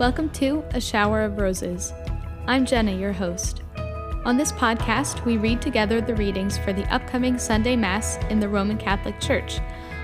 Welcome 0.00 0.30
to 0.30 0.64
A 0.70 0.80
Shower 0.80 1.20
of 1.20 1.36
Roses. 1.36 1.92
I'm 2.46 2.64
Jenna, 2.64 2.92
your 2.92 3.12
host. 3.12 3.60
On 4.24 4.38
this 4.38 4.50
podcast, 4.50 5.22
we 5.26 5.36
read 5.36 5.60
together 5.60 6.00
the 6.00 6.14
readings 6.14 6.56
for 6.56 6.72
the 6.72 6.90
upcoming 6.90 7.38
Sunday 7.38 7.76
Mass 7.76 8.16
in 8.30 8.40
the 8.40 8.48
Roman 8.48 8.78
Catholic 8.78 9.20
Church, 9.20 9.60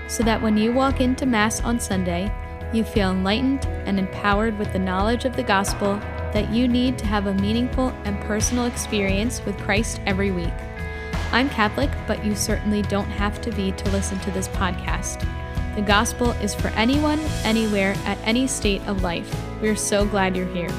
so 0.07 0.21
that 0.21 0.39
when 0.39 0.55
you 0.55 0.71
walk 0.71 1.01
into 1.01 1.25
Mass 1.25 1.61
on 1.61 1.79
Sunday, 1.79 2.31
you 2.71 2.83
feel 2.83 3.09
enlightened 3.09 3.65
and 3.87 3.97
empowered 3.97 4.55
with 4.59 4.71
the 4.71 4.77
knowledge 4.77 5.25
of 5.25 5.35
the 5.35 5.41
gospel 5.41 5.95
that 6.31 6.51
you 6.51 6.67
need 6.67 6.99
to 6.99 7.07
have 7.07 7.25
a 7.25 7.33
meaningful 7.33 7.89
and 8.05 8.21
personal 8.21 8.67
experience 8.67 9.43
with 9.45 9.57
Christ 9.57 9.99
every 10.05 10.29
week. 10.29 10.53
I'm 11.31 11.49
Catholic, 11.49 11.89
but 12.05 12.23
you 12.23 12.35
certainly 12.35 12.83
don't 12.83 13.09
have 13.09 13.41
to 13.41 13.51
be 13.53 13.71
to 13.71 13.89
listen 13.89 14.19
to 14.19 14.29
this 14.29 14.47
podcast. 14.49 15.27
The 15.73 15.81
gospel 15.81 16.33
is 16.33 16.53
for 16.53 16.67
anyone, 16.75 17.19
anywhere, 17.43 17.95
at 18.05 18.19
any 18.25 18.45
state 18.45 18.83
of 18.83 19.01
life. 19.01 19.46
We're 19.59 19.75
so 19.75 20.05
glad 20.05 20.37
you're 20.37 20.45
here. 20.53 20.69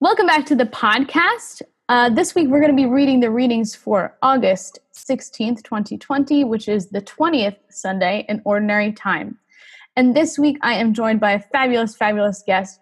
Welcome 0.00 0.26
back 0.26 0.44
to 0.46 0.56
the 0.56 0.64
podcast. 0.64 1.62
Uh, 1.88 2.10
this 2.10 2.34
week 2.34 2.48
we're 2.48 2.60
going 2.60 2.72
to 2.72 2.76
be 2.76 2.88
reading 2.88 3.20
the 3.20 3.30
readings 3.30 3.76
for 3.76 4.16
August 4.22 4.80
16th, 4.92 5.62
2020, 5.62 6.42
which 6.42 6.66
is 6.66 6.88
the 6.88 7.00
20th 7.00 7.58
Sunday 7.70 8.26
in 8.28 8.42
Ordinary 8.44 8.90
Time. 8.92 9.38
And 9.94 10.16
this 10.16 10.36
week 10.36 10.58
I 10.62 10.74
am 10.74 10.92
joined 10.92 11.20
by 11.20 11.32
a 11.32 11.40
fabulous, 11.40 11.94
fabulous 11.94 12.42
guest 12.44 12.80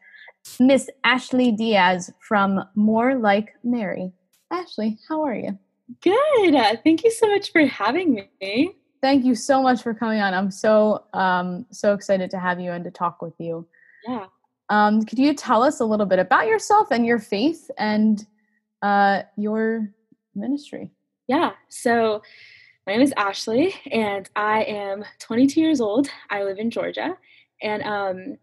Miss 0.59 0.89
Ashley 1.05 1.53
Diaz 1.53 2.11
from 2.19 2.65
More 2.75 3.15
Like 3.15 3.55
Mary. 3.63 4.15
Ashley, 4.55 4.99
how 5.09 5.23
are 5.23 5.35
you? 5.35 5.59
Good. 6.01 6.55
Uh, 6.55 6.77
thank 6.85 7.03
you 7.03 7.11
so 7.11 7.29
much 7.29 7.51
for 7.51 7.67
having 7.67 8.27
me. 8.41 8.73
Thank 9.03 9.25
you 9.25 9.35
so 9.35 9.61
much 9.61 9.83
for 9.83 9.93
coming 9.93 10.21
on. 10.21 10.33
I'm 10.33 10.51
so 10.51 11.05
um, 11.13 11.67
so 11.73 11.93
excited 11.93 12.31
to 12.31 12.39
have 12.39 12.61
you 12.61 12.71
and 12.71 12.85
to 12.85 12.91
talk 12.91 13.21
with 13.21 13.35
you. 13.39 13.67
Yeah. 14.07 14.27
Um, 14.71 15.03
could 15.03 15.19
you 15.19 15.35
tell 15.35 15.63
us 15.63 15.81
a 15.81 15.85
little 15.85 16.07
bit 16.07 16.21
about 16.21 16.47
yourself 16.47 16.89
and 16.93 17.05
your 17.05 17.19
faith 17.19 17.69
and 17.79 18.25
uh, 18.81 19.23
your 19.37 19.93
ministry? 20.37 20.91
Yeah. 21.27 21.53
So 21.69 22.23
my 22.87 22.93
name 22.93 23.03
is 23.03 23.13
Ashley, 23.17 23.75
and 23.91 24.31
I 24.37 24.63
am 24.63 25.05
22 25.19 25.61
years 25.61 25.81
old. 25.81 26.09
I 26.31 26.45
live 26.45 26.59
in 26.59 26.71
Georgia, 26.71 27.19
and 27.61 27.83
um, 27.83 28.39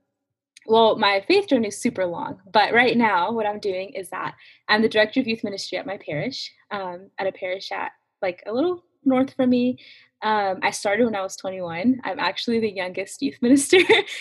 well, 0.68 0.98
my 0.98 1.24
faith 1.28 1.48
journey 1.48 1.70
is 1.70 1.78
super 1.78 2.06
long, 2.06 2.40
but 2.52 2.74
right 2.74 2.96
now, 2.96 3.32
what 3.32 3.46
I'm 3.46 3.60
doing 3.60 3.90
is 3.90 4.10
that 4.10 4.36
I'm 4.68 4.82
the 4.82 4.90
director 4.90 5.20
of 5.20 5.28
youth 5.28 5.44
ministry 5.44 5.78
at 5.78 5.86
my 5.86 5.98
parish, 5.98 6.52
um, 6.70 7.10
at 7.18 7.28
a 7.28 7.32
parish 7.32 7.72
at 7.72 7.92
like 8.22 8.44
a 8.46 8.54
little 8.54 8.84
north 9.04 9.34
from 9.34 9.50
me. 9.50 9.80
Um, 10.22 10.60
I 10.62 10.70
started 10.70 11.06
when 11.06 11.16
I 11.16 11.22
was 11.22 11.36
21. 11.36 12.02
I'm 12.04 12.20
actually 12.20 12.60
the 12.60 12.72
youngest 12.72 13.22
youth 13.22 13.38
minister 13.42 13.78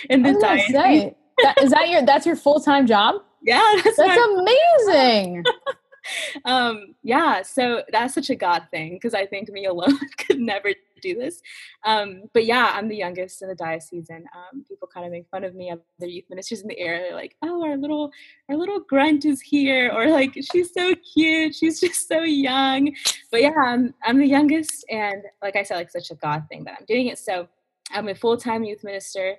in 0.09 0.23
the 0.23 0.33
diocese. 0.41 1.13
that, 1.43 1.63
is 1.63 1.71
that 1.71 1.89
your 1.89 2.05
that's 2.05 2.27
your 2.27 2.37
full 2.37 2.61
time 2.61 2.87
job? 2.87 3.17
Yeah, 3.43 3.63
that's, 3.85 3.97
that's 3.97 4.21
amazing. 4.21 5.45
um, 6.45 6.95
yeah, 7.03 7.43
so 7.43 7.83
that's 7.93 8.15
such 8.15 8.31
a 8.31 8.35
God 8.35 8.67
thing 8.71 8.95
because 8.95 9.15
I 9.15 9.27
think 9.27 9.49
me 9.51 9.67
alone 9.67 9.99
could 10.19 10.41
never 10.41 10.71
do 11.01 11.15
this. 11.15 11.41
Um, 11.84 12.23
but 12.33 12.45
yeah, 12.45 12.73
I'm 12.75 12.89
the 12.89 12.97
youngest 12.97 13.43
in 13.43 13.48
the 13.48 13.55
diocese, 13.55 14.09
and 14.11 14.25
um, 14.34 14.65
people 14.69 14.89
kind 14.93 15.06
of 15.06 15.12
make 15.12 15.29
fun 15.31 15.45
of 15.45 15.55
me. 15.55 15.70
Other 15.70 16.06
youth 16.06 16.25
ministers 16.31 16.62
in 16.62 16.69
the 16.69 16.79
area, 16.79 17.01
they're 17.03 17.15
like, 17.15 17.37
"Oh, 17.43 17.65
our 17.65 17.77
little, 17.77 18.11
our 18.48 18.56
little 18.56 18.81
grunt 18.81 19.25
is 19.25 19.41
here," 19.41 19.91
or 19.93 20.09
like, 20.09 20.34
"She's 20.53 20.73
so 20.73 20.95
cute. 21.15 21.55
She's 21.55 21.81
just 21.81 22.09
so 22.09 22.21
young." 22.21 22.95
But 23.31 23.43
yeah, 23.43 23.55
I'm 23.65 23.95
I'm 24.05 24.19
the 24.19 24.27
youngest, 24.27 24.84
and 24.91 25.22
like 25.43 25.56
I 25.56 25.62
said, 25.62 25.77
like 25.77 25.91
such 25.91 26.11
a 26.11 26.16
God 26.16 26.44
thing 26.49 26.65
that 26.65 26.77
I'm 26.78 26.87
doing 26.87 27.09
it. 27.09 27.19
So 27.19 27.49
I'm 27.93 28.09
a 28.09 28.15
full 28.15 28.37
time 28.37 28.65
youth 28.65 28.84
minister, 28.84 29.37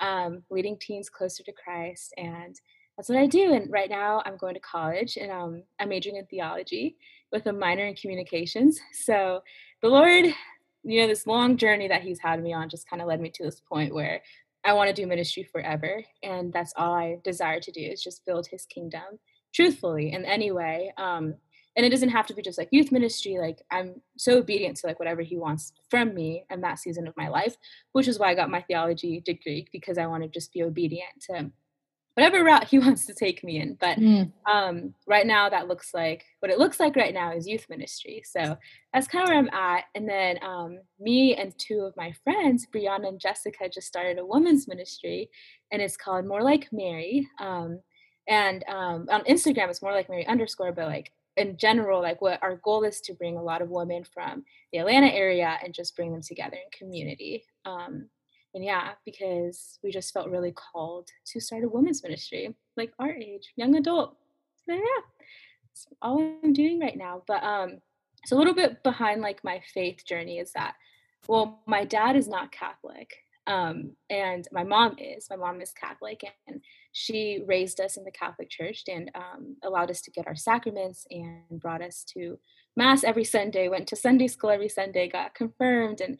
um, 0.00 0.42
leading 0.50 0.78
teens 0.78 1.08
closer 1.08 1.42
to 1.44 1.52
Christ, 1.52 2.12
and 2.16 2.60
that's 2.96 3.08
what 3.08 3.18
I 3.18 3.26
do. 3.26 3.52
And 3.54 3.70
right 3.72 3.90
now 3.90 4.22
I'm 4.24 4.36
going 4.36 4.54
to 4.54 4.60
college 4.60 5.16
and 5.16 5.30
um, 5.30 5.62
I'm 5.80 5.88
majoring 5.88 6.16
in 6.16 6.26
theology 6.26 6.96
with 7.32 7.46
a 7.46 7.52
minor 7.52 7.86
in 7.86 7.94
communications. 7.96 8.78
So 8.92 9.42
the 9.82 9.88
Lord, 9.88 10.26
you 10.84 11.00
know, 11.00 11.06
this 11.06 11.26
long 11.26 11.56
journey 11.56 11.88
that 11.88 12.02
He's 12.02 12.20
had 12.20 12.42
me 12.42 12.52
on 12.52 12.68
just 12.68 12.88
kind 12.88 13.02
of 13.02 13.08
led 13.08 13.20
me 13.20 13.30
to 13.34 13.44
this 13.44 13.60
point 13.60 13.94
where 13.94 14.22
I 14.64 14.72
want 14.72 14.88
to 14.88 14.94
do 14.94 15.06
ministry 15.06 15.48
forever. 15.50 16.02
And 16.22 16.52
that's 16.52 16.72
all 16.76 16.94
I 16.94 17.16
desire 17.24 17.60
to 17.60 17.72
do 17.72 17.80
is 17.80 18.02
just 18.02 18.24
build 18.26 18.46
His 18.46 18.66
kingdom 18.66 19.18
truthfully 19.54 20.12
in 20.12 20.24
any 20.24 20.50
way. 20.52 20.92
Um, 20.96 21.34
and 21.76 21.84
it 21.84 21.90
doesn't 21.90 22.10
have 22.10 22.26
to 22.26 22.34
be 22.34 22.42
just 22.42 22.58
like 22.58 22.68
youth 22.70 22.92
ministry 22.92 23.38
like 23.38 23.62
i'm 23.70 24.00
so 24.16 24.38
obedient 24.38 24.76
to 24.76 24.86
like 24.86 24.98
whatever 24.98 25.22
he 25.22 25.36
wants 25.36 25.72
from 25.90 26.14
me 26.14 26.44
in 26.50 26.60
that 26.60 26.78
season 26.78 27.06
of 27.06 27.16
my 27.16 27.28
life 27.28 27.56
which 27.92 28.08
is 28.08 28.18
why 28.18 28.30
i 28.30 28.34
got 28.34 28.50
my 28.50 28.62
theology 28.62 29.20
degree 29.24 29.66
because 29.72 29.98
i 29.98 30.06
want 30.06 30.22
to 30.22 30.28
just 30.28 30.52
be 30.52 30.62
obedient 30.62 31.10
to 31.20 31.50
whatever 32.14 32.44
route 32.44 32.68
he 32.68 32.78
wants 32.80 33.06
to 33.06 33.14
take 33.14 33.44
me 33.44 33.60
in. 33.60 33.76
But 33.80 33.98
mm. 33.98 34.32
um, 34.50 34.94
right 35.06 35.26
now, 35.26 35.48
that 35.48 35.68
looks 35.68 35.92
like 35.92 36.24
what 36.40 36.50
it 36.50 36.58
looks 36.58 36.80
like 36.80 36.96
right 36.96 37.14
now 37.14 37.32
is 37.32 37.46
youth 37.46 37.66
ministry. 37.68 38.22
So 38.24 38.56
that's 38.92 39.08
kind 39.08 39.24
of 39.24 39.28
where 39.28 39.38
I'm 39.38 39.48
at. 39.48 39.84
And 39.94 40.08
then 40.08 40.38
um, 40.42 40.78
me 40.98 41.34
and 41.36 41.56
two 41.58 41.80
of 41.80 41.96
my 41.96 42.12
friends, 42.24 42.66
Brianna 42.74 43.08
and 43.08 43.20
Jessica, 43.20 43.68
just 43.68 43.88
started 43.88 44.18
a 44.18 44.26
women's 44.26 44.68
ministry, 44.68 45.28
and 45.72 45.82
it's 45.82 45.96
called 45.96 46.26
More 46.26 46.42
Like 46.42 46.68
Mary. 46.72 47.28
Um, 47.40 47.80
and 48.26 48.64
um, 48.68 49.06
on 49.10 49.24
Instagram, 49.24 49.68
it's 49.68 49.82
more 49.82 49.92
like 49.92 50.08
Mary 50.08 50.26
underscore, 50.26 50.72
but 50.72 50.86
like 50.86 51.12
in 51.36 51.56
general, 51.56 52.00
like 52.00 52.22
what 52.22 52.42
our 52.42 52.56
goal 52.56 52.84
is 52.84 53.00
to 53.02 53.14
bring 53.14 53.36
a 53.36 53.42
lot 53.42 53.60
of 53.60 53.70
women 53.70 54.04
from 54.04 54.44
the 54.72 54.78
Atlanta 54.78 55.08
area 55.08 55.58
and 55.62 55.74
just 55.74 55.96
bring 55.96 56.12
them 56.12 56.22
together 56.22 56.56
in 56.56 56.78
community. 56.78 57.44
Um, 57.64 58.08
and 58.54 58.64
yeah, 58.64 58.92
because 59.04 59.78
we 59.82 59.90
just 59.90 60.12
felt 60.12 60.30
really 60.30 60.52
called 60.52 61.08
to 61.26 61.40
start 61.40 61.64
a 61.64 61.68
women's 61.68 62.02
ministry, 62.02 62.54
like 62.76 62.92
our 62.98 63.10
age, 63.10 63.52
young 63.56 63.74
adult. 63.74 64.16
So 64.66 64.74
yeah, 64.74 65.02
that's 65.66 65.86
all 66.00 66.38
I'm 66.42 66.52
doing 66.52 66.78
right 66.80 66.96
now. 66.96 67.22
But 67.26 67.42
um, 67.42 67.80
so 68.26 68.36
a 68.36 68.38
little 68.38 68.54
bit 68.54 68.82
behind 68.82 69.20
like 69.20 69.42
my 69.42 69.60
faith 69.72 70.04
journey 70.06 70.38
is 70.38 70.52
that, 70.52 70.74
well, 71.26 71.60
my 71.66 71.84
dad 71.84 72.16
is 72.16 72.28
not 72.28 72.52
Catholic, 72.52 73.14
um, 73.46 73.96
and 74.08 74.46
my 74.52 74.62
mom 74.62 74.96
is. 74.98 75.26
My 75.28 75.36
mom 75.36 75.60
is 75.60 75.72
Catholic, 75.72 76.22
and 76.46 76.60
she 76.92 77.42
raised 77.46 77.80
us 77.80 77.96
in 77.96 78.04
the 78.04 78.10
Catholic 78.10 78.50
Church 78.50 78.84
and 78.88 79.10
um, 79.14 79.56
allowed 79.64 79.90
us 79.90 80.00
to 80.02 80.10
get 80.10 80.26
our 80.26 80.36
sacraments 80.36 81.06
and 81.10 81.60
brought 81.60 81.82
us 81.82 82.04
to 82.14 82.38
mass 82.76 83.02
every 83.04 83.24
Sunday. 83.24 83.68
Went 83.68 83.88
to 83.88 83.96
Sunday 83.96 84.28
school 84.28 84.50
every 84.50 84.68
Sunday, 84.68 85.08
got 85.08 85.34
confirmed, 85.34 86.00
and 86.00 86.18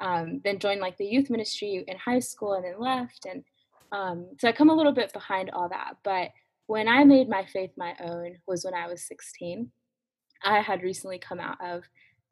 um, 0.00 0.40
then 0.44 0.58
joined 0.58 0.80
like 0.80 0.96
the 0.98 1.06
youth 1.06 1.30
ministry 1.30 1.84
in 1.86 1.96
high 1.96 2.18
school 2.18 2.54
and 2.54 2.64
then 2.64 2.78
left 2.78 3.26
and 3.26 3.44
um, 3.92 4.26
so 4.38 4.48
i 4.48 4.52
come 4.52 4.70
a 4.70 4.74
little 4.74 4.92
bit 4.92 5.12
behind 5.12 5.50
all 5.50 5.68
that 5.68 5.94
but 6.04 6.30
when 6.66 6.88
i 6.88 7.04
made 7.04 7.28
my 7.28 7.44
faith 7.44 7.70
my 7.76 7.94
own 8.00 8.36
was 8.46 8.64
when 8.64 8.74
i 8.74 8.86
was 8.86 9.06
16 9.06 9.70
i 10.44 10.60
had 10.60 10.82
recently 10.82 11.18
come 11.18 11.40
out 11.40 11.56
of 11.64 11.82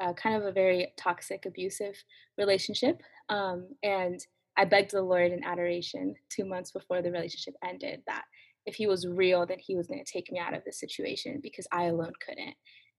uh, 0.01 0.13
kind 0.15 0.37
of 0.37 0.45
a 0.45 0.53
very 0.53 0.93
toxic 0.97 1.47
abusive 1.47 1.95
relationship 2.37 3.01
um, 3.29 3.69
and 3.83 4.27
i 4.57 4.65
begged 4.65 4.91
the 4.91 5.01
lord 5.01 5.33
in 5.33 5.45
adoration 5.45 6.15
two 6.29 6.45
months 6.45 6.71
before 6.71 7.01
the 7.01 7.11
relationship 7.11 7.55
ended 7.65 8.03
that 8.07 8.25
if 8.67 8.75
he 8.75 8.87
was 8.87 9.07
real 9.07 9.47
then 9.47 9.59
he 9.59 9.77
was 9.77 9.87
going 9.87 10.03
to 10.03 10.13
take 10.13 10.31
me 10.33 10.39
out 10.39 10.55
of 10.55 10.65
this 10.65 10.81
situation 10.81 11.39
because 11.43 11.67
i 11.73 11.85
alone 11.85 12.13
couldn't. 12.27 12.55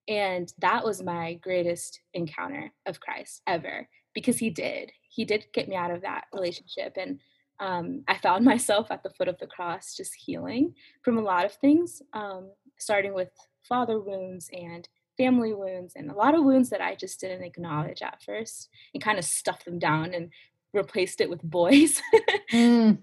And 0.08 0.53
that 0.59 0.86
was 0.86 1.02
my 1.02 1.34
greatest 1.42 2.00
encounter 2.14 2.72
of 2.86 3.00
christ 3.00 3.42
ever 3.47 3.88
because 4.16 4.38
he 4.40 4.50
did. 4.50 4.92
He 5.09 5.26
did 5.26 5.46
get 5.53 5.68
me 5.68 5.76
out 5.76 5.92
of 5.92 6.02
that 6.02 6.26
relationship. 6.34 6.98
And 6.98 7.20
um, 7.59 8.03
I 8.08 8.18
found 8.18 8.44
myself 8.53 8.90
at 8.90 9.03
the 9.03 9.12
foot 9.12 9.28
of 9.28 9.38
the 9.38 9.46
cross 9.46 9.96
just 9.96 10.16
healing 10.16 10.73
from 11.03 11.20
a 11.20 11.22
lot 11.22 11.46
of 11.46 11.53
things, 11.53 12.02
um, 12.14 12.50
starting 12.79 13.14
with 13.14 13.29
father 13.62 14.00
wounds 14.00 14.50
and 14.52 14.90
family 15.17 15.53
wounds 15.53 15.94
and 15.96 16.09
a 16.09 16.16
lot 16.16 16.35
of 16.35 16.44
wounds 16.44 16.70
that 16.70 16.82
I 16.82 16.96
just 16.96 17.20
didn't 17.20 17.44
acknowledge 17.44 18.02
at 18.02 18.22
first 18.23 18.70
and 18.94 19.03
kind 19.03 19.17
of 19.17 19.26
stuffed 19.26 19.66
them 19.66 19.79
down 19.79 20.14
and 20.14 20.29
replaced 20.73 21.22
it 21.22 21.29
with 21.29 21.41
boys. 21.41 22.02
mm. 22.52 22.97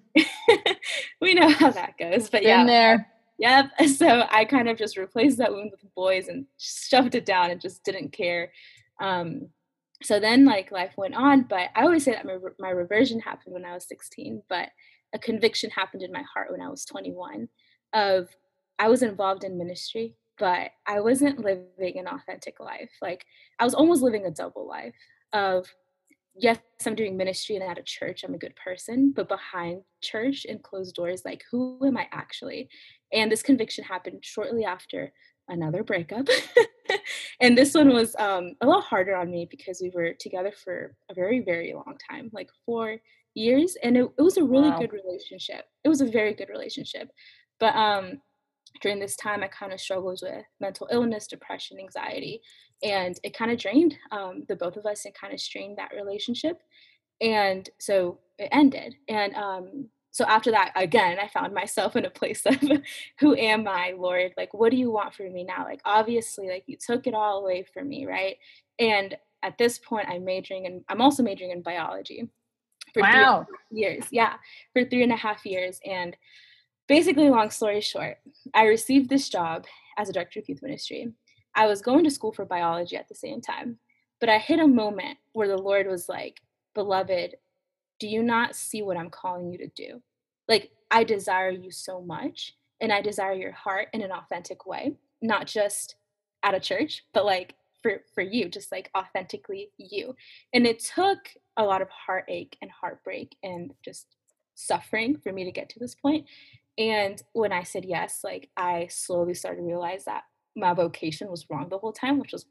we 1.21 1.35
know 1.35 1.49
how 1.49 1.71
that 1.71 1.97
goes, 1.99 2.29
but 2.29 2.43
Been 2.43 2.49
yeah. 2.49 2.67
there. 2.67 3.13
Yep. 3.39 3.71
So 3.97 4.25
I 4.31 4.45
kind 4.45 4.69
of 4.69 4.79
just 4.79 4.97
replaced 4.97 5.39
that 5.39 5.53
wound 5.53 5.71
with 5.71 5.95
boys 5.95 6.29
and 6.29 6.47
shoved 6.59 7.15
it 7.15 7.27
down 7.27 7.51
and 7.51 7.61
just 7.61 7.83
didn't 7.83 8.13
care. 8.13 8.53
Um, 9.01 9.49
so 10.03 10.19
then 10.19 10.45
like 10.45 10.71
life 10.71 10.93
went 10.97 11.15
on 11.15 11.43
but 11.43 11.69
i 11.75 11.83
always 11.83 12.05
say 12.05 12.13
that 12.13 12.25
my, 12.25 12.37
my 12.59 12.71
reversion 12.71 13.21
happened 13.21 13.55
when 13.55 13.65
i 13.65 13.75
was 13.75 13.87
16 13.89 14.43
but 14.49 14.69
a 15.15 15.19
conviction 15.19 15.71
happened 15.71 16.03
in 16.03 16.13
my 16.13 16.23
heart 16.33 16.51
when 16.51 16.61
i 16.61 16.69
was 16.69 16.85
21 16.85 17.49
of 17.93 18.29
i 18.79 18.89
was 18.89 19.03
involved 19.03 19.45
in 19.45 19.59
ministry 19.59 20.15
but 20.39 20.71
i 20.87 21.01
wasn't 21.01 21.39
living 21.39 21.99
an 21.99 22.09
authentic 22.09 22.59
life. 22.59 22.91
Like 23.01 23.25
i 23.59 23.65
was 23.65 23.75
almost 23.75 24.03
living 24.03 24.27
a 24.27 24.31
double 24.31 24.67
life 24.67 24.95
of 25.33 25.67
yes 26.35 26.59
i'm 26.87 26.95
doing 26.95 27.17
ministry 27.17 27.57
and 27.57 27.65
at 27.65 27.79
a 27.79 27.83
church 27.83 28.25
i'm 28.25 28.35
a 28.35 28.39
good 28.39 28.57
person 28.57 29.13
but 29.15 29.29
behind 29.29 29.83
church 30.01 30.47
and 30.49 30.63
closed 30.63 30.95
doors 30.95 31.23
like 31.27 31.45
who 31.51 31.79
am 31.85 31.97
i 31.97 32.07
actually? 32.13 32.69
And 33.13 33.31
this 33.31 33.43
conviction 33.43 33.85
happened 33.85 34.25
shortly 34.25 34.65
after 34.65 35.13
another 35.53 35.85
breakup. 35.85 36.27
and 37.41 37.57
this 37.57 37.75
one 37.75 37.91
was 37.91 38.17
um, 38.19 38.55
a 38.61 38.67
lot 38.67 38.85
harder 38.85 39.15
on 39.15 39.31
me 39.31 39.47
because 39.51 39.81
we 39.81 39.91
were 39.95 40.15
together 40.19 40.53
for 40.53 40.97
a 41.11 41.15
very, 41.15 41.41
very 41.41 41.73
long 41.73 41.97
time, 42.11 42.31
like 42.33 42.49
four 42.67 42.97
years. 43.35 43.77
And 43.83 43.97
it, 43.97 44.11
it 44.19 44.23
was 44.23 44.37
a 44.37 44.45
really 44.45 44.71
wow. 44.71 44.79
good 44.79 44.93
relationship. 44.93 45.65
It 45.85 45.89
was 45.89 46.01
a 46.01 46.07
very 46.07 46.35
good 46.35 46.49
relationship. 46.49 47.09
But 47.61 47.77
um, 47.77 48.21
during 48.81 48.99
this 48.99 49.17
time, 49.17 49.43
I 49.43 49.49
kind 49.49 49.73
of 49.73 49.81
struggled 49.81 50.21
with 50.23 50.45
mental 50.61 50.89
illness, 50.91 51.27
depression, 51.27 51.79
anxiety. 51.79 52.41
And 52.83 53.17
it 53.23 53.37
kind 53.37 53.53
of 53.53 53.59
drained 53.59 53.97
um, 54.11 54.45
the 54.49 54.57
both 54.57 54.77
of 54.77 54.87
us 54.87 55.05
and 55.05 55.15
kind 55.15 55.33
of 55.33 55.41
strained 55.41 55.79
that 55.79 55.93
relationship. 55.95 56.59
And 57.21 57.69
so 57.79 58.19
it 58.39 58.49
ended. 58.51 58.97
And 59.09 59.35
um, 59.35 59.89
so 60.13 60.25
after 60.27 60.51
that 60.53 60.71
again 60.77 61.19
i 61.19 61.27
found 61.27 61.53
myself 61.53 61.97
in 61.97 62.05
a 62.05 62.11
place 62.11 62.47
of 62.47 62.57
who 63.19 63.35
am 63.35 63.67
i 63.67 63.93
lord? 63.97 64.33
Like 64.37 64.55
what 64.55 64.71
do 64.71 64.77
you 64.77 64.91
want 64.91 65.15
from 65.15 65.33
me 65.33 65.45
now? 65.45 65.65
Like 65.65 65.81
obviously 65.85 66.49
like 66.49 66.65
you 66.67 66.77
took 66.77 67.07
it 67.07 67.15
all 67.15 67.41
away 67.41 67.67
from 67.75 67.89
me 67.89 68.07
right? 68.07 68.37
And 68.79 69.17
at 69.43 69.59
this 69.59 69.79
point 69.79 70.09
i'm 70.09 70.25
majoring 70.25 70.67
in 70.67 70.85
i'm 70.89 71.01
also 71.01 71.23
majoring 71.23 71.51
in 71.51 71.63
biology 71.63 72.29
for 72.95 73.03
wow. 73.03 73.47
years. 73.71 74.05
Yeah 74.11 74.35
for 74.73 74.85
three 74.85 75.03
and 75.03 75.13
a 75.13 75.17
half 75.17 75.45
years. 75.45 75.81
And 75.85 76.17
basically 76.89 77.29
long 77.29 77.51
story 77.51 77.81
short 77.81 78.19
i 78.55 78.65
received 78.65 79.09
this 79.09 79.29
job 79.29 79.67
as 79.99 80.09
a 80.09 80.13
director 80.13 80.41
of 80.41 80.49
youth 80.49 80.63
ministry. 80.63 81.13
I 81.55 81.67
was 81.67 81.83
going 81.83 82.05
to 82.05 82.11
school 82.11 82.33
for 82.33 82.47
biology 82.47 82.97
at 82.97 83.09
the 83.09 83.15
same 83.15 83.41
time 83.41 83.79
but 84.21 84.29
i 84.29 84.39
hit 84.39 84.61
a 84.61 84.67
moment 84.67 85.19
where 85.33 85.49
the 85.49 85.59
lord 85.59 85.87
was 85.87 86.09
like 86.09 86.41
beloved 86.75 87.35
do 88.03 88.09
you 88.09 88.21
not 88.21 88.57
see 88.57 88.83
what 88.83 88.97
I'm 88.97 89.11
calling 89.11 89.53
you 89.53 89.59
to 89.59 89.69
do? 89.69 90.03
Like, 90.49 90.73
I 90.91 91.05
desire 91.05 91.53
you 91.53 91.71
so 91.71 92.01
much, 92.01 92.57
and 92.81 92.93
I 92.93 93.01
desire 93.01 93.35
your 93.35 93.53
heart 93.53 93.87
in 93.93 94.03
an 94.03 94.11
authentic 94.11 94.67
way, 94.67 94.97
not 95.23 95.47
just 95.47 95.95
at 96.43 96.53
a 96.53 96.59
church, 96.59 97.05
but 97.15 97.25
like 97.25 97.55
for, 97.81 98.03
for 98.13 98.23
you, 98.23 98.49
just 98.49 98.73
like 98.73 98.91
authentically 98.99 99.71
you. 99.79 100.17
And 100.53 100.67
it 100.67 100.81
took 100.81 101.19
a 101.57 101.63
lot 101.63 101.81
of 101.81 101.89
heartache 101.91 102.57
and 102.61 102.73
heartbreak 102.73 103.37
and 103.45 103.73
just 103.85 104.09
suffering 104.57 105.17
for 105.17 105.33
me 105.33 105.45
to 105.45 105.53
get 105.53 105.69
to 105.69 105.79
this 105.79 105.95
point. 105.95 106.27
And 106.79 107.23
when 107.35 107.53
I 107.53 107.63
said 107.63 107.85
yes, 107.85 108.23
like 108.25 108.51
I 108.57 108.89
slowly 108.91 109.35
started 109.35 109.59
to 109.59 109.63
realize 109.63 110.07
that 110.07 110.25
my 110.57 110.75
vocation 110.75 111.31
was 111.31 111.49
wrong 111.49 111.69
the 111.69 111.79
whole 111.79 111.93
time, 111.93 112.19
which 112.19 112.33
was 112.33 112.47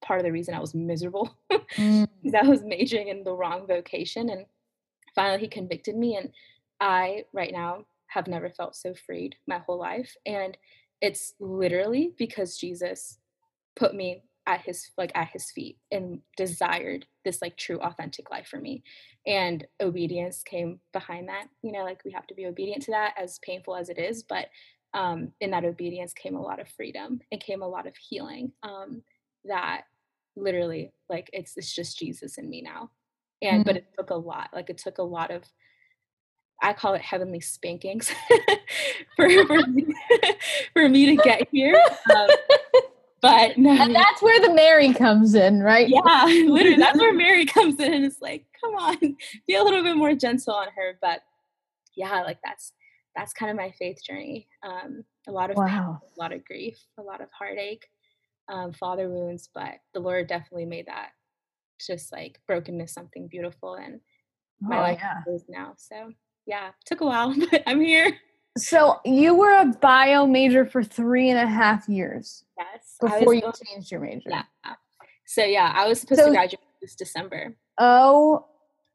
part 0.00 0.20
of 0.20 0.24
the 0.24 0.32
reason 0.32 0.54
I 0.54 0.60
was 0.60 0.76
miserable 0.76 1.36
mm. 1.76 2.06
because 2.22 2.40
I 2.40 2.48
was 2.48 2.62
majoring 2.62 3.08
in 3.08 3.24
the 3.24 3.32
wrong 3.32 3.66
vocation. 3.66 4.30
And 4.30 4.46
finally 5.14 5.40
he 5.40 5.48
convicted 5.48 5.96
me 5.96 6.16
and 6.16 6.30
i 6.80 7.24
right 7.32 7.52
now 7.52 7.84
have 8.06 8.26
never 8.26 8.50
felt 8.50 8.76
so 8.76 8.94
freed 8.94 9.34
my 9.46 9.58
whole 9.58 9.78
life 9.78 10.14
and 10.26 10.56
it's 11.00 11.34
literally 11.40 12.12
because 12.18 12.56
jesus 12.56 13.18
put 13.76 13.94
me 13.94 14.22
at 14.46 14.60
his 14.60 14.90
like 14.98 15.12
at 15.14 15.28
his 15.28 15.50
feet 15.50 15.78
and 15.90 16.20
desired 16.36 17.06
this 17.24 17.40
like 17.40 17.56
true 17.56 17.78
authentic 17.80 18.30
life 18.30 18.48
for 18.48 18.58
me 18.58 18.82
and 19.26 19.66
obedience 19.80 20.42
came 20.42 20.80
behind 20.92 21.28
that 21.28 21.46
you 21.62 21.70
know 21.70 21.84
like 21.84 22.00
we 22.04 22.10
have 22.10 22.26
to 22.26 22.34
be 22.34 22.46
obedient 22.46 22.82
to 22.82 22.90
that 22.90 23.14
as 23.16 23.38
painful 23.40 23.76
as 23.76 23.88
it 23.88 23.98
is 23.98 24.22
but 24.22 24.46
um, 24.94 25.32
in 25.40 25.50
that 25.50 25.64
obedience 25.64 26.12
came 26.12 26.34
a 26.34 26.42
lot 26.42 26.60
of 26.60 26.68
freedom 26.68 27.20
and 27.30 27.40
came 27.40 27.62
a 27.62 27.68
lot 27.68 27.86
of 27.86 27.96
healing 27.96 28.52
um, 28.62 29.02
that 29.44 29.82
literally 30.36 30.92
like 31.08 31.30
it's 31.32 31.56
it's 31.56 31.72
just 31.72 31.98
jesus 31.98 32.36
in 32.38 32.48
me 32.48 32.62
now 32.62 32.90
and 33.42 33.58
mm-hmm. 33.58 33.62
but 33.62 33.76
it 33.76 33.86
took 33.98 34.10
a 34.10 34.14
lot 34.14 34.48
like 34.54 34.70
it 34.70 34.78
took 34.78 34.98
a 34.98 35.02
lot 35.02 35.30
of 35.30 35.42
i 36.62 36.72
call 36.72 36.94
it 36.94 37.02
heavenly 37.02 37.40
spankings 37.40 38.12
for, 39.16 39.28
for, 39.46 39.66
me, 39.66 39.94
for 40.72 40.88
me 40.88 41.06
to 41.06 41.22
get 41.22 41.48
here 41.50 41.80
um, 42.14 42.28
but 43.20 43.58
no 43.58 43.70
and 43.70 43.94
that's 43.94 44.22
where 44.22 44.40
the 44.40 44.54
mary 44.54 44.94
comes 44.94 45.34
in 45.34 45.62
right 45.62 45.88
yeah 45.88 46.24
literally 46.46 46.76
that's 46.76 46.98
where 46.98 47.12
mary 47.12 47.44
comes 47.44 47.78
in 47.80 47.92
and 47.92 48.04
it's 48.04 48.22
like 48.22 48.46
come 48.60 48.74
on 48.74 48.96
be 49.46 49.54
a 49.54 49.62
little 49.62 49.82
bit 49.82 49.96
more 49.96 50.14
gentle 50.14 50.54
on 50.54 50.68
her 50.74 50.98
but 51.00 51.20
yeah 51.96 52.22
like 52.22 52.38
that's 52.44 52.72
that's 53.14 53.34
kind 53.34 53.50
of 53.50 53.56
my 53.56 53.70
faith 53.78 54.02
journey 54.02 54.48
um, 54.62 55.04
a 55.28 55.32
lot 55.32 55.50
of 55.50 55.56
wow. 55.56 55.66
pain, 55.66 56.10
a 56.16 56.20
lot 56.20 56.32
of 56.32 56.44
grief 56.44 56.78
a 56.98 57.02
lot 57.02 57.20
of 57.20 57.28
heartache 57.36 57.86
um, 58.48 58.72
father 58.72 59.08
wounds 59.08 59.48
but 59.54 59.74
the 59.94 60.00
lord 60.00 60.26
definitely 60.26 60.66
made 60.66 60.86
that 60.86 61.10
just 61.80 62.12
like 62.12 62.40
brokenness 62.46 62.92
something 62.92 63.28
beautiful 63.28 63.74
and 63.74 64.00
my 64.60 64.78
oh, 64.78 64.80
life 64.80 65.00
yeah. 65.00 65.34
is 65.34 65.44
now. 65.48 65.74
So 65.76 66.12
yeah, 66.46 66.70
took 66.86 67.00
a 67.00 67.06
while, 67.06 67.34
but 67.50 67.62
I'm 67.66 67.80
here. 67.80 68.16
So 68.56 69.00
you 69.04 69.34
were 69.34 69.52
a 69.60 69.66
bio 69.80 70.26
major 70.26 70.66
for 70.66 70.84
three 70.84 71.30
and 71.30 71.38
a 71.38 71.46
half 71.46 71.88
years. 71.88 72.44
Yes. 72.58 72.96
Before 73.00 73.34
you 73.34 73.50
changed 73.66 73.90
your 73.90 74.00
major. 74.00 74.28
Yeah. 74.28 74.42
So 75.26 75.44
yeah, 75.44 75.72
I 75.74 75.88
was 75.88 76.00
supposed 76.00 76.20
so, 76.20 76.26
to 76.26 76.32
graduate 76.32 76.60
this 76.80 76.94
December. 76.94 77.56
Oh 77.78 78.46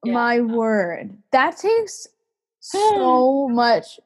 yeah. 0.04 0.14
my 0.14 0.42
word. 0.42 1.18
That 1.32 1.58
takes 1.58 2.08
so 2.60 3.50
much 3.50 4.00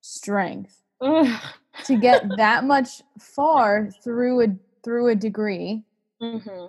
strength 0.00 0.80
to 1.02 1.98
get 2.00 2.24
that 2.36 2.64
much 2.64 3.02
far 3.18 3.90
through 4.02 4.44
a 4.44 4.46
through 4.84 5.08
a 5.08 5.14
degree. 5.14 5.82
Mm-hmm 6.22 6.66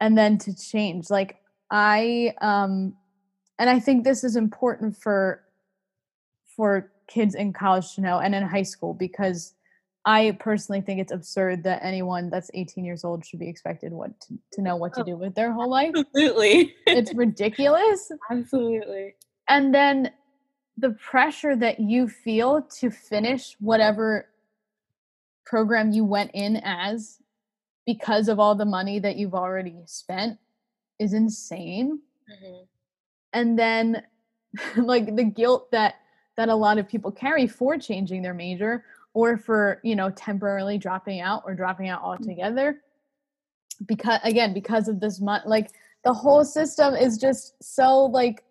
and 0.00 0.16
then 0.16 0.38
to 0.38 0.54
change 0.54 1.10
like 1.10 1.36
i 1.70 2.32
um 2.40 2.94
and 3.58 3.70
i 3.70 3.78
think 3.78 4.04
this 4.04 4.24
is 4.24 4.36
important 4.36 4.96
for 4.96 5.42
for 6.56 6.90
kids 7.08 7.34
in 7.34 7.52
college 7.52 7.94
to 7.94 8.00
know 8.00 8.18
and 8.18 8.34
in 8.34 8.42
high 8.42 8.62
school 8.62 8.94
because 8.94 9.54
i 10.04 10.36
personally 10.40 10.80
think 10.80 11.00
it's 11.00 11.12
absurd 11.12 11.62
that 11.64 11.80
anyone 11.82 12.30
that's 12.30 12.50
18 12.54 12.84
years 12.84 13.04
old 13.04 13.24
should 13.24 13.40
be 13.40 13.48
expected 13.48 13.92
what 13.92 14.18
to, 14.20 14.38
to 14.52 14.62
know 14.62 14.76
what 14.76 14.94
to 14.94 15.02
oh, 15.02 15.04
do 15.04 15.16
with 15.16 15.34
their 15.34 15.52
whole 15.52 15.70
life. 15.70 15.92
Absolutely. 15.96 16.74
It's 16.86 17.12
ridiculous. 17.14 18.10
Absolutely. 18.30 19.14
And 19.48 19.74
then 19.74 20.10
the 20.76 20.90
pressure 20.90 21.56
that 21.56 21.80
you 21.80 22.08
feel 22.08 22.62
to 22.80 22.90
finish 22.90 23.56
whatever 23.60 24.28
program 25.44 25.92
you 25.92 26.04
went 26.04 26.30
in 26.34 26.56
as 26.64 27.18
because 27.86 28.28
of 28.28 28.38
all 28.38 28.54
the 28.54 28.64
money 28.64 28.98
that 28.98 29.16
you've 29.16 29.34
already 29.34 29.76
spent 29.86 30.38
is 30.98 31.12
insane. 31.12 32.00
Mm-hmm. 32.30 32.62
And 33.32 33.58
then 33.58 34.02
like 34.76 35.14
the 35.14 35.24
guilt 35.24 35.70
that 35.70 35.96
that 36.36 36.48
a 36.48 36.54
lot 36.54 36.76
of 36.76 36.86
people 36.86 37.10
carry 37.10 37.46
for 37.46 37.78
changing 37.78 38.20
their 38.20 38.34
major 38.34 38.84
or 39.14 39.38
for, 39.38 39.80
you 39.82 39.96
know, 39.96 40.10
temporarily 40.10 40.76
dropping 40.76 41.20
out 41.20 41.42
or 41.46 41.54
dropping 41.54 41.88
out 41.88 42.02
mm. 42.02 42.04
altogether 42.04 42.82
because 43.86 44.20
again 44.24 44.54
because 44.54 44.88
of 44.88 45.00
this 45.00 45.20
month 45.20 45.44
like 45.44 45.70
the 46.02 46.12
whole 46.12 46.44
system 46.44 46.94
is 46.94 47.18
just 47.18 47.62
so 47.62 48.06
like 48.06 48.42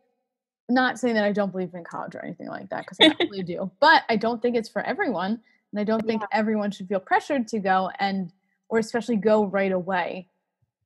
not 0.70 1.00
saying 1.00 1.16
that 1.16 1.24
I 1.24 1.32
don't 1.32 1.52
believe 1.52 1.74
in 1.74 1.84
college 1.84 2.16
or 2.16 2.24
anything 2.24 2.48
like 2.48 2.70
that 2.70 2.86
because 2.86 2.98
I 3.02 3.16
really 3.24 3.44
do, 3.44 3.72
but 3.80 4.04
I 4.10 4.16
don't 4.16 4.42
think 4.42 4.56
it's 4.56 4.70
for 4.70 4.82
everyone, 4.82 5.40
and 5.72 5.80
I 5.80 5.84
don't 5.84 6.06
think 6.06 6.22
yeah. 6.22 6.28
everyone 6.32 6.72
should 6.72 6.88
feel 6.88 7.00
pressured 7.00 7.48
to 7.50 7.60
go 7.60 7.92
and 8.00 8.32
or 8.70 8.80
especially 8.80 9.16
go 9.16 9.46
right 9.46 9.72
away. 9.72 10.28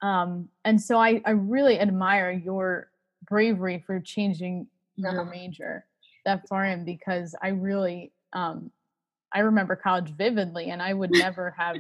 Um, 0.02 0.50
and 0.66 0.82
so 0.82 0.98
I, 0.98 1.22
I 1.26 1.32
really 1.32 1.80
admire 1.80 2.32
your 2.32 2.90
bravery 3.28 3.84
for 3.86 4.00
changing 4.00 4.68
your 4.96 5.26
major 5.26 5.86
that 6.26 6.48
far 6.48 6.66
in 6.66 6.84
because 6.86 7.36
I 7.42 7.50
really 7.50 8.12
um, 8.34 8.72
I 9.34 9.40
remember 9.40 9.76
college 9.76 10.10
vividly 10.12 10.72
and 10.72 10.82
I 10.82 10.94
would 10.94 11.12
never 11.12 11.52
have 11.52 11.78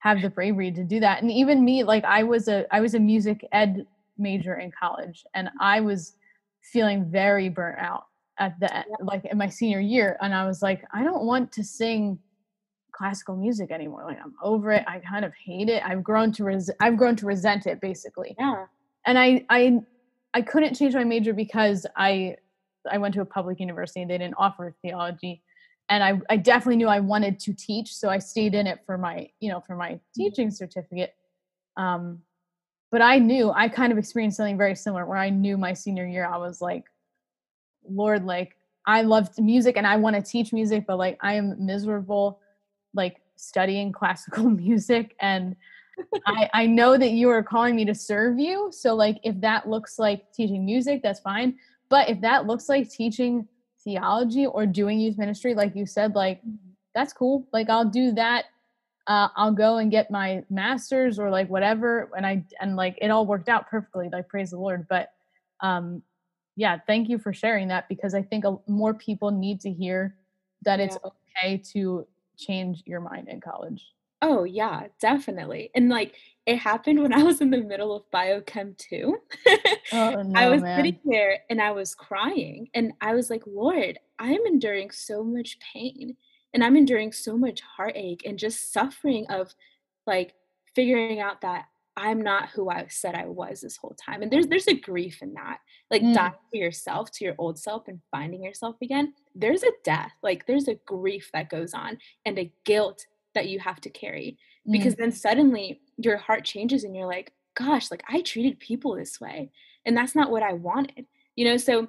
have 0.00 0.20
the 0.20 0.28
bravery 0.28 0.70
to 0.70 0.84
do 0.84 1.00
that. 1.00 1.22
And 1.22 1.30
even 1.30 1.64
me, 1.64 1.82
like 1.82 2.04
I 2.04 2.22
was 2.22 2.48
a 2.48 2.66
I 2.74 2.80
was 2.80 2.94
a 2.94 3.00
music 3.00 3.46
ed 3.52 3.86
major 4.18 4.56
in 4.56 4.70
college 4.70 5.24
and 5.34 5.48
I 5.60 5.80
was 5.80 6.14
feeling 6.62 7.10
very 7.10 7.48
burnt 7.48 7.78
out 7.78 8.06
at 8.38 8.58
the 8.60 8.74
end, 8.74 8.86
like 9.00 9.24
in 9.24 9.38
my 9.38 9.48
senior 9.48 9.80
year. 9.80 10.16
And 10.20 10.34
I 10.34 10.46
was 10.46 10.62
like, 10.62 10.84
I 10.92 11.04
don't 11.04 11.24
want 11.24 11.52
to 11.52 11.64
sing 11.64 12.18
classical 12.94 13.36
music 13.36 13.70
anymore. 13.70 14.04
Like 14.06 14.18
I'm 14.22 14.34
over 14.42 14.72
it. 14.72 14.84
I 14.86 15.00
kind 15.00 15.24
of 15.24 15.32
hate 15.34 15.68
it. 15.68 15.82
I've 15.84 16.02
grown 16.02 16.32
to 16.32 16.44
res- 16.44 16.70
I've 16.80 16.96
grown 16.96 17.16
to 17.16 17.26
resent 17.26 17.66
it 17.66 17.80
basically. 17.80 18.34
Yeah. 18.38 18.66
And 19.06 19.18
I 19.18 19.44
I 19.50 19.80
I 20.32 20.42
couldn't 20.42 20.74
change 20.74 20.94
my 20.94 21.04
major 21.04 21.32
because 21.32 21.86
I 21.96 22.36
I 22.90 22.98
went 22.98 23.14
to 23.14 23.20
a 23.20 23.26
public 23.26 23.60
university 23.60 24.02
and 24.02 24.10
they 24.10 24.18
didn't 24.18 24.36
offer 24.38 24.74
theology. 24.82 25.42
And 25.88 26.02
I, 26.02 26.20
I 26.30 26.36
definitely 26.38 26.76
knew 26.76 26.88
I 26.88 27.00
wanted 27.00 27.38
to 27.40 27.52
teach, 27.52 27.94
so 27.94 28.08
I 28.08 28.18
stayed 28.18 28.54
in 28.54 28.66
it 28.66 28.80
for 28.86 28.96
my, 28.96 29.28
you 29.40 29.50
know, 29.50 29.60
for 29.60 29.76
my 29.76 29.92
mm-hmm. 29.92 30.22
teaching 30.22 30.50
certificate. 30.50 31.14
Um, 31.76 32.20
but 32.90 33.02
I 33.02 33.18
knew 33.18 33.50
I 33.50 33.68
kind 33.68 33.92
of 33.92 33.98
experienced 33.98 34.36
something 34.36 34.56
very 34.56 34.76
similar 34.76 35.04
where 35.04 35.18
I 35.18 35.28
knew 35.28 35.58
my 35.58 35.72
senior 35.72 36.06
year 36.06 36.26
I 36.26 36.38
was 36.38 36.60
like, 36.60 36.84
Lord, 37.86 38.24
like 38.24 38.56
I 38.86 39.02
loved 39.02 39.40
music 39.42 39.76
and 39.76 39.86
I 39.86 39.96
want 39.96 40.16
to 40.16 40.22
teach 40.22 40.52
music, 40.52 40.84
but 40.86 40.96
like 40.96 41.18
I 41.20 41.34
am 41.34 41.66
miserable 41.66 42.40
like 42.94 43.20
studying 43.36 43.92
classical 43.92 44.48
music 44.64 45.14
and 45.20 45.56
I, 46.26 46.50
I 46.52 46.66
know 46.66 46.96
that 46.98 47.12
you 47.12 47.28
are 47.30 47.42
calling 47.42 47.76
me 47.76 47.84
to 47.84 47.94
serve 47.94 48.38
you. 48.38 48.70
So 48.72 48.94
like 48.94 49.18
if 49.22 49.40
that 49.40 49.68
looks 49.68 49.98
like 49.98 50.32
teaching 50.32 50.64
music, 50.64 51.02
that's 51.02 51.20
fine. 51.20 51.56
But 51.88 52.08
if 52.08 52.20
that 52.22 52.46
looks 52.46 52.68
like 52.68 52.90
teaching 52.90 53.46
theology 53.82 54.46
or 54.46 54.66
doing 54.66 54.98
youth 54.98 55.18
ministry, 55.18 55.54
like 55.54 55.76
you 55.76 55.86
said, 55.86 56.14
like 56.14 56.40
mm-hmm. 56.40 56.56
that's 56.94 57.12
cool. 57.12 57.46
Like 57.52 57.70
I'll 57.70 57.84
do 57.84 58.12
that. 58.12 58.46
uh, 59.06 59.28
I'll 59.36 59.52
go 59.52 59.76
and 59.76 59.90
get 59.90 60.10
my 60.10 60.42
master's 60.50 61.18
or 61.18 61.30
like 61.30 61.48
whatever. 61.48 62.10
And 62.16 62.26
I, 62.26 62.44
and 62.60 62.74
like 62.74 62.98
it 63.00 63.10
all 63.10 63.26
worked 63.26 63.48
out 63.48 63.68
perfectly, 63.68 64.08
like 64.10 64.28
praise 64.28 64.50
the 64.50 64.58
Lord. 64.58 64.86
But 64.88 65.12
um, 65.60 66.02
yeah, 66.56 66.78
thank 66.86 67.08
you 67.08 67.18
for 67.18 67.32
sharing 67.32 67.68
that 67.68 67.88
because 67.88 68.14
I 68.14 68.22
think 68.22 68.44
a, 68.44 68.56
more 68.66 68.94
people 68.94 69.30
need 69.30 69.60
to 69.60 69.70
hear 69.70 70.16
that 70.62 70.80
it's 70.80 70.96
okay 71.04 71.58
to 71.72 72.06
change 72.36 72.82
your 72.86 73.00
mind 73.00 73.28
in 73.28 73.40
college. 73.40 73.92
Oh, 74.22 74.44
yeah, 74.44 74.86
definitely. 75.00 75.70
And 75.74 75.88
like 75.90 76.16
it 76.46 76.56
happened 76.58 77.02
when 77.02 77.12
I 77.12 77.22
was 77.22 77.40
in 77.40 77.50
the 77.50 77.58
middle 77.62 77.94
of 77.94 78.04
biochem 78.12 78.76
2. 78.78 79.16
Oh, 79.92 80.16
I 80.34 80.48
was 80.48 80.62
man. 80.62 80.76
sitting 80.76 80.98
there 81.04 81.40
and 81.50 81.60
I 81.60 81.70
was 81.72 81.94
crying 81.94 82.68
and 82.74 82.92
I 83.00 83.14
was 83.14 83.30
like, 83.30 83.42
Lord, 83.46 83.98
I'm 84.18 84.44
enduring 84.46 84.90
so 84.90 85.22
much 85.22 85.58
pain 85.60 86.16
and 86.52 86.64
I'm 86.64 86.76
enduring 86.76 87.12
so 87.12 87.36
much 87.36 87.60
heartache 87.60 88.22
and 88.24 88.38
just 88.38 88.72
suffering 88.72 89.26
of 89.28 89.54
like 90.06 90.34
figuring 90.74 91.20
out 91.20 91.42
that 91.42 91.66
I'm 91.96 92.22
not 92.22 92.48
who 92.48 92.70
I 92.70 92.86
said 92.88 93.14
I 93.14 93.26
was 93.26 93.60
this 93.60 93.76
whole 93.76 93.94
time. 93.94 94.22
And 94.22 94.32
there's 94.32 94.46
there's 94.48 94.66
a 94.68 94.74
grief 94.74 95.22
in 95.22 95.34
that. 95.34 95.58
Like 95.90 96.02
Mm. 96.02 96.14
dying 96.14 96.32
to 96.52 96.58
yourself, 96.58 97.10
to 97.12 97.24
your 97.24 97.34
old 97.38 97.58
self 97.58 97.86
and 97.88 98.00
finding 98.10 98.42
yourself 98.42 98.76
again. 98.82 99.14
There's 99.34 99.62
a 99.62 99.72
death. 99.84 100.12
Like 100.22 100.46
there's 100.46 100.68
a 100.68 100.78
grief 100.86 101.30
that 101.32 101.50
goes 101.50 101.74
on 101.74 101.98
and 102.24 102.38
a 102.38 102.52
guilt 102.64 103.06
that 103.34 103.48
you 103.48 103.58
have 103.58 103.80
to 103.82 103.90
carry 103.90 104.38
Mm. 104.66 104.72
because 104.72 104.94
then 104.94 105.12
suddenly 105.12 105.80
your 105.98 106.16
heart 106.16 106.44
changes 106.44 106.84
and 106.84 106.96
you're 106.96 107.06
like 107.06 107.32
gosh 107.54 107.90
like 107.90 108.02
i 108.08 108.22
treated 108.22 108.58
people 108.58 108.96
this 108.96 109.20
way 109.20 109.50
and 109.84 109.94
that's 109.94 110.14
not 110.14 110.30
what 110.30 110.42
i 110.42 110.54
wanted 110.54 111.04
you 111.36 111.44
know 111.44 111.58
so 111.58 111.88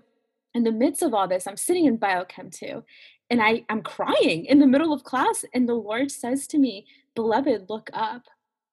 in 0.53 0.65
the 0.65 0.71
midst 0.73 1.01
of 1.01 1.13
all 1.13 1.25
this 1.27 1.47
i'm 1.47 1.55
sitting 1.55 1.85
in 1.85 1.97
biochem 1.97 2.51
2 2.53 2.83
and 3.29 3.41
i 3.41 3.63
i'm 3.69 3.81
crying 3.81 4.43
in 4.45 4.59
the 4.59 4.67
middle 4.67 4.91
of 4.91 5.05
class 5.05 5.45
and 5.53 5.69
the 5.69 5.73
lord 5.73 6.11
says 6.11 6.47
to 6.47 6.57
me 6.57 6.85
beloved 7.15 7.69
look 7.69 7.89
up 7.93 8.23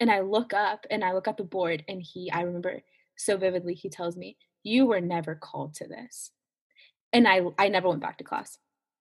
and 0.01 0.11
i 0.11 0.19
look 0.21 0.53
up 0.53 0.85
and 0.91 1.05
i 1.05 1.13
look 1.13 1.29
at 1.29 1.37
the 1.37 1.45
board 1.45 1.85
and 1.89 2.03
he 2.03 2.29
i 2.33 2.41
remember 2.43 2.83
so 3.17 3.37
vividly 3.37 3.73
he 3.75 3.89
tells 3.89 4.17
me 4.17 4.37
you 4.65 4.85
were 4.85 5.01
never 5.01 5.37
called 5.37 5.75
to 5.75 5.87
this 5.87 6.33
and 7.13 7.27
i 7.29 7.41
i 7.59 7.69
never 7.69 7.89
went 7.89 8.01
back 8.01 8.19
to 8.19 8.25
class 8.25 8.59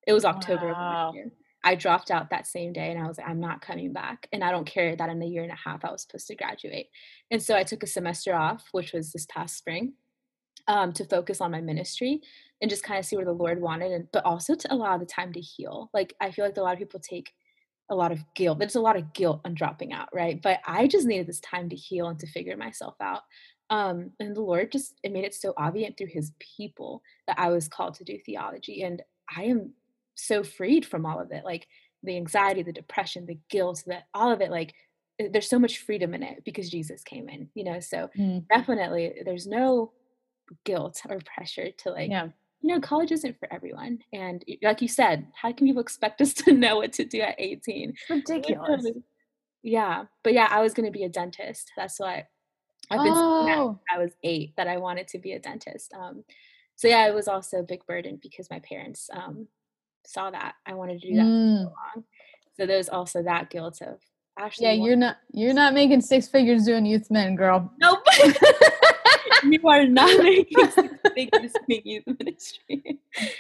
it 0.08 0.14
was 0.14 0.26
october 0.26 0.70
of 0.70 0.78
Wow. 0.78 1.06
last 1.06 1.16
year 1.16 1.32
I 1.64 1.76
dropped 1.76 2.10
out 2.10 2.32
that 2.32 2.48
same 2.48 2.74
day 2.74 2.90
and 2.90 3.00
I 3.00 3.08
was 3.08 3.20
like, 3.20 3.30
I'm 3.30 3.40
not 3.40 3.62
coming 3.62 3.94
back. 3.94 4.28
And 4.34 4.44
I 4.44 4.50
don't 4.50 4.66
care 4.66 4.96
that 4.96 5.10
in 5.12 5.22
a 5.22 5.26
year 5.28 5.44
and 5.44 5.52
a 5.52 5.56
half 5.56 5.86
I 5.86 5.92
was 5.92 6.02
supposed 6.02 6.26
to 6.30 6.36
graduate. 6.36 6.88
And 7.30 7.40
so 7.40 7.56
I 7.56 7.62
took 7.62 7.84
a 7.84 7.88
semester 7.88 8.34
off, 8.34 8.68
which 8.72 8.94
was 8.94 9.12
this 9.12 9.28
past 9.28 9.58
spring, 9.60 9.94
um, 10.68 10.92
to 10.94 11.06
focus 11.06 11.40
on 11.40 11.52
my 11.52 11.62
ministry 11.62 12.22
and 12.62 12.70
just 12.70 12.84
kind 12.84 12.98
of 13.00 13.06
see 13.06 13.16
where 13.16 13.26
the 13.26 13.32
Lord 13.32 13.62
wanted, 13.62 13.92
and 13.92 14.08
but 14.12 14.26
also 14.26 14.56
to 14.56 14.74
allow 14.74 14.98
the 14.98 15.06
time 15.06 15.34
to 15.34 15.40
heal. 15.40 15.92
Like 15.94 16.16
I 16.20 16.32
feel 16.32 16.46
like 16.46 16.58
a 16.58 16.62
lot 16.62 16.74
of 16.74 16.80
people 16.80 17.00
take 17.00 17.32
a 17.92 17.96
lot 17.96 18.12
of 18.12 18.24
guilt. 18.34 18.58
There's 18.58 18.76
a 18.76 18.82
lot 18.82 18.98
of 18.98 19.14
guilt 19.14 19.42
on 19.46 19.54
dropping 19.54 19.94
out, 19.94 20.10
right? 20.14 20.42
But 20.42 20.62
I 20.66 20.88
just 20.88 21.06
needed 21.06 21.28
this 21.28 21.42
time 21.42 21.70
to 21.70 21.76
heal 21.76 22.08
and 22.08 22.18
to 22.20 22.28
figure 22.28 22.58
myself 22.58 22.96
out. 23.02 23.22
Um, 23.72 24.12
and 24.20 24.36
the 24.36 24.42
Lord 24.42 24.72
just 24.72 25.00
it 25.04 25.12
made 25.12 25.24
it 25.26 25.34
so 25.34 25.54
obvious 25.58 25.94
through 25.98 26.08
His 26.14 26.34
people 26.40 27.02
that 27.28 27.40
I 27.40 27.50
was 27.50 27.68
called 27.68 27.96
to 27.96 28.04
do 28.04 28.20
theology, 28.26 28.84
and 28.84 29.02
I 29.36 29.46
am 29.46 29.74
so 30.16 30.44
freed 30.44 30.86
from 30.86 31.06
all 31.06 31.20
of 31.20 31.32
it, 31.32 31.44
like 31.46 31.68
the 32.04 32.18
anxiety, 32.18 32.64
the 32.64 32.74
depression, 32.74 33.26
the 33.26 33.40
guilt, 33.50 33.84
that 33.88 34.04
all 34.14 34.32
of 34.32 34.42
it. 34.42 34.52
Like 34.52 34.74
eh, 35.20 35.30
there's 35.32 35.50
so 35.50 35.58
much 35.60 35.80
freedom 35.80 36.14
in 36.14 36.22
it 36.22 36.44
because 36.46 36.70
Jesus 36.70 37.04
came 37.04 37.30
in, 37.30 37.50
you 37.56 37.64
know. 37.64 37.80
So 37.80 38.10
Mm. 38.20 38.46
definitely, 38.50 39.22
there's 39.26 39.48
no 39.48 39.94
guilt 40.66 41.02
or 41.10 41.20
pressure 41.36 41.72
to 41.72 41.92
like 41.92 42.10
Yeah. 42.12 42.30
you 42.62 42.70
know, 42.76 42.82
college 42.82 43.12
isn't 43.12 43.40
for 43.40 43.52
everyone. 43.54 44.00
And 44.14 44.44
like 44.62 44.82
you 44.82 44.88
said, 44.90 45.28
how 45.34 45.52
can 45.54 45.66
people 45.66 45.82
expect 45.82 46.22
us 46.22 46.34
to 46.44 46.54
know 46.54 46.76
what 46.78 46.94
to 46.94 47.06
do 47.06 47.22
at 47.22 47.36
18? 47.40 47.94
Ridiculous. 48.10 48.86
Yeah. 49.64 50.06
But 50.24 50.34
yeah, 50.34 50.48
I 50.52 50.62
was 50.62 50.74
going 50.74 50.86
to 50.88 50.92
be 50.92 51.04
a 51.06 51.10
dentist. 51.10 51.72
That's 51.78 52.00
why 52.00 52.28
I've 52.90 53.04
been 53.04 53.14
Oh, 53.16 53.70
since 53.70 53.80
I 53.94 53.98
was 53.98 54.12
eight 54.24 54.56
that 54.58 54.68
I 54.68 54.78
wanted 54.78 55.08
to 55.10 55.20
be 55.20 55.34
a 55.34 55.40
dentist. 55.40 55.94
Um, 55.94 56.24
so 56.76 56.88
yeah, 56.88 57.08
it 57.08 57.14
was 57.14 57.28
also 57.28 57.58
a 57.58 57.64
big 57.64 57.86
burden 57.86 58.20
because 58.22 58.50
my 58.50 58.60
parents 58.60 59.10
um, 59.14 59.48
saw 60.06 60.32
that 60.32 60.56
I 60.66 60.74
wanted 60.74 61.02
to 61.02 61.08
do 61.08 61.16
that 61.16 61.26
mm. 61.26 61.58
for 61.58 61.70
so 61.70 61.74
long. 61.96 62.04
So 62.58 62.66
there's 62.66 62.90
also 62.90 63.24
that 63.24 63.50
guilt 63.50 63.82
of 63.82 64.00
actually. 64.38 64.68
yeah, 64.68 64.74
you're 64.74 64.96
not 64.96 65.18
you're 65.32 65.54
not 65.54 65.74
making 65.74 66.02
six 66.02 66.28
figures 66.28 66.66
doing 66.66 66.86
youth 66.86 67.10
men, 67.12 67.36
girl. 67.36 67.72
Nope. 67.80 68.00
you 69.44 69.68
are 69.68 69.86
not 69.86 70.18
making 70.24 70.72
six 70.72 70.94
figures 71.14 71.54
doing 71.68 71.82
youth 71.86 72.04
ministry. 72.20 72.81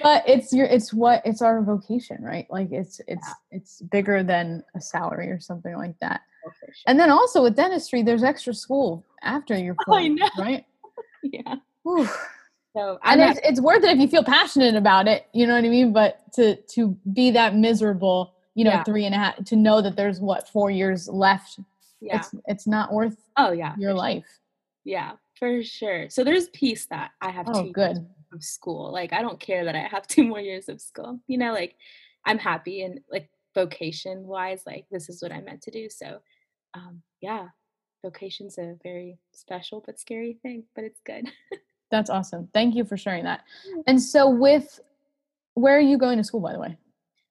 But 0.01 0.23
it's 0.27 0.51
your 0.53 0.65
it's 0.65 0.93
what 0.93 1.21
it's 1.25 1.41
our 1.41 1.61
vocation 1.61 2.17
right 2.21 2.47
like 2.49 2.71
it's 2.71 3.01
it's 3.07 3.27
it's 3.51 3.81
bigger 3.83 4.23
than 4.23 4.63
a 4.75 4.81
salary 4.81 5.29
or 5.29 5.39
something 5.39 5.75
like 5.77 5.97
that 5.99 6.21
Oh, 6.45 6.49
sure. 6.59 6.73
and 6.87 6.99
then 6.99 7.11
also 7.11 7.43
with 7.43 7.55
dentistry 7.55 8.01
there's 8.01 8.23
extra 8.23 8.53
school 8.53 9.05
after 9.21 9.55
your 9.55 9.75
Oh, 9.87 9.93
I 9.95 10.07
know. 10.07 10.27
right 10.39 10.65
yeah. 11.23 11.55
Whew. 11.83 12.07
So 12.75 12.97
I'm 13.03 13.19
and 13.19 13.27
not, 13.27 13.37
it's, 13.37 13.47
it's 13.47 13.61
worth 13.61 13.83
it 13.83 13.91
if 13.91 13.99
you 13.99 14.07
feel 14.07 14.23
passionate 14.23 14.75
about 14.75 15.07
it 15.07 15.27
you 15.33 15.45
know 15.45 15.53
what 15.55 15.65
i 15.65 15.69
mean 15.69 15.93
but 15.93 16.21
to 16.33 16.55
to 16.55 16.97
be 17.13 17.29
that 17.31 17.55
miserable 17.55 18.33
you 18.55 18.63
know 18.65 18.71
Yeah. 18.71 18.83
three 18.83 19.05
and 19.05 19.13
a 19.13 19.17
half 19.19 19.43
to 19.45 19.55
know 19.55 19.81
that 19.81 19.95
there's 19.95 20.19
what 20.19 20.47
four 20.49 20.71
years 20.71 21.07
left 21.09 21.59
yeah. 21.99 22.17
it's 22.17 22.33
it's 22.47 22.65
not 22.67 22.91
worth 22.91 23.17
oh 23.37 23.51
yeah. 23.51 23.75
your 23.77 23.91
for 23.91 23.93
sure. 23.93 23.93
life 23.95 24.25
Yeah, 24.83 25.11
for 25.37 25.61
sure. 25.63 26.09
So 26.09 26.23
there's 26.23 26.49
peace 26.49 26.85
that 26.87 27.11
I 27.21 27.29
have 27.29 27.45
oh 27.49 27.69
good 27.71 28.07
of 28.33 28.43
school. 28.43 28.91
Like 28.91 29.13
I 29.13 29.21
don't 29.21 29.39
care 29.39 29.65
that 29.65 29.75
I 29.75 29.79
have 29.79 30.07
two 30.07 30.23
more 30.23 30.39
years 30.39 30.69
of 30.69 30.81
school. 30.81 31.19
You 31.27 31.37
know, 31.37 31.53
like 31.53 31.75
I'm 32.25 32.37
happy 32.37 32.83
and 32.83 32.99
like 33.11 33.29
vocation 33.55 34.23
wise, 34.25 34.63
like 34.65 34.85
this 34.91 35.09
is 35.09 35.21
what 35.21 35.31
I 35.31 35.41
meant 35.41 35.63
to 35.63 35.71
do. 35.71 35.89
So 35.89 36.19
um 36.73 37.01
yeah, 37.21 37.47
vocation's 38.03 38.57
a 38.57 38.75
very 38.83 39.17
special 39.33 39.83
but 39.85 39.99
scary 39.99 40.39
thing, 40.41 40.63
but 40.75 40.83
it's 40.83 41.01
good. 41.05 41.29
that's 41.91 42.09
awesome 42.09 42.47
thank 42.53 42.73
you 42.73 42.85
for 42.85 42.95
sharing 42.95 43.25
that 43.25 43.43
and 43.85 44.01
so 44.01 44.29
with 44.29 44.79
where 45.55 45.75
are 45.75 45.81
you 45.81 45.97
going 45.97 46.17
to 46.17 46.23
school 46.23 46.39
by 46.39 46.53
the 46.53 46.59
way 46.59 46.77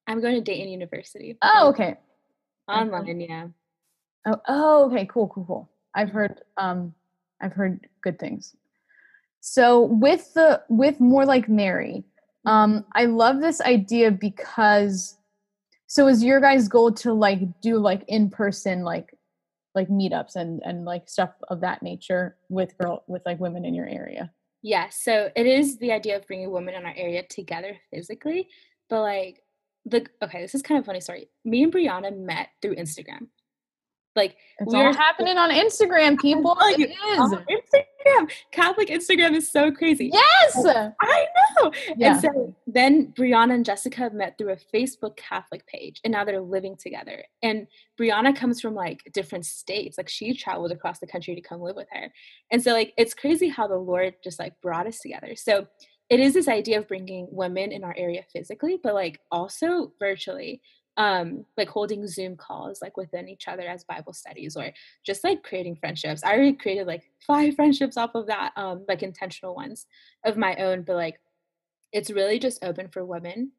I'm 0.06 0.20
going 0.20 0.34
to 0.34 0.42
Dayton 0.42 0.68
University. 0.68 1.38
oh 1.40 1.70
okay 1.70 1.96
Online, 2.70 3.20
yeah. 3.20 3.46
Oh, 4.26 4.40
oh, 4.48 4.84
okay, 4.90 5.06
cool, 5.06 5.28
cool, 5.28 5.44
cool. 5.44 5.70
I've 5.94 6.10
heard 6.10 6.40
um 6.56 6.94
I've 7.40 7.52
heard 7.52 7.88
good 8.02 8.18
things. 8.18 8.54
So 9.40 9.82
with 9.82 10.32
the 10.34 10.62
with 10.68 11.00
more 11.00 11.24
like 11.24 11.48
Mary, 11.48 12.04
um 12.46 12.84
I 12.94 13.06
love 13.06 13.40
this 13.40 13.60
idea 13.60 14.10
because 14.10 15.16
so 15.86 16.06
is 16.08 16.22
your 16.22 16.40
guys' 16.40 16.68
goal 16.68 16.92
to 16.92 17.12
like 17.12 17.40
do 17.60 17.78
like 17.78 18.04
in 18.08 18.30
person 18.30 18.82
like 18.84 19.14
like 19.74 19.88
meetups 19.88 20.36
and 20.36 20.60
and 20.64 20.84
like 20.84 21.08
stuff 21.08 21.30
of 21.48 21.60
that 21.62 21.82
nature 21.82 22.36
with 22.48 22.76
girl 22.78 23.02
with 23.06 23.22
like 23.26 23.40
women 23.40 23.64
in 23.64 23.74
your 23.74 23.86
area. 23.88 24.30
Yeah, 24.62 24.88
so 24.90 25.30
it 25.34 25.46
is 25.46 25.78
the 25.78 25.90
idea 25.92 26.16
of 26.16 26.26
bringing 26.26 26.50
women 26.50 26.74
in 26.74 26.84
our 26.84 26.92
area 26.96 27.22
together 27.22 27.78
physically, 27.90 28.48
but 28.90 29.00
like 29.00 29.42
the 29.86 30.06
okay, 30.22 30.42
this 30.42 30.54
is 30.54 30.60
kind 30.60 30.78
of 30.78 30.84
a 30.84 30.86
funny 30.86 31.00
story. 31.00 31.30
Me 31.46 31.62
and 31.62 31.72
Brianna 31.72 32.14
met 32.16 32.48
through 32.60 32.74
Instagram. 32.76 33.28
Like 34.16 34.36
It's 34.58 34.70
We 34.72 34.78
all 34.78 34.86
are- 34.88 34.92
happening 34.92 35.38
on 35.38 35.50
Instagram, 35.50 36.18
people. 36.20 36.54
telling 36.56 36.80
It 36.82 36.90
on. 37.18 37.30
Instagram, 37.46 37.84
Catholic 38.52 38.88
Instagram 38.88 39.34
is 39.34 39.50
so 39.50 39.70
crazy. 39.70 40.10
Yes. 40.12 40.54
Oh, 40.56 40.92
I 41.00 41.26
know. 41.62 41.72
Yeah. 41.96 42.12
And 42.12 42.20
so 42.20 42.56
then 42.66 43.12
Brianna 43.16 43.54
and 43.54 43.64
Jessica 43.64 44.10
met 44.12 44.36
through 44.38 44.52
a 44.52 44.76
Facebook 44.76 45.16
Catholic 45.16 45.66
page, 45.66 46.00
and 46.04 46.12
now 46.12 46.24
they're 46.24 46.40
living 46.40 46.76
together. 46.76 47.24
And 47.42 47.66
Brianna 47.98 48.34
comes 48.34 48.60
from 48.60 48.74
like 48.74 49.00
different 49.12 49.46
states. 49.46 49.98
Like 49.98 50.08
she 50.08 50.34
traveled 50.34 50.72
across 50.72 50.98
the 50.98 51.06
country 51.06 51.34
to 51.34 51.40
come 51.40 51.60
live 51.60 51.76
with 51.76 51.88
her. 51.92 52.12
And 52.50 52.62
so 52.62 52.72
like 52.72 52.92
it's 52.96 53.14
crazy 53.14 53.48
how 53.48 53.66
the 53.66 53.76
Lord 53.76 54.14
just 54.22 54.38
like 54.38 54.54
brought 54.62 54.86
us 54.86 54.98
together. 55.00 55.34
So 55.36 55.66
it 56.08 56.20
is 56.20 56.34
this 56.34 56.48
idea 56.48 56.78
of 56.78 56.88
bringing 56.88 57.28
women 57.30 57.70
in 57.70 57.84
our 57.84 57.94
area 57.96 58.24
physically, 58.32 58.78
but 58.82 58.94
like 58.94 59.20
also 59.30 59.92
virtually. 59.98 60.60
Um, 60.96 61.46
like 61.56 61.68
holding 61.68 62.06
Zoom 62.06 62.36
calls 62.36 62.82
like 62.82 62.96
within 62.96 63.28
each 63.28 63.48
other 63.48 63.62
as 63.62 63.84
Bible 63.84 64.12
studies 64.12 64.54
or 64.54 64.70
just 65.06 65.24
like 65.24 65.42
creating 65.42 65.76
friendships. 65.76 66.22
I 66.22 66.34
already 66.34 66.52
created 66.52 66.86
like 66.86 67.04
five 67.26 67.54
friendships 67.56 67.96
off 67.96 68.14
of 68.14 68.26
that, 68.26 68.52
um, 68.56 68.84
like 68.86 69.02
intentional 69.02 69.54
ones 69.54 69.86
of 70.24 70.36
my 70.36 70.56
own, 70.56 70.82
but 70.82 70.96
like 70.96 71.18
it's 71.92 72.10
really 72.10 72.38
just 72.38 72.64
open 72.64 72.88
for 72.88 73.04
women 73.04 73.52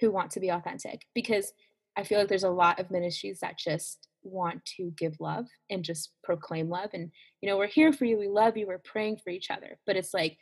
who 0.00 0.10
want 0.10 0.30
to 0.32 0.40
be 0.40 0.48
authentic 0.48 1.06
because 1.14 1.52
I 1.96 2.04
feel 2.04 2.18
like 2.18 2.28
there's 2.28 2.44
a 2.44 2.50
lot 2.50 2.78
of 2.78 2.90
ministries 2.90 3.40
that 3.40 3.58
just 3.58 4.08
want 4.22 4.64
to 4.76 4.92
give 4.96 5.16
love 5.20 5.46
and 5.70 5.84
just 5.84 6.10
proclaim 6.22 6.68
love 6.68 6.90
and 6.92 7.10
you 7.40 7.48
know 7.48 7.56
we're 7.56 7.66
here 7.66 7.92
for 7.92 8.04
you. 8.04 8.18
We 8.18 8.28
love 8.28 8.56
you. 8.56 8.66
We're 8.66 8.78
praying 8.78 9.18
for 9.18 9.30
each 9.30 9.50
other. 9.50 9.78
But 9.86 9.96
it's 9.96 10.12
like 10.12 10.36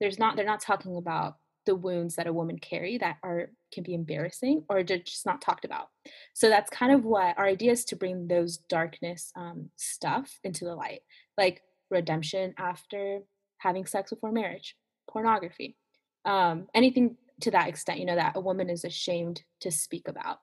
there's 0.00 0.18
not 0.18 0.36
they're 0.36 0.44
not 0.44 0.60
talking 0.60 0.96
about 0.96 1.36
the 1.66 1.74
wounds 1.74 2.16
that 2.16 2.26
a 2.26 2.32
woman 2.32 2.58
carry 2.58 2.98
that 2.98 3.16
are 3.22 3.50
can 3.72 3.82
be 3.84 3.94
embarrassing 3.94 4.64
or 4.68 4.82
just 4.82 5.26
not 5.26 5.40
talked 5.40 5.64
about. 5.64 5.88
So 6.32 6.48
that's 6.48 6.70
kind 6.70 6.92
of 6.92 7.04
what 7.04 7.38
our 7.38 7.46
idea 7.46 7.72
is 7.72 7.84
to 7.86 7.96
bring 7.96 8.26
those 8.26 8.56
darkness 8.56 9.30
um, 9.36 9.70
stuff 9.76 10.38
into 10.42 10.64
the 10.64 10.74
light 10.74 11.00
like 11.40 11.62
redemption 11.90 12.54
after 12.58 13.20
having 13.58 13.86
sex 13.86 14.10
before 14.10 14.30
marriage 14.30 14.76
pornography 15.10 15.76
um, 16.24 16.66
anything 16.74 17.16
to 17.40 17.50
that 17.50 17.68
extent 17.68 17.98
you 17.98 18.06
know 18.06 18.14
that 18.14 18.36
a 18.36 18.40
woman 18.40 18.68
is 18.70 18.84
ashamed 18.84 19.42
to 19.60 19.70
speak 19.70 20.06
about 20.06 20.38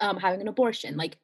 um, 0.00 0.18
having 0.18 0.40
an 0.40 0.48
abortion 0.48 0.96
like 0.96 1.16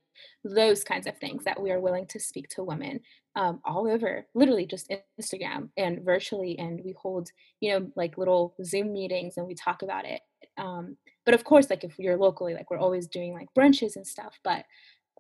those 0.45 0.83
kinds 0.83 1.07
of 1.07 1.17
things 1.19 1.45
that 1.45 1.61
we 1.61 1.71
are 1.71 1.81
willing 1.81 2.07
to 2.07 2.19
speak 2.19 2.49
to 2.49 2.65
women 2.65 3.01
um, 3.37 3.61
all 3.65 3.89
over 3.89 4.27
literally 4.35 4.67
just 4.67 4.93
instagram 5.21 5.69
and 5.77 6.03
virtually 6.03 6.59
and 6.59 6.81
we 6.85 6.93
hold 6.93 7.29
you 7.61 7.73
know 7.73 7.87
like 7.97 8.19
little 8.19 8.55
zoom 8.65 8.93
meetings 8.93 9.37
and 9.37 9.47
we 9.47 9.55
talk 9.55 9.83
about 9.83 10.05
it 10.05 10.21
um, 10.57 10.97
but 11.25 11.35
of 11.35 11.45
course 11.45 11.69
like 11.71 11.85
if 11.85 11.99
you're 11.99 12.17
locally 12.17 12.55
like 12.55 12.71
we're 12.71 12.79
always 12.79 13.07
doing 13.07 13.33
like 13.33 13.49
brunches 13.57 13.97
and 13.97 14.07
stuff 14.07 14.39
but 14.45 14.65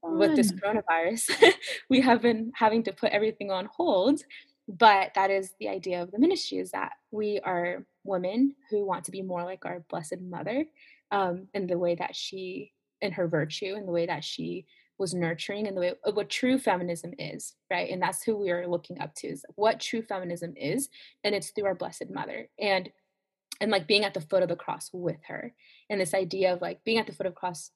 Fun. 0.00 0.18
with 0.18 0.36
this 0.36 0.52
coronavirus 0.52 1.30
we 1.90 2.00
have 2.00 2.22
been 2.22 2.52
having 2.54 2.82
to 2.84 2.92
put 2.92 3.12
everything 3.12 3.50
on 3.50 3.68
hold 3.74 4.20
but 4.68 5.12
that 5.14 5.30
is 5.30 5.52
the 5.60 5.68
idea 5.68 6.02
of 6.02 6.10
the 6.10 6.18
ministry 6.18 6.58
is 6.58 6.70
that 6.70 6.92
we 7.10 7.40
are 7.44 7.84
women 8.04 8.54
who 8.70 8.84
want 8.84 9.04
to 9.04 9.10
be 9.10 9.22
more 9.22 9.44
like 9.44 9.64
our 9.64 9.84
blessed 9.90 10.20
mother 10.20 10.64
um, 11.10 11.48
in 11.54 11.66
the 11.66 11.78
way 11.78 11.94
that 11.94 12.14
she 12.14 12.72
in 13.00 13.12
her 13.12 13.28
virtue 13.28 13.74
in 13.74 13.86
the 13.86 13.92
way 13.92 14.06
that 14.06 14.24
she 14.24 14.66
was 14.98 15.14
nurturing 15.14 15.66
and 15.66 15.76
the 15.76 15.80
way 15.80 15.92
of 16.04 16.16
what 16.16 16.30
true 16.30 16.58
feminism 16.58 17.12
is 17.18 17.54
right 17.70 17.90
and 17.90 18.00
that's 18.00 18.22
who 18.22 18.36
we 18.36 18.50
are 18.50 18.66
looking 18.66 19.00
up 19.00 19.14
to 19.14 19.26
is 19.26 19.44
what 19.56 19.80
true 19.80 20.02
feminism 20.02 20.54
is 20.56 20.88
and 21.24 21.34
it's 21.34 21.50
through 21.50 21.66
our 21.66 21.74
blessed 21.74 22.10
mother 22.10 22.48
and 22.58 22.90
and 23.60 23.70
like 23.70 23.86
being 23.86 24.04
at 24.04 24.14
the 24.14 24.20
foot 24.20 24.42
of 24.42 24.48
the 24.48 24.56
cross 24.56 24.90
with 24.92 25.22
her 25.26 25.52
and 25.90 26.00
this 26.00 26.14
idea 26.14 26.52
of 26.52 26.60
like 26.60 26.82
being 26.84 26.98
at 26.98 27.06
the 27.06 27.12
foot 27.12 27.26
of 27.26 27.34
cross 27.34 27.70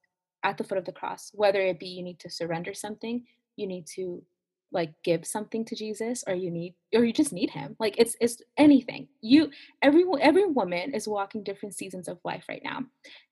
at 0.44 0.56
the 0.56 0.64
foot 0.64 0.78
of 0.78 0.84
the 0.84 0.92
cross 0.92 1.30
whether 1.34 1.60
it 1.60 1.78
be 1.78 1.86
you 1.86 2.02
need 2.02 2.18
to 2.18 2.30
surrender 2.30 2.74
something 2.74 3.24
you 3.56 3.66
need 3.66 3.86
to 3.86 4.22
like 4.70 4.92
give 5.02 5.26
something 5.26 5.64
to 5.64 5.74
Jesus 5.74 6.24
or 6.26 6.34
you 6.34 6.50
need 6.50 6.74
or 6.94 7.04
you 7.04 7.12
just 7.12 7.32
need 7.32 7.50
him. 7.50 7.76
Like 7.78 7.96
it's 7.98 8.16
it's 8.20 8.42
anything. 8.56 9.08
You 9.20 9.50
every 9.82 10.04
every 10.20 10.46
woman 10.46 10.94
is 10.94 11.08
walking 11.08 11.42
different 11.42 11.74
seasons 11.74 12.08
of 12.08 12.18
life 12.24 12.44
right 12.48 12.62
now. 12.62 12.80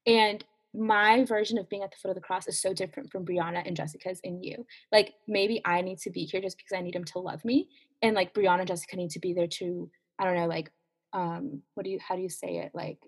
And 0.07 0.45
my 0.77 1.25
version 1.25 1.59
of 1.59 1.69
being 1.69 1.83
at 1.83 1.91
the 1.91 1.97
foot 1.97 2.11
of 2.11 2.15
the 2.15 2.21
cross 2.21 2.47
is 2.47 2.61
so 2.61 2.73
different 2.73 3.11
from 3.11 3.25
Brianna 3.25 3.67
and 3.67 3.77
Jessica's 3.77 4.21
in 4.23 4.43
you. 4.43 4.67
Like 4.93 5.15
maybe 5.27 5.61
I 5.65 5.81
need 5.81 5.99
to 6.01 6.11
be 6.11 6.25
here 6.25 6.41
just 6.41 6.59
because 6.59 6.77
I 6.77 6.83
need 6.83 6.95
him 6.95 7.05
to 7.05 7.19
love 7.19 7.45
me. 7.45 7.69
And 8.03 8.15
like 8.15 8.35
Brianna 8.35 8.61
and 8.61 8.69
Jessica 8.69 8.97
need 8.97 9.11
to 9.11 9.21
be 9.21 9.33
there 9.33 9.47
to, 9.47 9.91
I 10.19 10.25
don't 10.25 10.37
know, 10.37 10.47
like 10.47 10.71
um 11.13 11.63
what 11.75 11.85
do 11.85 11.91
you 11.91 11.99
how 12.07 12.17
do 12.17 12.23
you 12.23 12.29
say 12.29 12.59
it? 12.59 12.73
Like 12.75 12.99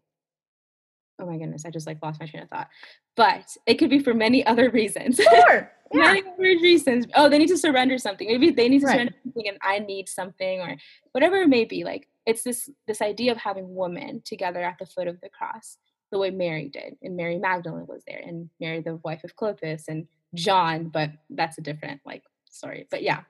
oh 1.20 1.26
my 1.26 1.36
goodness, 1.36 1.64
I 1.66 1.70
just 1.70 1.86
like 1.86 1.98
lost 2.02 2.20
my 2.20 2.26
train 2.26 2.42
of 2.42 2.48
thought. 2.48 2.68
But 3.16 3.56
it 3.66 3.74
could 3.74 3.90
be 3.90 3.98
for 3.98 4.14
many 4.14 4.46
other 4.46 4.70
reasons. 4.80 5.16
Sure. 5.16 5.72
Yeah. 5.90 6.12
many 6.12 6.20
other 6.20 6.42
reasons. 6.42 7.06
Oh, 7.14 7.30
they 7.30 7.38
need 7.38 7.48
to 7.48 7.56
surrender 7.56 7.96
something. 7.96 8.28
Maybe 8.28 8.50
they 8.50 8.68
need 8.68 8.80
to 8.80 8.86
right. 8.88 8.92
surrender 8.92 9.14
something 9.24 9.48
and 9.48 9.56
I 9.62 9.78
need 9.78 10.06
something 10.06 10.60
or 10.60 10.76
whatever 11.12 11.36
it 11.36 11.48
may 11.48 11.64
be. 11.64 11.82
Like 11.82 12.08
it's 12.26 12.42
this 12.42 12.68
this 12.86 13.00
idea 13.00 13.32
of 13.32 13.38
having 13.38 13.74
women 13.74 14.20
together 14.22 14.62
at 14.62 14.76
the 14.78 14.84
foot 14.84 15.08
of 15.08 15.18
the 15.22 15.30
cross, 15.30 15.78
the 16.10 16.18
way 16.18 16.30
Mary 16.30 16.68
did. 16.68 16.96
And 17.02 17.16
Mary 17.16 17.38
Magdalene 17.38 17.86
was 17.86 18.02
there 18.06 18.22
and 18.24 18.48
Mary 18.60 18.80
the 18.80 18.96
wife 19.04 19.24
of 19.24 19.36
Clopas 19.36 19.84
and 19.88 20.06
John, 20.34 20.88
but 20.88 21.10
that's 21.30 21.58
a 21.58 21.62
different 21.62 22.00
like 22.04 22.22
story. 22.50 22.86
But 22.90 23.02
yeah. 23.02 23.22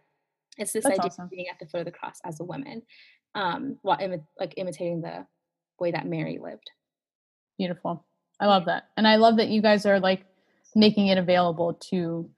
It's 0.57 0.73
this 0.73 0.85
that's 0.85 0.99
idea 0.99 1.11
awesome. 1.11 1.25
of 1.25 1.31
being 1.31 1.47
at 1.49 1.59
the 1.61 1.67
foot 1.67 1.81
of 1.81 1.87
the 1.87 1.93
cross 1.93 2.21
as 2.25 2.41
a 2.41 2.45
woman. 2.45 2.83
Um 3.35 3.79
while 3.83 3.99
imi- 3.99 4.25
like 4.39 4.55
imitating 4.57 5.01
the 5.01 5.27
way 5.79 5.91
that 5.91 6.07
Mary 6.07 6.39
lived. 6.43 6.71
Beautiful. 7.59 8.05
I 8.41 8.47
love 8.47 8.67
that. 8.67 8.89
And 8.97 9.07
I 9.07 9.17
love 9.17 9.37
that 9.37 9.49
you 9.49 9.63
guys 9.63 9.87
are 9.87 10.01
like 10.01 10.25
making 10.75 11.09
it 11.09 11.19
available 11.19 11.75
to, 11.91 12.31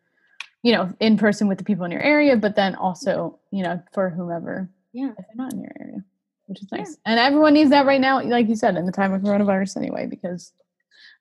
you 0.63 0.73
know, 0.73 0.93
in 1.01 1.17
person 1.17 1.49
with 1.49 1.59
the 1.59 1.65
people 1.65 1.85
in 1.85 1.91
your 1.91 2.03
area, 2.03 2.37
but 2.37 2.57
then 2.57 2.75
also, 2.75 3.39
you 3.51 3.63
know, 3.63 3.83
for 3.93 4.11
whomever. 4.11 4.71
Yeah. 4.93 5.11
If 5.11 5.17
they're 5.17 5.37
not 5.37 5.53
in 5.53 5.61
your 5.61 5.73
area, 5.79 6.05
which 6.51 6.61
is 6.63 6.73
nice. 6.73 6.91
Yeah. 6.91 7.13
And 7.13 7.21
everyone 7.21 7.55
needs 7.55 7.71
that 7.71 7.87
right 7.87 8.01
now, 8.01 8.21
like 8.21 8.49
you 8.49 8.57
said, 8.57 8.77
in 8.77 8.85
the 8.85 8.91
time 8.93 9.13
of 9.13 9.23
coronavirus 9.23 9.77
anyway, 9.77 10.07
because 10.07 10.53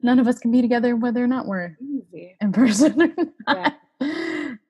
none 0.02 0.18
of 0.18 0.28
us 0.28 0.40
can 0.40 0.52
be 0.52 0.60
together 0.60 0.96
whether 0.96 1.24
or 1.24 1.28
not 1.28 1.46
we're 1.46 1.78
Easy. 1.80 2.36
in 2.42 2.52
person. 2.52 3.14
Yeah. 3.48 3.74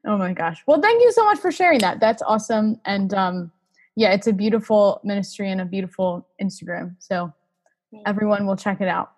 oh 0.06 0.17
my 0.17 0.34
gosh. 0.34 0.62
Well, 0.67 0.82
thank 0.82 1.02
you 1.02 1.12
so 1.13 1.24
much 1.24 1.39
for 1.39 1.52
sharing 1.52 1.80
that. 1.80 2.00
That's 2.00 2.22
awesome. 2.22 2.80
And 2.86 3.13
um 3.13 3.52
yeah, 3.95 4.12
it's 4.12 4.28
a 4.28 4.34
beautiful 4.34 5.00
ministry 5.04 5.50
and 5.50 5.62
a 5.62 5.65
beautiful 5.65 6.28
Instagram. 6.41 6.95
So 7.00 7.32
everyone 8.06 8.45
will 8.45 8.56
check 8.58 8.82
it 8.82 8.88
out 8.88 9.12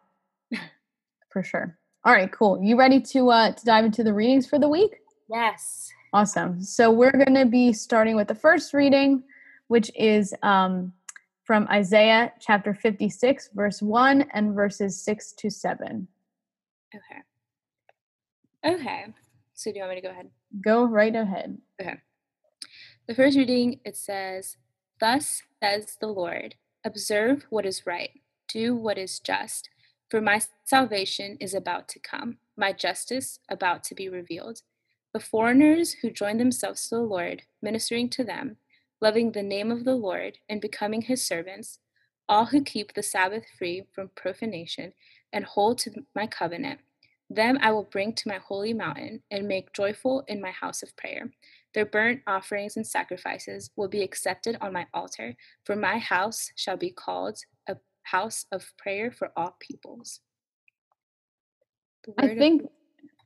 for 1.31 1.43
sure. 1.43 1.77
All 2.03 2.13
right, 2.13 2.31
cool. 2.31 2.61
You 2.61 2.77
ready 2.77 2.99
to 2.99 3.29
uh 3.29 3.51
to 3.53 3.65
dive 3.65 3.85
into 3.85 4.03
the 4.03 4.13
readings 4.13 4.45
for 4.45 4.59
the 4.59 4.67
week? 4.69 4.97
Yes. 5.27 5.89
Awesome. 6.13 6.61
So 6.61 6.91
we're 6.91 7.11
going 7.11 7.35
to 7.35 7.45
be 7.45 7.71
starting 7.71 8.17
with 8.17 8.27
the 8.27 8.35
first 8.35 8.73
reading, 8.73 9.23
which 9.69 9.89
is 9.95 10.33
um 10.43 10.91
from 11.43 11.67
Isaiah 11.69 12.31
chapter 12.39 12.73
56 12.73 13.49
verse 13.53 13.81
1 13.81 14.25
and 14.33 14.53
verses 14.53 15.03
6 15.03 15.33
to 15.33 15.49
7. 15.49 16.07
Okay. 16.95 18.75
Okay. 18.75 19.05
So 19.53 19.71
do 19.71 19.77
you 19.77 19.83
want 19.83 19.95
me 19.95 20.01
to 20.01 20.07
go 20.07 20.11
ahead? 20.11 20.29
Go 20.63 20.85
right 20.85 21.15
ahead. 21.15 21.57
Okay. 21.81 21.97
The 23.07 23.15
first 23.15 23.37
reading 23.37 23.79
it 23.83 23.97
says, 23.97 24.57
"Thus 24.99 25.43
says 25.61 25.97
the 25.99 26.07
Lord, 26.07 26.55
observe 26.83 27.45
what 27.49 27.65
is 27.65 27.85
right, 27.85 28.11
do 28.47 28.75
what 28.75 28.97
is 28.97 29.19
just, 29.19 29.69
for 30.09 30.21
my 30.21 30.41
salvation 30.65 31.37
is 31.39 31.53
about 31.53 31.87
to 31.89 31.99
come, 31.99 32.37
my 32.57 32.73
justice 32.73 33.39
about 33.49 33.83
to 33.85 33.95
be 33.95 34.09
revealed. 34.09 34.61
The 35.13 35.19
foreigners 35.19 35.93
who 36.01 36.09
join 36.09 36.37
themselves 36.37 36.87
to 36.89 36.95
the 36.95 37.01
Lord, 37.01 37.43
ministering 37.61 38.09
to 38.09 38.23
them, 38.23 38.57
loving 39.01 39.31
the 39.31 39.43
name 39.43 39.71
of 39.71 39.83
the 39.83 39.95
Lord, 39.95 40.37
and 40.47 40.61
becoming 40.61 41.01
his 41.01 41.25
servants, 41.25 41.79
all 42.29 42.45
who 42.45 42.63
keep 42.63 42.93
the 42.93 43.03
Sabbath 43.03 43.43
free 43.57 43.83
from 43.93 44.11
profanation 44.15 44.93
and 45.33 45.43
hold 45.43 45.79
to 45.79 45.91
my 46.15 46.27
covenant, 46.27 46.79
them 47.29 47.57
I 47.61 47.71
will 47.71 47.83
bring 47.83 48.13
to 48.13 48.27
my 48.27 48.37
holy 48.37 48.73
mountain 48.73 49.23
and 49.31 49.47
make 49.47 49.73
joyful 49.73 50.23
in 50.27 50.41
my 50.41 50.51
house 50.51 50.83
of 50.83 50.95
prayer. 50.97 51.31
Their 51.73 51.85
burnt 51.85 52.21
offerings 52.27 52.75
and 52.75 52.85
sacrifices 52.85 53.71
will 53.75 53.87
be 53.87 54.03
accepted 54.03 54.57
on 54.61 54.73
my 54.73 54.85
altar, 54.93 55.35
for 55.65 55.75
my 55.75 55.97
house 55.97 56.51
shall 56.55 56.77
be 56.77 56.91
called 56.91 57.39
a 57.67 57.77
house 58.03 58.45
of 58.51 58.65
prayer 58.77 59.11
for 59.11 59.31
all 59.35 59.55
peoples. 59.59 60.19
I 62.17 62.27
think. 62.27 62.63
Of- 62.63 62.69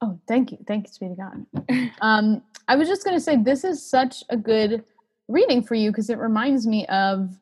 oh, 0.01 0.19
thank 0.27 0.51
you, 0.51 0.59
thank 0.67 0.87
you, 0.87 0.93
sweetie 0.93 1.15
God. 1.15 1.91
um, 2.01 2.43
I 2.67 2.75
was 2.75 2.87
just 2.87 3.03
going 3.03 3.15
to 3.17 3.21
say 3.21 3.37
this 3.37 3.63
is 3.63 3.87
such 3.87 4.23
a 4.29 4.37
good 4.37 4.83
reading 5.27 5.63
for 5.63 5.75
you 5.75 5.91
because 5.91 6.09
it 6.09 6.17
reminds 6.17 6.67
me 6.67 6.85
of 6.87 7.35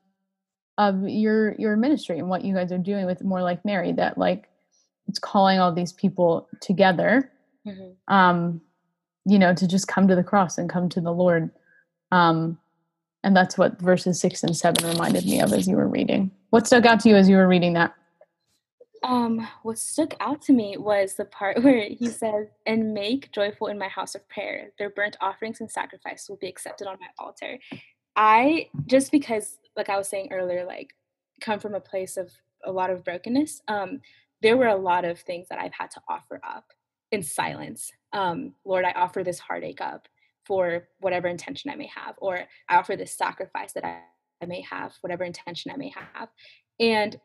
of 0.78 1.08
your 1.08 1.54
your 1.56 1.76
ministry 1.76 2.18
and 2.18 2.30
what 2.30 2.44
you 2.44 2.54
guys 2.54 2.72
are 2.72 2.78
doing 2.78 3.06
with 3.06 3.24
more 3.24 3.42
like 3.42 3.64
Mary. 3.64 3.92
That 3.92 4.18
like 4.18 4.50
it's 5.08 5.20
calling 5.20 5.60
all 5.60 5.74
these 5.74 5.94
people 5.94 6.48
together. 6.62 7.32
Mm-hmm. 7.68 8.14
Um, 8.14 8.62
you 9.26 9.40
know, 9.40 9.54
to 9.54 9.68
just 9.68 9.88
come 9.88 10.08
to 10.08 10.16
the 10.16 10.24
cross 10.24 10.58
and 10.58 10.70
come 10.70 10.90
to 10.90 11.02
the 11.02 11.14
Lord. 11.14 11.50
Um, 12.12 12.58
and 13.24 13.36
that's 13.36 13.58
what 13.58 13.80
verses 13.80 14.20
six 14.20 14.44
and 14.44 14.56
seven 14.56 14.88
reminded 14.88 15.26
me 15.26 15.40
of 15.40 15.54
as 15.54 15.68
you 15.68 15.78
were 15.78 15.88
reading. 15.88 16.30
What 16.50 16.68
stuck 16.68 16.86
out 16.86 17.00
to 17.02 17.10
you 17.10 17.16
as 17.16 17.30
you 17.30 17.38
were 17.38 17.48
reading 17.48 17.74
that? 17.74 17.94
Um, 19.04 19.48
what 19.64 19.78
stuck 19.78 20.14
out 20.22 20.42
to 20.44 20.54
me 20.54 20.78
was 20.78 21.16
the 21.16 21.26
part 21.26 21.64
where 21.64 21.84
he 21.90 22.08
says, 22.08 22.48
"And 22.66 22.94
make 22.94 23.32
joyful 23.32 23.68
in 23.68 23.78
my 23.78 23.90
house 23.90 24.16
of 24.16 24.28
prayer; 24.30 24.72
their 24.80 24.90
burnt 24.90 25.18
offerings 25.22 25.62
and 25.62 25.70
sacrifice 25.70 26.28
will 26.30 26.38
be 26.38 26.48
accepted 26.48 26.88
on 26.88 26.98
my 27.00 27.08
altar." 27.20 27.60
I 28.16 28.70
just 28.86 29.12
because, 29.12 29.58
like 29.76 29.90
I 29.90 29.98
was 29.98 30.08
saying 30.08 30.30
earlier, 30.32 30.66
like 30.66 30.96
come 31.42 31.60
from 31.60 31.76
a 31.76 31.80
place 31.80 32.18
of 32.18 32.32
a 32.66 32.72
lot 32.72 32.90
of 32.90 33.04
brokenness. 33.04 33.62
Um, 33.68 34.02
there 34.42 34.58
were 34.58 34.68
a 34.68 34.76
lot 34.76 35.06
of 35.06 35.20
things 35.20 35.48
that 35.50 35.60
I've 35.60 35.74
had 35.74 35.92
to 35.92 36.02
offer 36.08 36.40
up 36.48 36.66
in 37.12 37.24
silence. 37.24 37.92
Um, 38.14 38.54
Lord, 38.66 38.86
I 38.86 38.92
offer 38.92 39.24
this 39.24 39.40
heartache 39.40 39.82
up 39.82 40.08
for 40.46 40.88
whatever 41.00 41.28
intention 41.28 41.72
I 41.72 41.76
may 41.76 41.90
have, 41.96 42.16
or 42.18 42.40
I 42.70 42.78
offer 42.78 42.96
this 42.96 43.18
sacrifice 43.18 43.74
that 43.74 43.86
I, 43.86 44.00
I 44.42 44.46
may 44.46 44.62
have, 44.62 44.94
whatever 45.02 45.24
intention 45.24 45.72
I 45.72 45.78
may 45.78 45.90
have. 45.90 46.30
And 46.80 47.18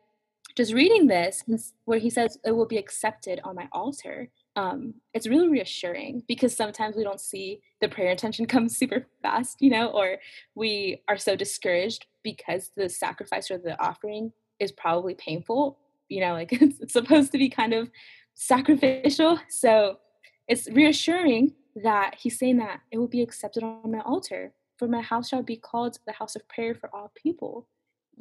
just 0.59 0.73
reading 0.73 1.07
this, 1.07 1.41
where 1.85 1.99
he 1.99 2.09
says 2.09 2.37
it 2.43 2.51
will 2.51 2.65
be 2.65 2.77
accepted 2.77 3.39
on 3.45 3.55
my 3.55 3.69
altar, 3.71 4.29
um, 4.57 4.93
it's 5.13 5.25
really 5.25 5.47
reassuring 5.47 6.21
because 6.27 6.53
sometimes 6.53 6.97
we 6.97 7.03
don't 7.05 7.21
see 7.21 7.61
the 7.79 7.87
prayer 7.87 8.11
intention 8.11 8.45
come 8.53 8.67
super 8.67 9.07
fast, 9.21 9.61
you 9.61 9.69
know, 9.69 9.87
or 9.87 10.17
we 10.55 11.01
are 11.07 11.15
so 11.15 11.33
discouraged 11.33 12.07
because 12.23 12.71
the 12.75 12.89
sacrifice 12.89 13.49
or 13.49 13.57
the 13.57 13.81
offering 13.81 14.33
is 14.59 14.73
probably 14.73 15.13
painful, 15.13 15.79
you 16.09 16.19
know, 16.19 16.33
like 16.33 16.51
it's, 16.61 16.81
it's 16.81 16.91
supposed 16.91 17.31
to 17.31 17.37
be 17.37 17.47
kind 17.47 17.73
of 17.73 17.89
sacrificial. 18.33 19.39
So 19.47 19.99
it's 20.49 20.67
reassuring 20.67 21.53
that 21.83 22.15
he's 22.19 22.37
saying 22.37 22.57
that 22.57 22.81
it 22.91 22.97
will 22.97 23.07
be 23.07 23.21
accepted 23.21 23.63
on 23.63 23.89
my 23.89 24.01
altar. 24.01 24.51
For 24.77 24.89
my 24.89 24.99
house 24.99 25.29
shall 25.29 25.41
be 25.41 25.55
called 25.55 25.99
the 26.05 26.11
house 26.11 26.35
of 26.35 26.45
prayer 26.49 26.75
for 26.75 26.93
all 26.93 27.13
people. 27.15 27.69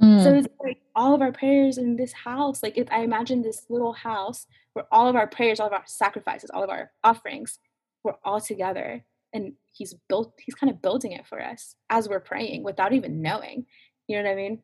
Mm. 0.01 0.23
So 0.23 0.35
it's 0.35 0.49
like 0.63 0.81
all 0.95 1.15
of 1.15 1.23
our 1.23 1.33
prayers 1.33 1.79
in 1.79 1.97
this 1.97 2.13
house. 2.13 2.63
Like 2.63 2.79
if 2.79 2.87
I 2.91 3.03
imagine 3.03 3.43
this 3.43 3.67
little 3.69 3.93
house 3.93 4.47
where 4.73 4.87
all 4.93 5.09
of 5.09 5.17
our 5.17 5.27
prayers, 5.27 5.59
all 5.61 5.67
of 5.67 5.73
our 5.73 5.83
sacrifices, 5.87 6.51
all 6.51 6.63
of 6.63 6.71
our 6.71 6.91
offerings 7.03 7.59
were 8.05 8.17
all 8.25 8.41
together. 8.41 9.05
And 9.33 9.55
he's 9.73 9.95
built 10.09 10.33
he's 10.39 10.55
kind 10.55 10.71
of 10.71 10.81
building 10.81 11.13
it 11.13 11.27
for 11.27 11.43
us 11.43 11.75
as 11.91 12.09
we're 12.09 12.21
praying 12.21 12.63
without 12.63 12.93
even 12.93 13.21
knowing. 13.21 13.67
You 14.07 14.17
know 14.17 14.25
what 14.25 14.33
I 14.33 14.37
mean? 14.37 14.63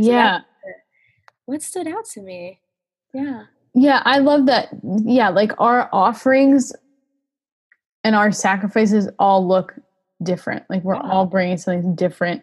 So 0.00 0.10
yeah. 0.10 0.40
What 1.46 1.62
stood 1.62 1.88
out 1.88 2.04
to 2.12 2.20
me. 2.22 2.60
Yeah. 3.14 3.44
Yeah, 3.74 4.02
I 4.04 4.18
love 4.18 4.46
that. 4.46 4.68
Yeah, 4.82 5.28
like 5.30 5.52
our 5.58 5.88
offerings 5.92 6.72
and 8.04 8.14
our 8.14 8.30
sacrifices 8.30 9.08
all 9.18 9.46
look 9.46 9.74
different. 10.22 10.64
Like 10.68 10.82
we're 10.84 10.94
Yeah. 10.96 11.10
all 11.10 11.26
bringing 11.26 11.56
something 11.56 11.94
different. 11.94 12.42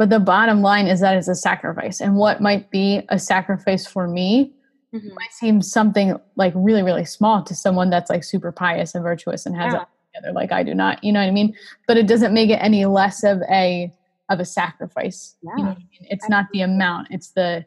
But 0.00 0.08
the 0.08 0.18
bottom 0.18 0.62
line 0.62 0.86
is 0.86 1.00
that 1.00 1.14
it's 1.18 1.28
a 1.28 1.34
sacrifice. 1.34 2.00
And 2.00 2.16
what 2.16 2.40
might 2.40 2.70
be 2.70 3.02
a 3.10 3.18
sacrifice 3.18 3.86
for 3.86 4.08
me 4.08 4.54
Mhm. 4.94 5.14
might 5.14 5.30
seem 5.30 5.60
something 5.60 6.18
like 6.36 6.54
really, 6.56 6.82
really 6.82 7.04
small 7.04 7.42
to 7.42 7.54
someone 7.54 7.90
that's 7.90 8.08
like 8.08 8.24
super 8.24 8.50
pious 8.50 8.94
and 8.94 9.04
virtuous 9.04 9.44
and 9.44 9.54
has 9.56 9.74
Yeah. 9.74 9.82
it 9.82 9.88
together. 10.14 10.32
Like 10.32 10.52
I 10.52 10.62
do 10.62 10.72
not, 10.74 11.04
you 11.04 11.12
know 11.12 11.20
what 11.20 11.28
I 11.28 11.32
mean? 11.32 11.54
But 11.86 11.98
it 11.98 12.06
doesn't 12.06 12.32
make 12.32 12.48
it 12.48 12.54
any 12.62 12.86
less 12.86 13.22
of 13.24 13.42
a 13.50 13.92
of 14.30 14.40
a 14.40 14.44
sacrifice. 14.46 15.36
You 15.42 15.50
know 15.50 15.54
Yeah. 15.58 15.64
what 15.68 15.76
I 15.76 15.80
mean? 15.80 16.06
It's 16.08 16.28
not 16.30 16.46
the 16.54 16.62
amount, 16.62 17.08
it's 17.10 17.32
the 17.32 17.66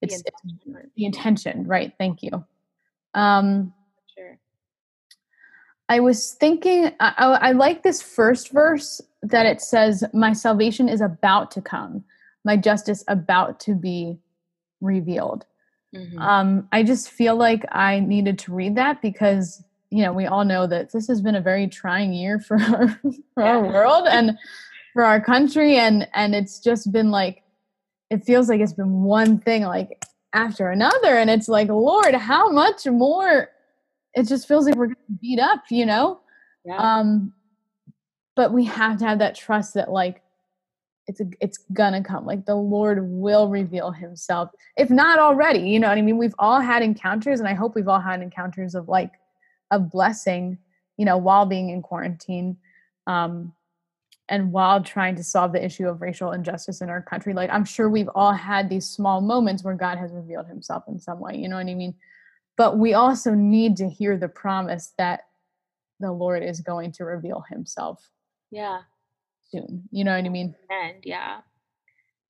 The 0.00 0.06
it's, 0.06 0.20
it's 0.20 0.30
intention 0.44 0.76
or- 0.76 0.88
the 0.94 1.04
intention, 1.04 1.66
right? 1.66 1.92
Thank 1.98 2.22
you. 2.22 2.44
Um. 3.14 3.72
I 5.90 5.98
was 5.98 6.34
thinking, 6.34 6.92
I, 7.00 7.12
I, 7.18 7.50
like 7.50 7.82
this 7.82 8.00
first 8.00 8.52
verse 8.52 9.00
that 9.22 9.44
it 9.44 9.60
says, 9.60 10.04
My 10.14 10.32
salvation 10.32 10.88
is 10.88 11.00
about 11.00 11.50
to 11.50 11.60
come, 11.60 12.04
my 12.44 12.56
justice 12.56 13.02
about 13.08 13.58
to 13.60 13.74
be 13.74 14.16
revealed. 14.80 15.46
Mhm. 15.92 16.16
Um, 16.20 16.68
I 16.70 16.84
just 16.84 17.10
feel 17.10 17.34
like 17.34 17.64
I 17.72 17.98
needed 17.98 18.38
to 18.38 18.54
read 18.54 18.76
that 18.76 19.02
because, 19.02 19.64
you 19.90 20.04
know, 20.04 20.12
we 20.12 20.26
all 20.26 20.44
know 20.44 20.64
that 20.68 20.92
this 20.92 21.08
has 21.08 21.20
been 21.20 21.34
a 21.34 21.40
very 21.40 21.66
trying 21.66 22.12
year 22.12 22.38
for 22.38 22.56
our, 22.60 23.00
for 23.34 23.42
our 23.42 23.60
world 23.60 24.06
and 24.08 24.38
for 24.92 25.04
our 25.04 25.20
country. 25.20 25.76
And, 25.76 26.06
and 26.14 26.36
it's 26.36 26.60
just 26.60 26.92
been 26.92 27.10
like, 27.10 27.42
it 28.10 28.24
feels 28.24 28.48
like 28.48 28.60
it's 28.60 28.72
been 28.72 29.02
one 29.02 29.38
thing 29.40 29.64
like 29.64 30.04
after 30.34 30.70
another. 30.70 31.16
And 31.16 31.28
it's 31.28 31.48
like, 31.48 31.66
Lord, 31.68 32.14
how 32.14 32.48
much 32.48 32.86
more? 32.86 33.50
It 34.14 34.26
just 34.26 34.48
feels 34.48 34.66
like 34.66 34.74
we're 34.74 34.88
getting 34.88 35.18
beat 35.20 35.38
up, 35.38 35.64
you 35.70 35.86
know? 35.86 36.20
yeah. 36.64 36.76
um 36.76 37.32
but 38.36 38.52
we 38.52 38.64
have 38.64 38.98
to 38.98 39.04
have 39.04 39.18
that 39.18 39.34
trust 39.34 39.74
that 39.74 39.90
like 39.90 40.22
it's 41.06 41.20
a, 41.20 41.24
it's 41.40 41.58
gonna 41.72 42.02
come 42.02 42.24
like 42.26 42.44
the 42.46 42.54
lord 42.54 42.98
will 43.10 43.48
reveal 43.48 43.90
himself 43.90 44.50
if 44.76 44.90
not 44.90 45.18
already 45.18 45.60
you 45.60 45.78
know 45.78 45.88
what 45.88 45.98
i 45.98 46.02
mean 46.02 46.18
we've 46.18 46.34
all 46.38 46.60
had 46.60 46.82
encounters 46.82 47.40
and 47.40 47.48
i 47.48 47.54
hope 47.54 47.74
we've 47.74 47.88
all 47.88 48.00
had 48.00 48.22
encounters 48.22 48.74
of 48.74 48.88
like 48.88 49.12
of 49.70 49.90
blessing 49.90 50.58
you 50.96 51.04
know 51.04 51.16
while 51.16 51.46
being 51.46 51.70
in 51.70 51.82
quarantine 51.82 52.56
um 53.06 53.52
and 54.28 54.52
while 54.52 54.80
trying 54.80 55.16
to 55.16 55.24
solve 55.24 55.52
the 55.52 55.64
issue 55.64 55.88
of 55.88 56.00
racial 56.00 56.30
injustice 56.30 56.80
in 56.80 56.88
our 56.90 57.02
country 57.02 57.32
like 57.32 57.50
i'm 57.50 57.64
sure 57.64 57.88
we've 57.88 58.10
all 58.14 58.32
had 58.32 58.68
these 58.68 58.88
small 58.88 59.20
moments 59.20 59.64
where 59.64 59.74
god 59.74 59.98
has 59.98 60.12
revealed 60.12 60.46
himself 60.46 60.84
in 60.86 61.00
some 61.00 61.18
way 61.18 61.34
you 61.36 61.48
know 61.48 61.56
what 61.56 61.66
i 61.66 61.74
mean 61.74 61.94
but 62.60 62.76
we 62.76 62.92
also 62.92 63.30
need 63.30 63.78
to 63.78 63.88
hear 63.88 64.18
the 64.18 64.28
promise 64.28 64.92
that 64.98 65.22
the 65.98 66.12
Lord 66.12 66.42
is 66.42 66.60
going 66.60 66.92
to 66.92 67.06
reveal 67.06 67.42
himself 67.48 68.10
yeah. 68.50 68.80
soon. 69.50 69.84
You 69.90 70.04
know 70.04 70.14
what 70.14 70.26
I 70.26 70.28
mean? 70.28 70.54
And 70.68 70.96
yeah. 71.02 71.40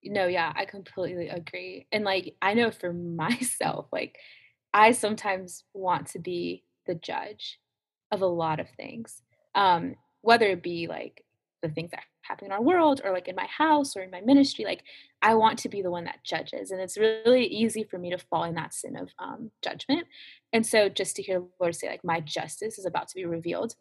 No, 0.04 0.28
yeah, 0.28 0.52
I 0.54 0.66
completely 0.66 1.30
agree. 1.30 1.88
And 1.90 2.04
like 2.04 2.36
I 2.40 2.54
know 2.54 2.70
for 2.70 2.92
myself, 2.92 3.86
like 3.90 4.18
I 4.72 4.92
sometimes 4.92 5.64
want 5.74 6.06
to 6.10 6.20
be 6.20 6.62
the 6.86 6.94
judge 6.94 7.58
of 8.12 8.22
a 8.22 8.26
lot 8.26 8.60
of 8.60 8.68
things. 8.76 9.22
Um, 9.56 9.96
whether 10.20 10.46
it 10.46 10.62
be 10.62 10.86
like 10.86 11.24
the 11.62 11.68
things 11.68 11.90
that 11.90 12.04
happen 12.22 12.46
in 12.46 12.52
our 12.52 12.62
world 12.62 13.00
or 13.04 13.12
like 13.12 13.28
in 13.28 13.36
my 13.36 13.46
house 13.46 13.96
or 13.96 14.02
in 14.02 14.10
my 14.10 14.20
ministry, 14.20 14.64
like 14.64 14.82
I 15.22 15.34
want 15.34 15.58
to 15.60 15.68
be 15.68 15.82
the 15.82 15.90
one 15.90 16.04
that 16.04 16.24
judges. 16.24 16.70
And 16.70 16.80
it's 16.80 16.96
really 16.96 17.46
easy 17.46 17.84
for 17.84 17.98
me 17.98 18.10
to 18.10 18.18
fall 18.18 18.44
in 18.44 18.54
that 18.54 18.74
sin 18.74 18.96
of 18.96 19.10
um, 19.18 19.50
judgment. 19.62 20.06
And 20.52 20.64
so 20.64 20.88
just 20.88 21.16
to 21.16 21.22
hear 21.22 21.40
the 21.40 21.48
Lord 21.60 21.74
say, 21.74 21.88
like, 21.88 22.04
my 22.04 22.20
justice 22.20 22.78
is 22.78 22.86
about 22.86 23.08
to 23.08 23.14
be 23.14 23.24
revealed. 23.26 23.74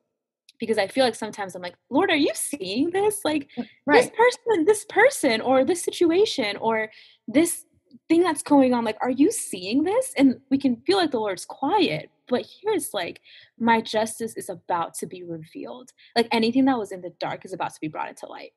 Because 0.60 0.78
I 0.78 0.88
feel 0.88 1.06
like 1.06 1.16
sometimes 1.16 1.56
I'm 1.56 1.62
like, 1.62 1.78
Lord, 1.90 2.12
are 2.12 2.18
you 2.18 2.32
seeing 2.34 2.90
this? 2.90 3.22
Like, 3.24 3.48
this 3.88 4.10
person 4.10 4.66
this 4.66 4.86
person 4.90 5.40
or 5.40 5.64
this 5.64 5.82
situation 5.82 6.58
or 6.58 6.90
this 7.30 7.66
thing 8.08 8.22
that's 8.22 8.44
going 8.44 8.74
on 8.74 8.84
like 8.84 8.98
are 9.02 9.10
you 9.10 9.32
seeing 9.32 9.84
this 9.84 10.14
and 10.18 10.40
we 10.50 10.58
can 10.58 10.78
feel 10.86 10.98
like 10.98 11.12
the 11.12 11.20
lord's 11.20 11.46
quiet 11.46 12.10
but 12.28 12.46
here's 12.62 12.94
like 12.94 13.22
my 13.60 13.82
justice 13.82 14.36
is 14.38 14.50
about 14.50 14.94
to 14.94 15.06
be 15.06 15.24
revealed 15.24 15.92
like 16.16 16.28
anything 16.32 16.66
that 16.66 16.78
was 16.78 16.92
in 16.92 17.02
the 17.02 17.14
dark 17.20 17.46
is 17.46 17.54
about 17.54 17.74
to 17.74 17.82
be 17.82 17.88
brought 17.88 18.10
into 18.10 18.26
light 18.26 18.52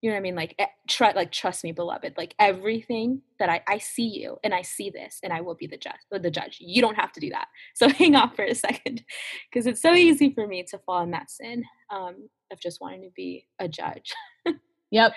you 0.00 0.10
know 0.10 0.14
what 0.14 0.20
i 0.20 0.22
mean 0.22 0.34
like 0.34 0.58
try 0.88 1.12
like 1.12 1.32
trust 1.32 1.64
me 1.64 1.72
beloved 1.72 2.14
like 2.16 2.34
everything 2.38 3.20
that 3.38 3.48
i 3.48 3.60
i 3.68 3.78
see 3.78 4.06
you 4.06 4.36
and 4.44 4.54
i 4.54 4.62
see 4.62 4.90
this 4.90 5.18
and 5.22 5.32
i 5.32 5.40
will 5.40 5.54
be 5.54 5.66
the 5.66 5.76
judge 5.76 6.00
the 6.10 6.30
judge 6.30 6.58
you 6.60 6.80
don't 6.80 6.96
have 6.96 7.12
to 7.12 7.20
do 7.20 7.30
that 7.30 7.48
so 7.74 7.88
hang 7.88 8.14
on 8.14 8.34
for 8.34 8.44
a 8.44 8.54
second 8.54 9.02
because 9.50 9.66
it's 9.66 9.82
so 9.82 9.94
easy 9.94 10.32
for 10.32 10.46
me 10.46 10.62
to 10.62 10.78
fall 10.78 11.02
in 11.02 11.10
that 11.10 11.30
sin 11.30 11.64
um 11.90 12.28
of 12.52 12.60
just 12.60 12.80
wanting 12.80 13.02
to 13.02 13.10
be 13.14 13.46
a 13.58 13.68
judge 13.68 14.12
Yep. 14.90 15.14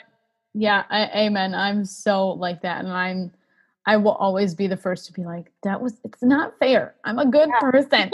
Yeah. 0.54 0.84
I, 0.90 1.26
amen. 1.26 1.56
I'm 1.56 1.86
so 1.86 2.30
like 2.30 2.62
that. 2.62 2.84
And 2.84 2.94
I'm, 2.94 3.32
I 3.86 3.98
will 3.98 4.14
always 4.14 4.56
be 4.56 4.68
the 4.68 4.78
first 4.78 5.06
to 5.08 5.14
be 5.14 5.24
like, 5.24 5.52
that 5.64 5.82
was, 5.82 6.00
it's 6.04 6.24
not 6.24 6.58
fair. 6.60 6.96
I'm 7.04 7.20
a 7.20 7.26
good 7.26 7.50
Yeah. 7.50 7.60
person. 7.60 8.12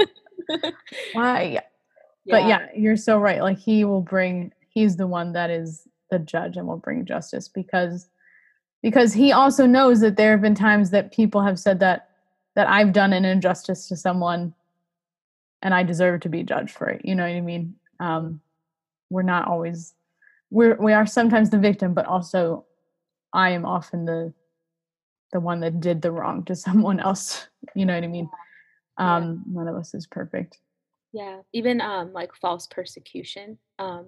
Why? 1.13 1.59
But 2.25 2.45
yeah, 2.45 2.67
you're 2.75 2.95
so 2.95 3.17
right. 3.17 3.41
Like 3.41 3.59
he 3.59 3.83
will 3.85 4.01
bring, 4.01 4.51
he's 4.69 4.97
the 4.97 5.07
one 5.07 5.33
that 5.33 5.49
is 5.49 5.87
the 6.11 6.19
judge 6.19 6.57
and 6.57 6.67
will 6.67 6.77
bring 6.77 7.05
justice 7.05 7.47
because, 7.47 8.09
because 8.81 9.13
he 9.13 9.31
also 9.31 9.65
knows 9.65 9.99
that 10.01 10.17
there 10.17 10.31
have 10.31 10.41
been 10.41 10.55
times 10.55 10.89
that 10.91 11.11
people 11.11 11.41
have 11.41 11.59
said 11.59 11.79
that, 11.79 12.09
that 12.55 12.67
I've 12.67 12.93
done 12.93 13.13
an 13.13 13.25
injustice 13.25 13.87
to 13.87 13.95
someone 13.95 14.53
and 15.61 15.73
I 15.73 15.83
deserve 15.83 16.21
to 16.21 16.29
be 16.29 16.43
judged 16.43 16.71
for 16.71 16.87
it. 16.87 17.01
You 17.03 17.15
know 17.15 17.23
what 17.23 17.35
I 17.35 17.41
mean? 17.41 17.75
Um, 17.99 18.41
we're 19.09 19.21
not 19.23 19.47
always 19.47 19.93
we're 20.49 20.75
we 20.75 20.93
are 20.93 21.05
sometimes 21.05 21.49
the 21.49 21.57
victim 21.57 21.93
but 21.93 22.05
also 22.05 22.65
i 23.33 23.49
am 23.49 23.65
often 23.65 24.05
the 24.05 24.33
the 25.31 25.39
one 25.39 25.59
that 25.59 25.79
did 25.79 26.01
the 26.01 26.11
wrong 26.11 26.43
to 26.45 26.55
someone 26.65 26.99
else 26.99 27.47
you 27.75 27.85
know 27.85 27.93
what 27.95 28.03
i 28.03 28.07
mean 28.07 28.29
Yeah. 28.99 29.17
um 29.17 29.43
none 29.47 29.67
of 29.67 29.75
us 29.75 29.93
is 29.93 30.07
perfect 30.07 30.57
Yeah, 31.11 31.41
even 31.53 31.81
um 31.81 32.13
like 32.13 32.35
false 32.35 32.67
persecution. 32.67 33.57
Um 33.79 34.05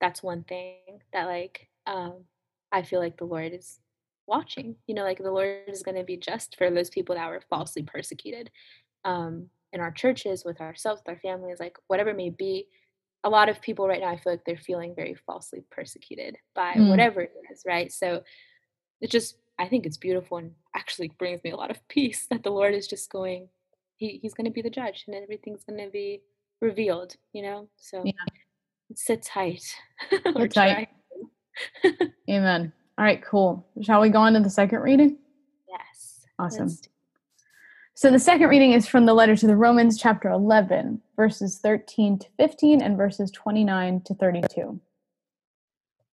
that's 0.00 0.22
one 0.22 0.42
thing 0.44 1.00
that 1.12 1.24
like 1.26 1.68
um 1.86 2.24
I 2.70 2.82
feel 2.82 3.00
like 3.00 3.16
the 3.16 3.24
Lord 3.24 3.52
is 3.52 3.80
watching. 4.26 4.76
You 4.86 4.94
know, 4.94 5.04
like 5.04 5.18
the 5.22 5.30
Lord 5.30 5.68
is 5.68 5.82
going 5.82 5.96
to 5.96 6.04
be 6.04 6.16
just 6.16 6.56
for 6.58 6.70
those 6.70 6.90
people 6.90 7.14
that 7.14 7.28
were 7.30 7.42
falsely 7.48 7.82
persecuted. 7.82 8.50
Um 9.04 9.48
in 9.72 9.80
our 9.80 9.90
churches 9.92 10.44
with 10.44 10.60
ourselves, 10.60 11.00
with 11.00 11.14
our 11.14 11.20
families, 11.20 11.58
like 11.60 11.76
whatever 11.88 12.10
it 12.10 12.16
may 12.16 12.30
be. 12.30 12.66
A 13.24 13.30
lot 13.30 13.48
of 13.48 13.62
people 13.62 13.86
right 13.88 14.00
now 14.00 14.08
I 14.12 14.18
feel 14.18 14.32
like 14.34 14.44
they're 14.44 14.56
feeling 14.70 14.94
very 14.94 15.14
falsely 15.26 15.62
persecuted 15.70 16.36
by 16.54 16.74
Mm. 16.76 16.88
whatever 16.90 17.20
it 17.22 17.32
is, 17.50 17.62
right? 17.66 17.90
So 17.92 18.22
it 19.00 19.10
just 19.10 19.36
I 19.62 19.68
think 19.68 19.86
it's 19.86 19.96
beautiful 19.96 20.38
and 20.38 20.52
actually 20.74 21.08
brings 21.18 21.42
me 21.44 21.50
a 21.52 21.56
lot 21.56 21.70
of 21.70 21.86
peace 21.88 22.26
that 22.30 22.42
the 22.42 22.50
Lord 22.50 22.74
is 22.74 22.86
just 22.86 23.10
going 23.10 23.48
he, 23.96 24.18
he's 24.20 24.34
going 24.34 24.46
to 24.46 24.50
be 24.50 24.62
the 24.62 24.70
judge 24.70 25.04
and 25.06 25.14
everything's 25.14 25.62
going 25.64 25.78
to 25.78 25.88
be 25.90 26.22
revealed, 26.60 27.14
you 27.32 27.42
know? 27.42 27.68
So 27.76 28.02
Yeah. 28.04 28.12
sit 28.96 29.22
tight. 29.22 29.62
Sit 30.36 30.52
tight. 30.52 30.88
amen 32.30 32.72
all 32.98 33.04
right 33.04 33.22
cool 33.22 33.66
shall 33.82 34.00
we 34.00 34.08
go 34.08 34.20
on 34.20 34.32
to 34.32 34.40
the 34.40 34.48
second 34.50 34.80
reading 34.80 35.18
yes. 35.68 36.26
Awesome. 36.38 36.68
do- 36.68 36.74
so 37.94 38.10
the 38.10 38.18
second 38.18 38.48
reading 38.48 38.72
is 38.72 38.86
from 38.86 39.04
the 39.04 39.12
letter 39.12 39.36
to 39.36 39.46
the 39.46 39.54
romans 39.56 39.98
chapter 40.00 40.30
11 40.30 41.00
verses 41.14 41.58
13 41.58 42.18
to 42.20 42.26
15 42.38 42.80
and 42.80 42.96
verses 42.96 43.30
29 43.32 44.00
to 44.06 44.14
32 44.14 44.80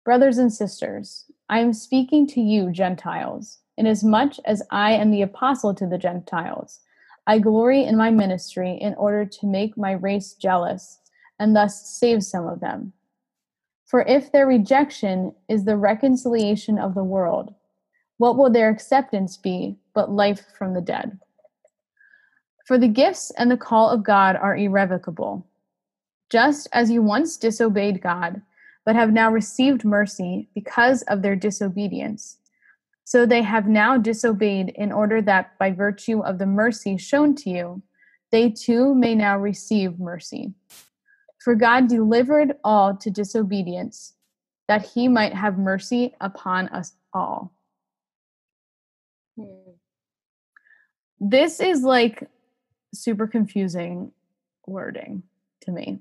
brothers 0.08 0.38
and 0.38 0.54
sisters 0.54 1.26
i 1.50 1.60
am 1.60 1.74
speaking 1.74 2.26
to 2.26 2.40
you 2.40 2.72
gentiles 2.72 3.60
inasmuch 3.78 4.36
as 4.46 4.64
i 4.72 4.92
am 4.92 5.12
the 5.12 5.22
apostle 5.22 5.74
to 5.74 5.86
the 5.86 5.98
gentiles 5.98 6.80
I 7.28 7.40
glory 7.40 7.84
in 7.84 7.98
my 7.98 8.10
ministry 8.10 8.78
in 8.80 8.96
order 8.96 9.26
to 9.26 9.46
make 9.46 9.78
my 9.78 9.92
race 9.92 10.34
jealous 10.34 11.00
and 11.40 11.54
thus 11.54 12.00
save 12.00 12.24
some 12.24 12.48
of 12.48 12.62
them. 12.62 12.94
For 13.86 14.02
if 14.04 14.32
their 14.32 14.48
rejection 14.48 15.36
is 15.50 15.66
the 15.66 15.76
reconciliation 15.76 16.80
of 16.80 16.96
the 16.96 17.04
world, 17.04 17.54
what 18.18 18.38
will 18.38 18.50
their 18.50 18.70
acceptance 18.70 19.36
be 19.36 19.76
but 19.94 20.10
life 20.10 20.46
from 20.58 20.74
the 20.74 20.82
dead? 20.82 21.20
For 22.66 22.78
the 22.78 22.88
gifts 22.88 23.32
and 23.38 23.52
the 23.52 23.58
call 23.58 23.90
of 23.90 24.04
God 24.04 24.38
are 24.38 24.56
irrevocable. 24.56 25.46
Just 26.30 26.70
as 26.72 26.90
you 26.90 27.02
once 27.02 27.36
disobeyed 27.36 28.02
God, 28.02 28.42
but 28.88 28.96
have 28.96 29.12
now 29.12 29.30
received 29.30 29.84
mercy 29.84 30.48
because 30.56 31.02
of 31.10 31.22
their 31.22 31.36
disobedience, 31.36 32.38
so 33.04 33.26
they 33.26 33.42
have 33.42 33.68
now 33.68 33.98
disobeyed 33.98 34.70
in 34.70 34.94
order 34.94 35.22
that 35.22 35.60
by 35.60 35.70
virtue 35.70 36.22
of 36.22 36.38
the 36.38 36.46
mercy 36.46 36.96
shown 36.96 37.36
to 37.36 37.50
you, 37.50 37.84
they 38.32 38.50
too 38.50 38.96
may 38.96 39.14
now 39.14 39.38
receive 39.38 40.00
mercy. 40.00 40.54
For 41.44 41.54
God 41.54 41.90
delivered 41.90 42.56
all 42.64 42.96
to 42.96 43.12
disobedience, 43.12 44.14
that 44.70 44.86
he 44.86 45.10
might 45.10 45.34
have 45.34 45.58
mercy 45.58 46.16
upon 46.22 46.70
us 46.70 46.94
all. 47.14 47.52
Hmm. 49.38 49.72
This 51.20 51.60
is 51.60 51.84
like 51.84 52.30
super 52.94 53.28
confusing 53.28 54.14
wording 54.66 55.24
to 55.64 55.72
me. 55.74 56.00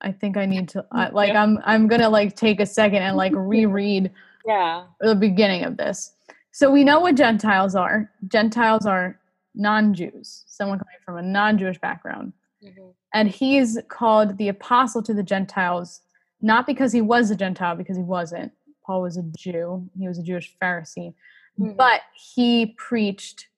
I 0.00 0.12
think 0.12 0.36
I 0.36 0.46
need 0.46 0.68
to 0.70 0.84
I, 0.92 1.08
like. 1.12 1.34
I'm 1.34 1.58
I'm 1.64 1.88
gonna 1.88 2.08
like 2.08 2.36
take 2.36 2.60
a 2.60 2.66
second 2.66 3.02
and 3.02 3.16
like 3.16 3.32
reread 3.36 4.10
Yeah. 4.46 4.84
the 5.00 5.14
beginning 5.14 5.64
of 5.64 5.76
this. 5.76 6.12
So 6.52 6.70
we 6.70 6.84
know 6.84 7.00
what 7.00 7.16
Gentiles 7.16 7.74
are. 7.74 8.10
Gentiles 8.28 8.86
are 8.86 9.18
non-Jews, 9.54 10.44
someone 10.46 10.78
coming 10.78 10.98
from 11.04 11.16
a 11.18 11.22
non-Jewish 11.22 11.78
background. 11.80 12.32
Mhm. 12.64 12.94
And 13.14 13.28
he's 13.28 13.78
called 13.88 14.36
the 14.38 14.48
apostle 14.48 15.02
to 15.02 15.14
the 15.14 15.22
Gentiles, 15.22 16.02
not 16.42 16.66
because 16.66 16.92
he 16.92 17.00
was 17.02 17.30
a 17.30 17.36
Gentile, 17.36 17.76
because 17.76 17.96
he 17.96 18.02
wasn't. 18.02 18.52
Paul 18.84 19.02
was 19.02 19.16
a 19.16 19.22
Jew, 19.36 19.88
he 19.98 20.06
was 20.08 20.18
a 20.18 20.22
Jewish 20.22 20.56
Pharisee, 20.62 21.14
Mhm. 21.58 21.76
but 21.76 22.02
he 22.14 22.74
preached 22.78 23.48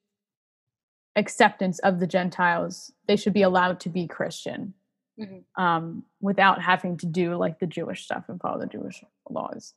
acceptance 1.16 1.78
of 1.80 1.98
the 2.00 2.06
Gentiles. 2.06 2.92
They 3.06 3.16
should 3.16 3.32
be 3.32 3.42
allowed 3.42 3.80
to 3.80 3.88
be 3.88 4.06
Christian 4.06 4.74
Mhm. 5.18 5.44
um, 5.56 6.04
without 6.20 6.62
having 6.62 6.96
to 6.98 7.06
do 7.06 7.34
like 7.34 7.58
the 7.58 7.66
Jewish 7.66 8.04
stuff 8.04 8.28
and 8.28 8.40
follow 8.40 8.60
the 8.60 8.66
Jewish 8.66 9.02
laws. 9.28 9.74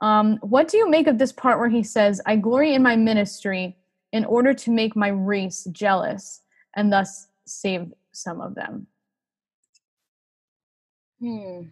Um, 0.00 0.38
what 0.38 0.68
do 0.68 0.78
you 0.78 0.88
make 0.88 1.06
of 1.06 1.18
this 1.18 1.32
part 1.32 1.58
where 1.58 1.68
he 1.68 1.82
says, 1.82 2.20
I 2.24 2.36
glory 2.36 2.72
in 2.74 2.82
my 2.82 2.96
ministry 2.96 3.76
in 4.12 4.24
order 4.24 4.54
to 4.54 4.70
make 4.70 4.96
my 4.96 5.08
race 5.08 5.64
jealous 5.72 6.40
and 6.74 6.90
thus 6.90 7.28
save 7.44 7.92
some 8.12 8.40
of 8.40 8.54
them? 8.54 8.86
Hmm. 11.20 11.68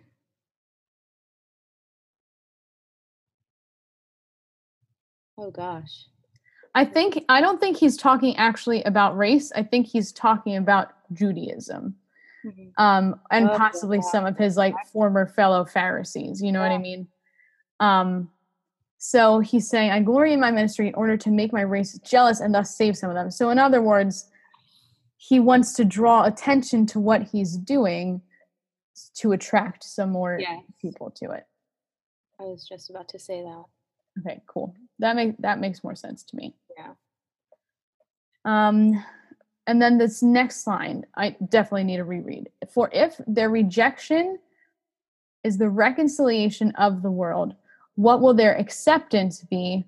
Oh 5.39 5.51
gosh. 5.51 6.07
I 6.75 6.85
think, 6.85 7.25
I 7.29 7.41
don't 7.41 7.61
think 7.61 7.77
he's 7.77 7.97
talking 7.97 8.37
actually 8.37 8.83
about 8.85 9.17
race. 9.17 9.51
I 9.55 9.63
think 9.63 9.87
he's 9.87 10.13
talking 10.13 10.57
about 10.57 10.93
Judaism. 11.13 11.97
Mhm. 12.45 12.73
um, 12.79 13.21
and 13.31 13.49
possibly 13.51 13.99
yeah. 13.99 14.11
some 14.11 14.27
of 14.27 14.37
his 14.39 14.57
like 14.57 14.75
former 14.93 15.27
fellow 15.27 15.65
Pharisees. 15.65 16.41
You 16.43 16.53
know 16.53 16.61
what 16.61 16.71
I 16.71 16.79
mean? 16.79 17.09
Um, 17.81 18.31
so 18.99 19.41
he's 19.41 19.69
saying, 19.69 19.91
"I 19.91 20.01
glory 20.01 20.33
in 20.33 20.41
my 20.41 20.51
ministry 20.51 20.89
in 20.89 20.95
order 20.95 21.17
to 21.17 21.31
make 21.31 21.53
my 21.53 21.61
race 21.63 21.99
jealous 22.01 22.41
and 22.41 22.55
thus 22.55 22.77
save 22.77 22.97
some 22.97 23.11
of 23.11 23.15
them." 23.15 23.31
So 23.31 23.51
in 23.51 23.59
other 23.59 23.83
words, 23.83 24.31
he 25.17 25.41
wants 25.41 25.73
to 25.75 25.85
draw 25.85 26.25
attention 26.25 26.87
to 26.87 27.01
what 27.01 27.23
he's 27.23 27.57
doing 27.57 28.23
to 29.15 29.33
attract 29.33 29.85
some 29.85 30.11
more 30.11 30.39
Yes. 30.41 30.63
people 30.81 31.11
to 31.11 31.31
it. 31.33 31.47
I 32.41 32.45
was 32.45 32.67
just 32.69 32.91
about 32.91 33.09
to 33.09 33.19
say 33.19 33.43
that. 33.43 33.65
Okay, 34.21 34.43
cool. 34.47 34.75
That 34.99 35.17
makes 35.17 35.37
that 35.41 35.61
makes 35.61 35.83
more 35.85 35.95
sense 35.95 36.23
to 36.25 36.37
me. 36.37 36.55
Yeah. 36.77 36.95
Um, 38.45 39.05
and 39.69 39.83
then 39.83 39.99
this 39.99 40.23
next 40.23 40.67
line, 40.67 41.05
I 41.15 41.37
definitely 41.51 41.85
need 41.85 41.99
to 41.99 42.05
reread. 42.05 42.49
For 42.73 42.89
if 42.91 43.21
their 43.27 43.51
rejection 43.51 44.39
is 45.45 45.59
the 45.59 45.69
reconciliation 45.69 46.73
of 46.77 47.03
the 47.03 47.11
world, 47.11 47.55
what 47.95 48.23
will 48.23 48.33
their 48.33 48.57
acceptance 48.57 49.43
be 49.43 49.85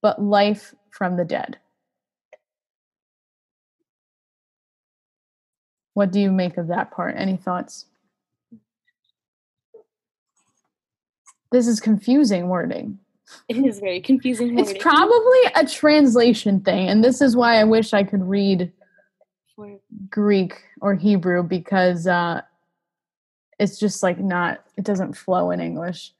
but 0.00 0.20
life 0.20 0.74
from 0.88 1.18
the 1.18 1.26
dead? 1.26 1.58
What 5.92 6.10
do 6.10 6.18
you 6.18 6.32
make 6.32 6.56
of 6.56 6.68
that 6.68 6.90
part? 6.90 7.14
Any 7.18 7.36
thoughts? 7.36 7.84
This 11.50 11.66
is 11.66 11.80
confusing 11.80 12.48
wording. 12.48 12.98
It 13.46 13.58
is 13.58 13.78
very 13.78 14.00
confusing. 14.00 14.54
Wording. 14.54 14.74
It's 14.74 14.82
probably 14.82 15.40
a 15.54 15.66
translation 15.66 16.60
thing, 16.60 16.88
and 16.88 17.04
this 17.04 17.20
is 17.20 17.36
why 17.36 17.60
I 17.60 17.64
wish 17.64 17.92
I 17.92 18.04
could 18.04 18.26
read 18.26 18.72
For- 19.56 19.80
Greek 20.08 20.62
or 20.80 20.94
Hebrew 20.94 21.42
because 21.42 22.06
uh, 22.06 22.42
it's 23.58 23.78
just 23.78 24.02
like 24.02 24.18
not 24.18 24.64
it 24.76 24.84
doesn't 24.84 25.14
flow 25.14 25.50
in 25.50 25.60
English. 25.60 26.12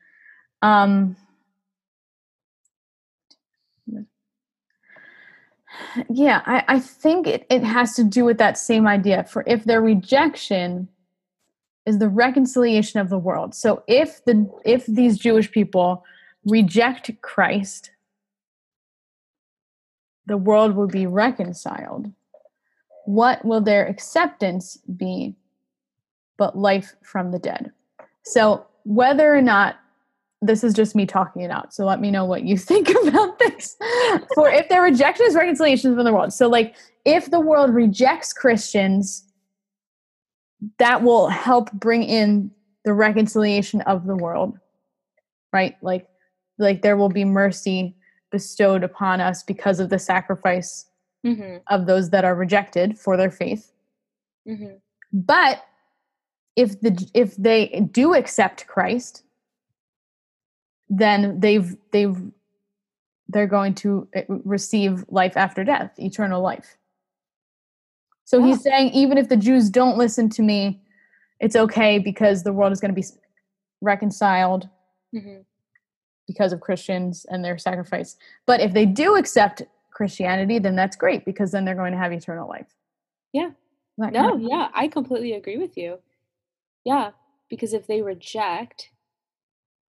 Um, 0.61 1.17
yeah, 6.11 6.43
I, 6.47 6.65
I 6.69 6.79
think 6.79 7.27
it, 7.27 7.47
it 7.51 7.65
has 7.65 7.95
to 7.97 8.05
do 8.05 8.25
with 8.25 8.39
that 8.39 8.59
same 8.59 8.87
idea. 8.87 9.25
For 9.25 9.43
if 9.47 9.65
their 9.65 9.81
rejection 9.81 10.89
is 11.87 11.99
the 11.99 12.09
reconciliation 12.09 13.01
of 13.01 13.09
the 13.09 13.19
world. 13.19 13.55
So 13.55 13.83
if 13.87 14.25
the 14.25 14.49
if 14.65 14.87
these 14.87 15.19
Jewish 15.19 15.51
people 15.51 16.05
reject 16.45 17.11
Christ, 17.23 17.91
the 20.27 20.37
world 20.37 20.77
will 20.77 20.87
be 20.87 21.07
reconciled 21.07 22.13
what 23.05 23.45
will 23.45 23.61
their 23.61 23.87
acceptance 23.87 24.79
be 24.97 25.35
but 26.39 26.57
life 26.57 26.95
from 27.03 27.31
the 27.31 27.39
dead? 27.39 27.73
So, 28.25 28.67
whether 28.85 29.35
or 29.35 29.43
not 29.43 29.77
this 30.41 30.65
is 30.65 30.75
just 30.75 30.97
me 30.97 31.07
talking 31.07 31.43
it 31.43 31.51
out, 31.51 31.73
so 31.73 31.85
let 31.85 32.01
me 32.01 32.11
know 32.11 32.25
what 32.25 32.45
you 32.45 32.57
think 32.59 32.89
about 32.89 33.39
this. 33.39 33.77
For 34.35 34.49
if 34.49 34.69
their 34.69 34.83
rejection 34.83 35.27
is 35.27 35.35
reconciliation 35.35 35.95
from 35.95 36.05
the 36.05 36.13
world, 36.13 36.33
so 36.33 36.49
like 36.49 36.75
if 37.05 37.31
the 37.31 37.41
world 37.41 37.75
rejects 37.75 38.33
Christians, 38.33 39.25
that 40.79 41.03
will 41.03 41.29
help 41.29 41.73
bring 41.73 42.03
in 42.03 42.51
the 42.85 42.93
reconciliation 42.93 43.81
of 43.83 44.07
the 44.07 44.17
world, 44.17 44.59
right? 45.53 45.77
Like, 45.83 46.09
like 46.59 46.83
there 46.83 46.97
will 46.97 47.09
be 47.09 47.25
mercy 47.25 47.97
bestowed 48.31 48.85
upon 48.85 49.21
us 49.21 49.43
because 49.43 49.81
of 49.81 49.91
the 49.91 49.99
sacrifice 49.99 50.87
Mhm. 51.25 51.63
of 51.69 51.87
those 51.87 52.11
that 52.11 52.25
are 52.25 52.35
rejected 52.35 52.99
for 52.99 53.17
their 53.17 53.31
faith. 53.31 53.73
Mhm. 54.47 54.81
But 55.13 55.65
if 56.57 56.81
the 56.81 57.09
if 57.15 57.37
they 57.37 57.69
do 57.93 58.15
accept 58.15 58.67
Christ, 58.67 59.25
then 60.89 61.41
they've 61.41 61.77
they've 61.93 62.17
they're 63.29 63.47
going 63.47 63.75
to 63.75 64.09
uh, 64.15 64.23
receive 64.45 65.05
life 65.09 65.37
after 65.37 65.65
death, 65.65 65.99
eternal 65.99 66.43
life. 66.43 66.77
So 68.25 68.43
he's 68.43 68.63
saying 68.63 68.91
even 68.93 69.17
if 69.19 69.29
the 69.29 69.37
Jews 69.37 69.71
don't 69.71 69.97
listen 69.97 70.29
to 70.31 70.43
me, 70.43 70.83
it's 71.41 71.57
okay 71.57 71.99
because 71.99 72.43
the 72.43 72.53
world 72.53 72.73
is 72.73 72.81
going 72.81 72.95
to 72.95 73.01
be 73.01 73.07
reconciled 73.81 74.69
Mhm. 75.15 75.45
because 76.27 76.53
of 76.53 76.61
Christians 76.61 77.25
and 77.27 77.45
their 77.45 77.59
sacrifice. 77.59 78.17
But 78.47 78.61
if 78.61 78.73
they 78.73 78.87
do 78.87 79.17
accept 79.17 79.63
Christianity, 79.93 80.59
then 80.59 80.77
that's 80.77 80.97
great 80.97 81.25
because 81.25 81.51
then 81.53 81.65
they're 81.65 81.75
going 81.75 81.93
to 81.93 81.99
have 81.99 82.13
eternal 82.13 82.49
life. 82.49 82.75
Yeah. 83.33 83.51
That 83.99 84.13
kind 84.15 84.27
No, 84.27 84.35
of- 84.35 84.41
yeah, 84.41 84.69
I 84.75 84.89
completely 84.89 85.33
agree 85.33 85.59
with 85.59 85.77
you. 85.77 85.99
Yeah, 86.85 87.11
because 87.49 87.73
if 87.73 87.87
they 87.87 88.03
reject 88.03 88.91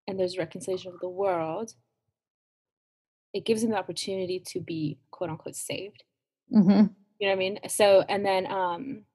and 0.07 0.19
there's 0.19 0.37
reconciliation 0.37 0.91
of 0.93 0.99
the 0.99 1.07
world, 1.09 1.73
it 3.33 3.45
gives 3.45 3.61
them 3.61 3.71
the 3.71 3.77
opportunity 3.77 4.39
to 4.47 4.59
be 4.59 4.99
quote 5.11 5.29
unquote 5.29 5.55
saved. 5.55 6.03
Mhm. 6.53 6.93
You 7.19 7.27
know 7.27 7.31
what 7.31 7.31
I 7.31 7.35
mean? 7.35 7.59
So 7.67 8.01
and 8.07 8.25
then 8.25 8.45
um 8.51 9.05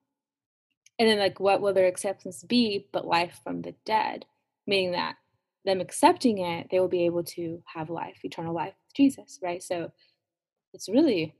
and 0.99 1.09
then 1.09 1.19
like 1.19 1.39
what 1.39 1.61
will 1.61 1.73
their 1.75 1.87
acceptance 1.87 2.43
be 2.43 2.89
but 2.93 3.07
life 3.07 3.39
from 3.45 3.63
the 3.63 3.75
dead? 3.85 4.25
Meaning 4.67 4.93
that 4.93 5.17
them 5.65 5.81
accepting 5.81 6.39
it, 6.39 6.69
they 6.71 6.81
will 6.81 6.89
be 6.89 7.05
able 7.07 7.23
to 7.25 7.63
have 7.67 7.91
life, 7.91 8.19
eternal 8.25 8.55
life 8.55 8.75
with 8.87 8.95
Jesus, 8.95 9.39
right? 9.43 9.63
So 9.63 9.93
it's 10.75 10.89
really 10.89 11.35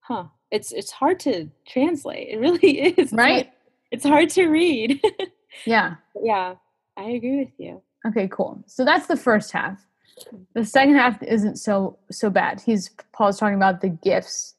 huh. 0.00 0.24
It's 0.50 0.72
it's 0.72 0.90
hard 0.90 1.18
to 1.20 1.48
translate. 1.66 2.28
It 2.28 2.38
really 2.38 2.80
is. 2.86 2.94
It's 2.98 3.10
hard- 3.12 3.18
Right? 3.18 3.50
It's 3.90 4.04
hard 4.04 4.30
to 4.30 4.46
read. 4.48 5.00
Yeah. 5.64 5.94
Yeah, 6.22 6.54
I 6.96 7.10
agree 7.10 7.38
with 7.40 7.52
you. 7.58 7.82
Okay, 8.06 8.26
cool. 8.32 8.62
So 8.66 8.84
that's 8.86 9.06
the 9.06 9.16
first 9.18 9.52
half. 9.52 9.84
The 10.54 10.64
second 10.64 10.94
half 10.94 11.22
isn't 11.22 11.56
so 11.56 11.98
so 12.10 12.30
bad. 12.30 12.62
He's 12.64 12.88
Paul's 13.12 13.38
talking 13.38 13.54
about 13.56 13.82
the 13.82 13.90
gifts, 13.90 14.54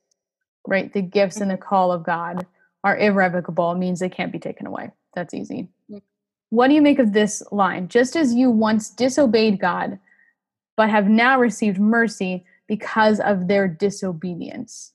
right? 0.68 0.92
The 0.94 1.02
gifts 1.02 1.38
and 1.42 1.50
the 1.50 1.58
call 1.58 1.92
of 1.92 2.04
God 2.04 2.46
are 2.84 2.96
irrevocable. 2.98 3.74
Means 3.74 4.00
they 4.00 4.08
can't 4.10 4.32
be 4.32 4.38
taken 4.40 4.68
away. 4.68 4.92
That's 5.16 5.34
easy. 5.34 5.68
Mm. 5.92 6.02
What 6.52 6.68
do 6.68 6.76
you 6.76 6.82
make 6.82 7.00
of 7.00 7.12
this 7.14 7.42
line? 7.52 7.88
Just 7.88 8.16
as 8.16 8.34
you 8.36 8.52
once 8.52 8.90
disobeyed 8.92 9.60
God, 9.60 9.98
but 10.78 10.90
have 10.92 11.08
now 11.10 11.40
received 11.40 11.80
mercy 11.80 12.46
because 12.68 13.20
of 13.20 13.48
their 13.48 13.68
disobedience. 13.68 14.94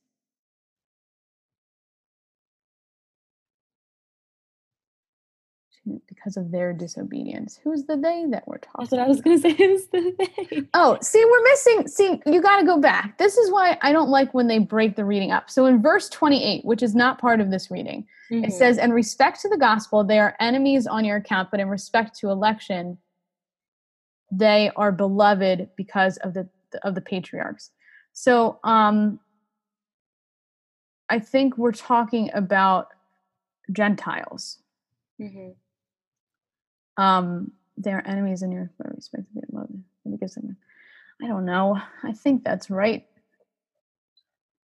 Because 6.06 6.37
of 6.37 6.52
their 6.52 6.72
disobedience. 6.72 7.58
Who's 7.64 7.87
the 7.87 7.96
they 7.96 8.24
that 8.30 8.46
we're 8.46 8.58
talking? 8.58 8.85
That's 8.85 8.92
what 8.92 9.00
I 9.00 9.08
was 9.08 9.20
gonna 9.20 9.38
say. 9.40 9.50
It 9.50 9.70
was 9.72 9.87
the 9.88 10.12
thing. 10.12 10.68
Oh, 10.74 10.96
see, 11.02 11.24
we're 11.24 11.42
missing. 11.42 11.88
See, 11.88 12.22
you 12.24 12.40
got 12.40 12.61
to 12.61 12.64
go 12.66 12.78
back. 12.78 13.18
This 13.18 13.37
is 13.37 13.50
why 13.50 13.76
I 13.82 13.90
don't 13.90 14.08
like 14.08 14.32
when 14.32 14.46
they 14.46 14.61
break 14.61 14.94
the 14.94 15.04
reading 15.04 15.32
up. 15.32 15.50
So 15.50 15.66
in 15.66 15.82
verse 15.82 16.08
28, 16.08 16.64
which 16.64 16.85
is 16.85 16.94
not 16.94 17.20
part 17.20 17.40
of 17.40 17.50
this 17.50 17.68
reading, 17.68 18.06
Mhm. 18.30 18.46
it 18.46 18.52
says, 18.52 18.78
In 18.78 18.92
respect 18.92 19.40
to 19.40 19.48
the 19.48 19.56
gospel, 19.56 20.04
they 20.04 20.20
are 20.20 20.37
enemies 20.38 20.87
on 20.87 21.04
your 21.04 21.16
account, 21.16 21.50
but 21.50 21.58
in 21.58 21.68
respect 21.68 22.16
to 22.20 22.30
election, 22.30 22.98
they 24.30 24.70
are 24.76 24.92
beloved 24.92 25.70
because 25.76 26.16
of 26.18 26.32
the 26.32 26.48
of 26.82 26.94
the 26.94 27.00
patriarchs. 27.00 27.70
So 28.12 28.58
um 28.64 29.20
I 31.08 31.18
think 31.18 31.58
we're 31.58 31.72
talking 31.72 32.30
about 32.32 32.88
Gentiles. 33.70 34.58
Mhm. 35.20 35.54
um, 36.96 37.52
they're 37.76 38.06
enemies 38.06 38.42
in 38.42 38.52
your 38.52 38.70
respect 38.78 39.24
to 39.28 39.35
be 39.35 39.40
loved. 39.50 39.74
I 41.22 41.26
don't 41.26 41.44
know. 41.44 41.80
I 42.02 42.12
think 42.12 42.44
that's 42.44 42.70
right. 42.70 43.06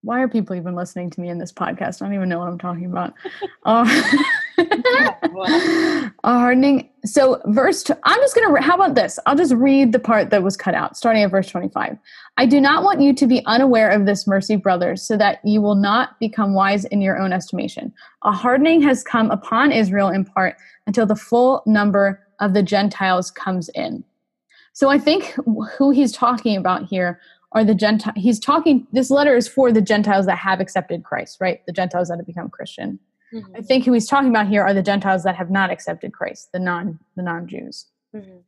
Why 0.03 0.23
are 0.23 0.29
people 0.29 0.57
even 0.57 0.75
listening 0.75 1.11
to 1.11 1.21
me 1.21 1.29
in 1.29 1.39
this 1.39 1.53
podcast? 1.53 2.01
I 2.01 2.07
don't 2.07 2.15
even 2.15 2.29
know 2.29 2.39
what 2.39 2.49
I'm 2.49 2.59
talking 2.59 2.87
about. 2.87 3.15
Uh, 6.25 6.39
hardening. 6.39 6.91
So, 7.05 7.41
verse. 7.47 7.89
i 7.91 7.95
I'm 8.05 8.21
just 8.21 8.35
gonna. 8.35 8.61
How 8.61 8.75
about 8.75 8.95
this? 8.95 9.19
I'll 9.27 9.37
just 9.37 9.55
read 9.55 9.93
the 9.93 9.99
part 9.99 10.31
that 10.31 10.43
was 10.43 10.57
cut 10.57 10.75
out, 10.75 10.97
starting 10.97 11.23
at 11.23 11.31
verse 11.31 11.49
25. 11.49 11.97
I 12.37 12.47
do 12.47 12.61
not 12.61 12.83
want 12.83 13.01
you 13.01 13.15
to 13.15 13.27
be 13.27 13.45
unaware 13.47 13.91
of 13.91 14.05
this 14.05 14.27
mercy, 14.27 14.57
brothers, 14.57 15.03
so 15.03 15.17
that 15.17 15.41
you 15.45 15.63
will 15.63 15.75
not 15.75 16.19
become 16.19 16.55
wise 16.55 16.85
in 16.87 17.01
your 17.01 17.19
own 17.19 17.33
estimation. 17.33 17.93
A 18.23 18.33
hardening 18.33 18.83
has 18.83 19.05
come 19.05 19.31
upon 19.31 19.73
Israel 19.73 20.09
in 20.09 20.25
part 20.25 20.57
until 20.87 21.07
the 21.07 21.17
full 21.17 21.63
number 21.67 22.21
of 22.41 22.53
the 22.53 22.63
Gentiles 22.63 23.31
comes 23.31 23.69
in. 23.71 24.05
So, 24.73 24.89
I 24.89 24.99
think 24.99 25.37
who 25.79 25.91
he's 25.91 26.13
talking 26.13 26.57
about 26.57 26.85
here 26.85 27.21
are 27.53 27.65
the 27.65 27.75
Gentile. 27.75 28.13
He's 28.17 28.41
talking. 28.41 28.87
This 28.93 29.11
letter 29.11 29.37
is 29.37 29.49
for 29.49 29.73
the 29.73 29.83
Gentiles 29.83 30.27
that 30.27 30.39
have 30.39 30.61
accepted 30.61 31.05
Christ, 31.05 31.39
right? 31.41 31.65
The 31.67 31.73
Gentiles 31.73 32.09
that 32.09 32.19
have 32.19 32.27
become 32.27 32.51
Christian. 32.51 32.99
Mm-hmm. 33.33 33.57
I 33.57 33.61
think 33.61 33.85
who 33.85 33.93
he's 33.93 34.09
talking 34.09 34.31
about 34.31 34.49
here 34.49 34.63
are 34.63 34.75
the 34.75 34.83
Gentiles 34.83 35.23
that 35.25 35.37
have 35.37 35.51
not 35.51 35.71
accepted 35.71 36.13
Christ, 36.13 36.51
the 36.53 36.59
non 36.59 36.99
the 37.17 37.23
non 37.23 37.47
Jews. 37.47 37.87
Mm-hmm. 38.15 38.39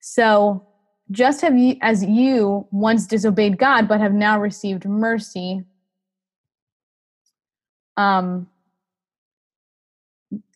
So 0.00 0.66
just 1.10 1.40
have 1.42 1.56
you 1.56 1.76
as 1.82 2.04
you 2.04 2.66
once 2.70 3.06
disobeyed 3.06 3.58
God 3.58 3.88
but 3.88 4.00
have 4.00 4.12
now 4.14 4.40
received 4.40 4.86
mercy. 4.86 5.64
Um, 7.96 8.48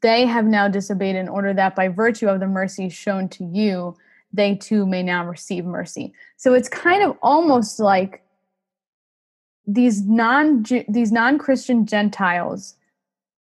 they 0.01 0.25
have 0.25 0.47
now 0.47 0.69
disobeyed 0.69 1.17
in 1.17 1.29
order 1.29 1.53
that 1.53 1.77
by 1.77 1.89
virtue 1.89 2.29
of 2.29 2.41
the 2.41 2.47
mercy 2.47 2.89
shown 2.89 3.29
to 3.31 3.45
you, 3.45 3.95
they 4.33 4.55
too 4.55 4.87
may 4.87 5.03
now 5.03 5.27
receive 5.27 5.65
mercy. 5.67 6.15
So 6.37 6.55
it's 6.55 6.69
kind 6.69 7.03
of 7.03 7.17
almost 7.23 7.79
like 7.79 8.23
these 9.67 10.03
non 10.03 10.65
these 10.89 11.13
non-Christian 11.13 11.87
Gentiles 11.87 12.76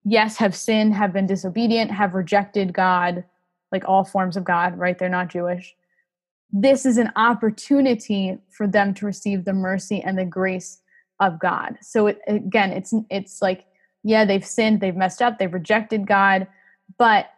yes, 0.03 0.37
have 0.37 0.55
sinned, 0.55 0.93
have 0.93 1.13
been 1.13 1.27
disobedient, 1.27 1.91
have 1.91 2.13
rejected 2.13 2.73
God, 2.73 3.23
like 3.71 3.87
all 3.87 4.03
forms 4.03 4.37
of 4.37 4.43
God, 4.43 4.77
right? 4.77 4.97
They're 4.97 5.09
not 5.09 5.29
Jewish. 5.29 5.75
This 6.51 6.85
is 6.85 6.97
an 6.97 7.11
opportunity 7.15 8.37
for 8.49 8.67
them 8.67 8.93
to 8.95 9.05
receive 9.05 9.45
the 9.45 9.53
mercy 9.53 10.01
and 10.01 10.17
the 10.17 10.25
grace 10.25 10.81
of 11.19 11.39
God. 11.39 11.77
So 11.81 12.07
it, 12.07 12.19
again, 12.27 12.71
it's 12.71 12.93
it's 13.09 13.41
like 13.41 13.65
yeah, 14.03 14.25
they've 14.25 14.45
sinned, 14.45 14.81
they've 14.81 14.95
messed 14.95 15.21
up, 15.21 15.37
they've 15.37 15.53
rejected 15.53 16.07
God, 16.07 16.47
but 16.97 17.29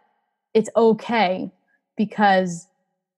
it's 0.54 0.70
okay 0.76 1.52
because 1.96 2.66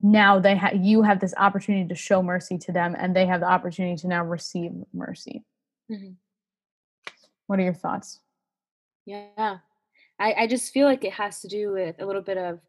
now 0.03 0.39
they 0.39 0.57
have 0.57 0.75
you 0.77 1.03
have 1.03 1.21
this 1.21 1.35
opportunity 1.37 1.89
to 1.89 1.95
show 1.95 2.23
mercy 2.23 2.59
to 2.59 2.73
them 2.73 2.95
and 2.99 3.17
they 3.17 3.27
have 3.27 3.41
the 3.41 3.49
opportunity 3.49 3.97
to 3.97 4.09
now 4.09 4.25
receive 4.25 4.73
mercy. 4.93 5.45
Mm-hmm. 5.91 6.13
What 7.47 7.59
are 7.59 7.63
your 7.63 7.75
thoughts? 7.75 8.21
Yeah. 9.07 9.59
I, 10.19 10.35
I 10.35 10.47
just 10.47 10.73
feel 10.73 10.87
like 10.87 11.05
it 11.05 11.13
has 11.13 11.41
to 11.41 11.49
do 11.49 11.73
with 11.73 11.97
a 12.01 12.07
little 12.07 12.23
bit 12.23 12.39
of 12.39 12.61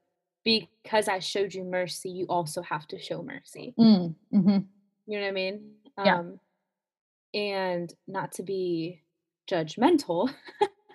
because 0.43 1.09
I 1.09 1.19
showed 1.19 1.53
you 1.53 1.63
mercy, 1.63 2.09
you 2.09 2.25
also 2.27 2.61
have 2.61 2.87
to 2.87 2.99
show 2.99 3.21
mercy. 3.21 3.73
Mm, 3.77 4.15
mm-hmm. 4.33 4.59
You 5.07 5.19
know 5.19 5.21
what 5.21 5.27
I 5.27 5.31
mean? 5.31 5.71
Yeah. 6.05 6.19
Um, 6.19 6.39
and 7.33 7.93
not 8.07 8.31
to 8.33 8.43
be 8.43 9.01
judgmental, 9.49 10.29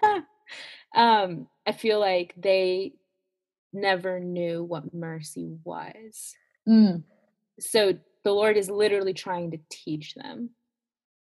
um, 0.95 1.49
I 1.67 1.73
feel 1.73 2.01
like 2.01 2.35
they 2.37 2.95
never 3.73 4.21
knew 4.21 4.65
what 4.65 4.95
mercy 4.95 5.51
was. 5.65 6.35
Mm. 6.69 7.03
So 7.61 7.95
the 8.25 8.33
Lord 8.33 8.57
is 8.57 8.71
literally 8.71 9.15
trying 9.15 9.51
to 9.51 9.59
teach 9.71 10.15
them. 10.15 10.51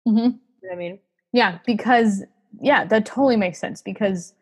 Mm-hmm. 0.06 0.36
You 0.62 0.68
know 0.68 0.72
I 0.72 0.76
mean? 0.76 0.98
Yeah, 1.32 1.58
because 1.66 2.22
yeah, 2.60 2.84
that 2.84 3.06
totally 3.06 3.36
makes 3.36 3.58
sense 3.58 3.82
because 3.82 4.34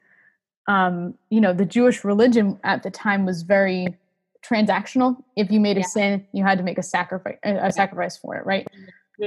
um, 0.70 1.14
you 1.31 1.40
know, 1.40 1.53
the 1.53 1.64
Jewish 1.64 2.05
religion 2.05 2.59
at 2.62 2.85
the 2.85 2.90
time 2.90 3.25
was 3.25 3.42
very 3.42 3.96
transactional. 4.44 5.23
If 5.37 5.51
you 5.51 5.59
made 5.59 5.77
a 5.77 5.81
yeah. 5.81 5.87
sin, 5.87 6.27
you 6.33 6.44
had 6.44 6.59
to 6.59 6.64
make 6.64 6.79
a 6.79 6.83
sacrifice 6.83 7.38
a 7.42 7.73
sacrifice 7.73 8.16
for 8.16 8.37
it, 8.37 8.46
right? 8.46 8.68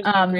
Um, 0.04 0.34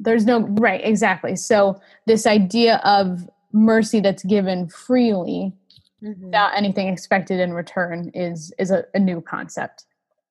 there's 0.00 0.26
no 0.26 0.40
right, 0.40 0.80
exactly. 0.82 1.36
So 1.36 1.80
this 2.06 2.26
idea 2.26 2.80
of 2.84 3.28
mercy 3.52 4.00
that's 4.00 4.24
given 4.24 4.68
freely 4.68 5.52
mm-hmm. 6.02 6.24
without 6.24 6.56
anything 6.56 6.88
expected 6.88 7.38
in 7.38 7.52
return 7.52 8.10
is 8.12 8.52
is 8.58 8.72
a, 8.72 8.84
a 8.94 8.98
new 8.98 9.20
concept. 9.20 9.84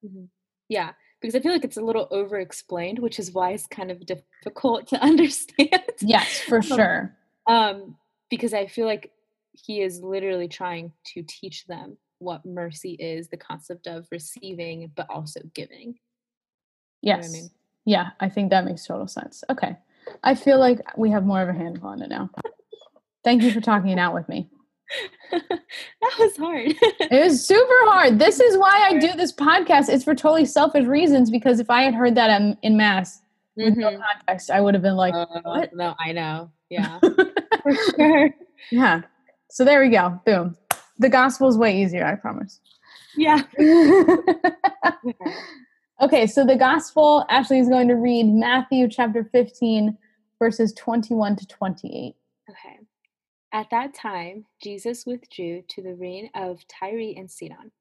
Mm-hmm. 0.06 0.26
Yeah 0.68 0.92
because 1.22 1.36
I 1.36 1.42
feel 1.42 1.52
like 1.52 1.66
it's 1.66 1.76
a 1.76 1.82
little 1.82 2.08
over 2.12 2.40
explained, 2.40 3.00
which 3.00 3.20
is 3.20 3.34
why 3.34 3.52
it's 3.52 3.68
kind 3.68 3.92
of 3.92 4.06
difficult 4.06 4.88
to 4.88 4.98
understand. 5.04 5.84
Yes, 6.00 6.40
for 6.40 6.62
sure 6.62 7.14
um, 7.50 7.96
because 8.30 8.54
I 8.54 8.68
feel 8.68 8.86
like 8.86 9.12
he 9.54 9.82
is 9.82 10.02
literally 10.02 10.48
trying 10.48 10.92
to 11.14 11.24
teach 11.28 11.66
them 11.66 11.98
what 12.20 12.46
mercy 12.46 12.92
is, 12.92 13.28
the 13.28 13.38
concept 13.38 13.88
of 13.88 14.08
receiving 14.12 14.92
but 14.96 15.08
also 15.10 15.42
giving. 15.54 15.96
Yes. 17.02 17.28
You 17.28 17.32
know 17.32 17.38
I 17.38 17.42
mean? 17.42 17.50
Yeah, 17.86 18.10
I 18.20 18.30
think 18.30 18.52
that 18.52 18.66
makes 18.66 18.86
total 18.86 19.08
sense. 19.08 19.44
Okay. 19.50 19.76
I 20.24 20.36
feel 20.36 20.60
like 20.60 20.80
we 20.98 21.10
have 21.12 21.26
more 21.26 21.42
of 21.42 21.50
a 21.50 21.54
handle 21.54 21.88
on 21.88 22.02
it 22.02 22.10
now. 22.10 22.30
Thank 23.24 23.42
you 23.42 23.52
for 23.52 23.62
talking 23.62 23.90
it 23.90 24.00
out 24.00 24.14
with 24.14 24.30
me. 24.30 24.48
that 25.32 26.16
was 26.20 26.38
hard. 26.38 26.68
it 26.70 27.24
was 27.24 27.46
super 27.46 27.90
hard. 27.90 28.20
This 28.20 28.40
is 28.40 28.58
why 28.58 28.88
I 28.90 28.98
do 28.98 29.14
this 29.14 29.34
podcast. 29.34 29.90
It's 29.90 30.04
for 30.04 30.16
totally 30.16 30.46
selfish 30.46 30.86
reasons 30.86 31.30
because 31.30 31.60
if 31.60 31.70
I 31.70 31.84
had 31.84 31.94
heard 31.94 32.16
that 32.16 32.42
in, 32.42 32.58
in 32.64 32.78
mass 32.78 33.22
with 33.56 33.74
mm-hmm. 33.74 33.82
no 33.82 33.92
context, 33.92 34.50
I 34.50 34.62
would 34.62 34.74
have 34.74 34.84
been 34.84 34.96
like, 34.96 35.14
uh, 35.14 35.26
what? 35.44 35.76
No, 35.76 35.96
I 36.00 36.12
know. 36.12 36.52
Yeah. 36.70 37.00
for 37.64 37.74
sure. 37.74 38.30
Yeah. 38.72 39.02
So 39.50 39.66
there 39.66 39.82
we 39.82 39.90
go. 39.90 40.20
Boom. 40.26 40.56
The 40.98 41.10
gospel 41.10 41.48
is 41.48 41.58
way 41.58 41.82
easier, 41.82 42.06
I 42.06 42.16
promise. 42.16 42.60
Yeah. 43.18 43.42
okay, 46.02 46.28
so 46.28 46.46
the 46.46 46.56
gospel, 46.58 47.26
Ashley 47.28 47.60
is 47.60 47.68
going 47.68 47.88
to 47.88 47.96
read 47.96 48.28
Matthew 48.28 48.88
chapter 48.88 49.28
15, 49.32 49.98
verses 50.38 50.74
21 50.74 51.36
to 51.38 51.48
28. 51.48 52.16
Okay. 52.50 52.80
At 53.52 53.72
that 53.72 53.96
time, 53.96 54.46
Jesus 54.62 55.06
withdrew 55.06 55.64
to 55.70 55.82
the 55.82 55.96
region 55.96 56.30
of 56.36 56.60
Tyre 56.68 57.14
and 57.18 57.30
Sidon. 57.30 57.72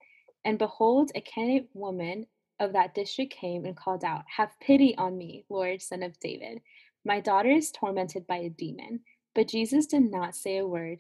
And 0.45 0.59
behold, 0.59 1.13
a 1.15 1.21
Canaanite 1.21 1.69
woman 1.75 2.27
of 2.59 2.73
that 2.73 2.95
district 2.95 3.35
came 3.35 3.65
and 3.65 3.77
called 3.77 4.05
out, 4.05 4.25
Have 4.37 4.59
pity 4.61 4.97
on 4.97 5.17
me, 5.17 5.45
Lord, 5.49 5.83
son 5.83 6.03
of 6.03 6.19
David. 6.21 6.63
My 7.05 7.21
daughter 7.21 7.51
is 7.51 7.71
tormented 7.71 8.27
by 8.27 8.37
a 8.39 8.51
demon. 8.51 9.01
But 9.35 9.49
Jesus 9.49 9.87
did 9.87 10.11
not 10.11 10.35
say 10.35 10.59
a 10.59 10.67
word 10.67 10.99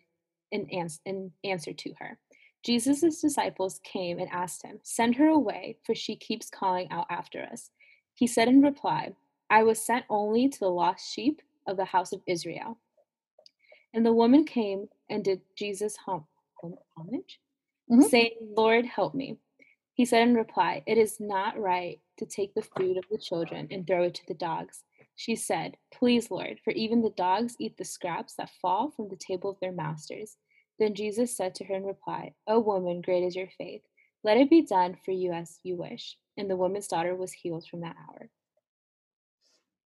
in, 0.50 0.68
ans- 0.70 1.00
in 1.04 1.32
answer 1.44 1.72
to 1.72 1.94
her. 1.98 2.18
Jesus' 2.64 3.20
disciples 3.20 3.80
came 3.84 4.18
and 4.18 4.28
asked 4.30 4.64
him, 4.64 4.80
Send 4.82 5.16
her 5.16 5.28
away, 5.28 5.78
for 5.84 5.94
she 5.94 6.16
keeps 6.16 6.50
calling 6.50 6.90
out 6.90 7.06
after 7.10 7.42
us. 7.42 7.70
He 8.14 8.26
said 8.26 8.48
in 8.48 8.62
reply, 8.62 9.12
I 9.48 9.62
was 9.62 9.80
sent 9.80 10.04
only 10.10 10.48
to 10.48 10.58
the 10.58 10.68
lost 10.68 11.12
sheep 11.12 11.40
of 11.66 11.76
the 11.76 11.84
house 11.84 12.12
of 12.12 12.20
Israel. 12.26 12.78
And 13.94 14.04
the 14.04 14.12
woman 14.12 14.44
came 14.44 14.88
and 15.08 15.24
did 15.24 15.40
Jesus 15.56 15.96
hom- 15.96 16.26
homage, 16.96 17.40
mm-hmm. 17.90 18.02
saying, 18.02 18.32
Lord, 18.56 18.84
help 18.84 19.14
me. 19.14 19.38
He 19.94 20.04
said 20.04 20.22
in 20.22 20.34
reply, 20.34 20.82
It 20.86 20.98
is 20.98 21.18
not 21.20 21.58
right 21.58 22.00
to 22.18 22.26
take 22.26 22.54
the 22.54 22.62
food 22.62 22.96
of 22.96 23.04
the 23.10 23.18
children 23.18 23.68
and 23.70 23.86
throw 23.86 24.04
it 24.04 24.14
to 24.14 24.26
the 24.26 24.34
dogs. 24.34 24.82
She 25.18 25.34
said, 25.34 25.76
Please, 25.92 26.30
Lord, 26.30 26.60
for 26.62 26.70
even 26.70 27.02
the 27.02 27.10
dogs 27.10 27.56
eat 27.58 27.76
the 27.76 27.84
scraps 27.84 28.34
that 28.34 28.52
fall 28.62 28.92
from 28.92 29.08
the 29.08 29.16
table 29.16 29.50
of 29.50 29.58
their 29.58 29.72
masters. 29.72 30.36
Then 30.78 30.94
Jesus 30.94 31.36
said 31.36 31.56
to 31.56 31.64
her 31.64 31.74
in 31.74 31.84
reply, 31.84 32.34
O 32.46 32.60
woman, 32.60 33.02
great 33.02 33.24
is 33.24 33.34
your 33.34 33.48
faith. 33.58 33.82
Let 34.22 34.36
it 34.36 34.48
be 34.48 34.62
done 34.62 34.96
for 35.04 35.10
you 35.10 35.32
as 35.32 35.58
you 35.64 35.74
wish. 35.74 36.16
And 36.36 36.48
the 36.48 36.56
woman's 36.56 36.86
daughter 36.86 37.16
was 37.16 37.32
healed 37.32 37.66
from 37.68 37.80
that 37.80 37.96
hour. 38.08 38.30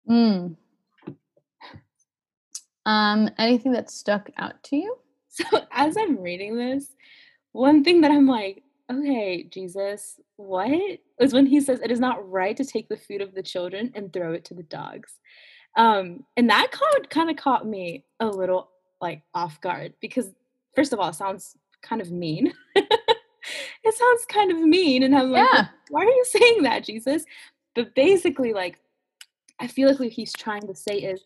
Mm. 0.08 0.56
Um, 2.86 3.30
anything 3.36 3.72
that 3.72 3.90
stuck 3.90 4.30
out 4.38 4.62
to 4.64 4.76
you? 4.76 4.96
So 5.30 5.44
as 5.70 5.94
I'm 5.98 6.22
reading 6.22 6.56
this, 6.56 6.88
one 7.52 7.84
thing 7.84 8.00
that 8.00 8.10
I'm 8.10 8.26
like, 8.26 8.62
okay, 8.90 9.44
Jesus, 9.44 10.20
what? 10.36 10.70
Is 11.20 11.32
when 11.32 11.46
he 11.46 11.60
says 11.60 11.80
it 11.80 11.90
is 11.90 12.00
not 12.00 12.28
right 12.30 12.56
to 12.56 12.64
take 12.64 12.88
the 12.88 12.96
food 12.96 13.20
of 13.20 13.34
the 13.34 13.42
children 13.42 13.92
and 13.94 14.12
throw 14.12 14.32
it 14.32 14.44
to 14.46 14.54
the 14.54 14.62
dogs. 14.62 15.18
Um, 15.76 16.24
and 16.36 16.48
that 16.50 16.70
caught, 16.72 17.10
kind 17.10 17.30
of 17.30 17.36
caught 17.36 17.66
me 17.66 18.04
a 18.20 18.26
little 18.26 18.70
like 19.00 19.22
off 19.34 19.60
guard 19.60 19.94
because 20.00 20.30
first 20.74 20.92
of 20.92 20.98
all, 20.98 21.10
it 21.10 21.14
sounds 21.14 21.56
kind 21.82 22.00
of 22.00 22.10
mean. 22.10 22.52
it 22.74 23.94
sounds 23.94 24.24
kind 24.28 24.50
of 24.50 24.58
mean. 24.58 25.02
And 25.02 25.14
I'm 25.14 25.30
like, 25.30 25.48
yeah. 25.52 25.68
why 25.90 26.02
are 26.02 26.10
you 26.10 26.24
saying 26.24 26.62
that, 26.62 26.84
Jesus? 26.84 27.24
But 27.74 27.94
basically, 27.94 28.52
like, 28.52 28.78
I 29.60 29.66
feel 29.66 29.88
like 29.88 29.98
what 29.98 30.08
he's 30.08 30.32
trying 30.32 30.66
to 30.66 30.74
say 30.74 30.98
is 30.98 31.22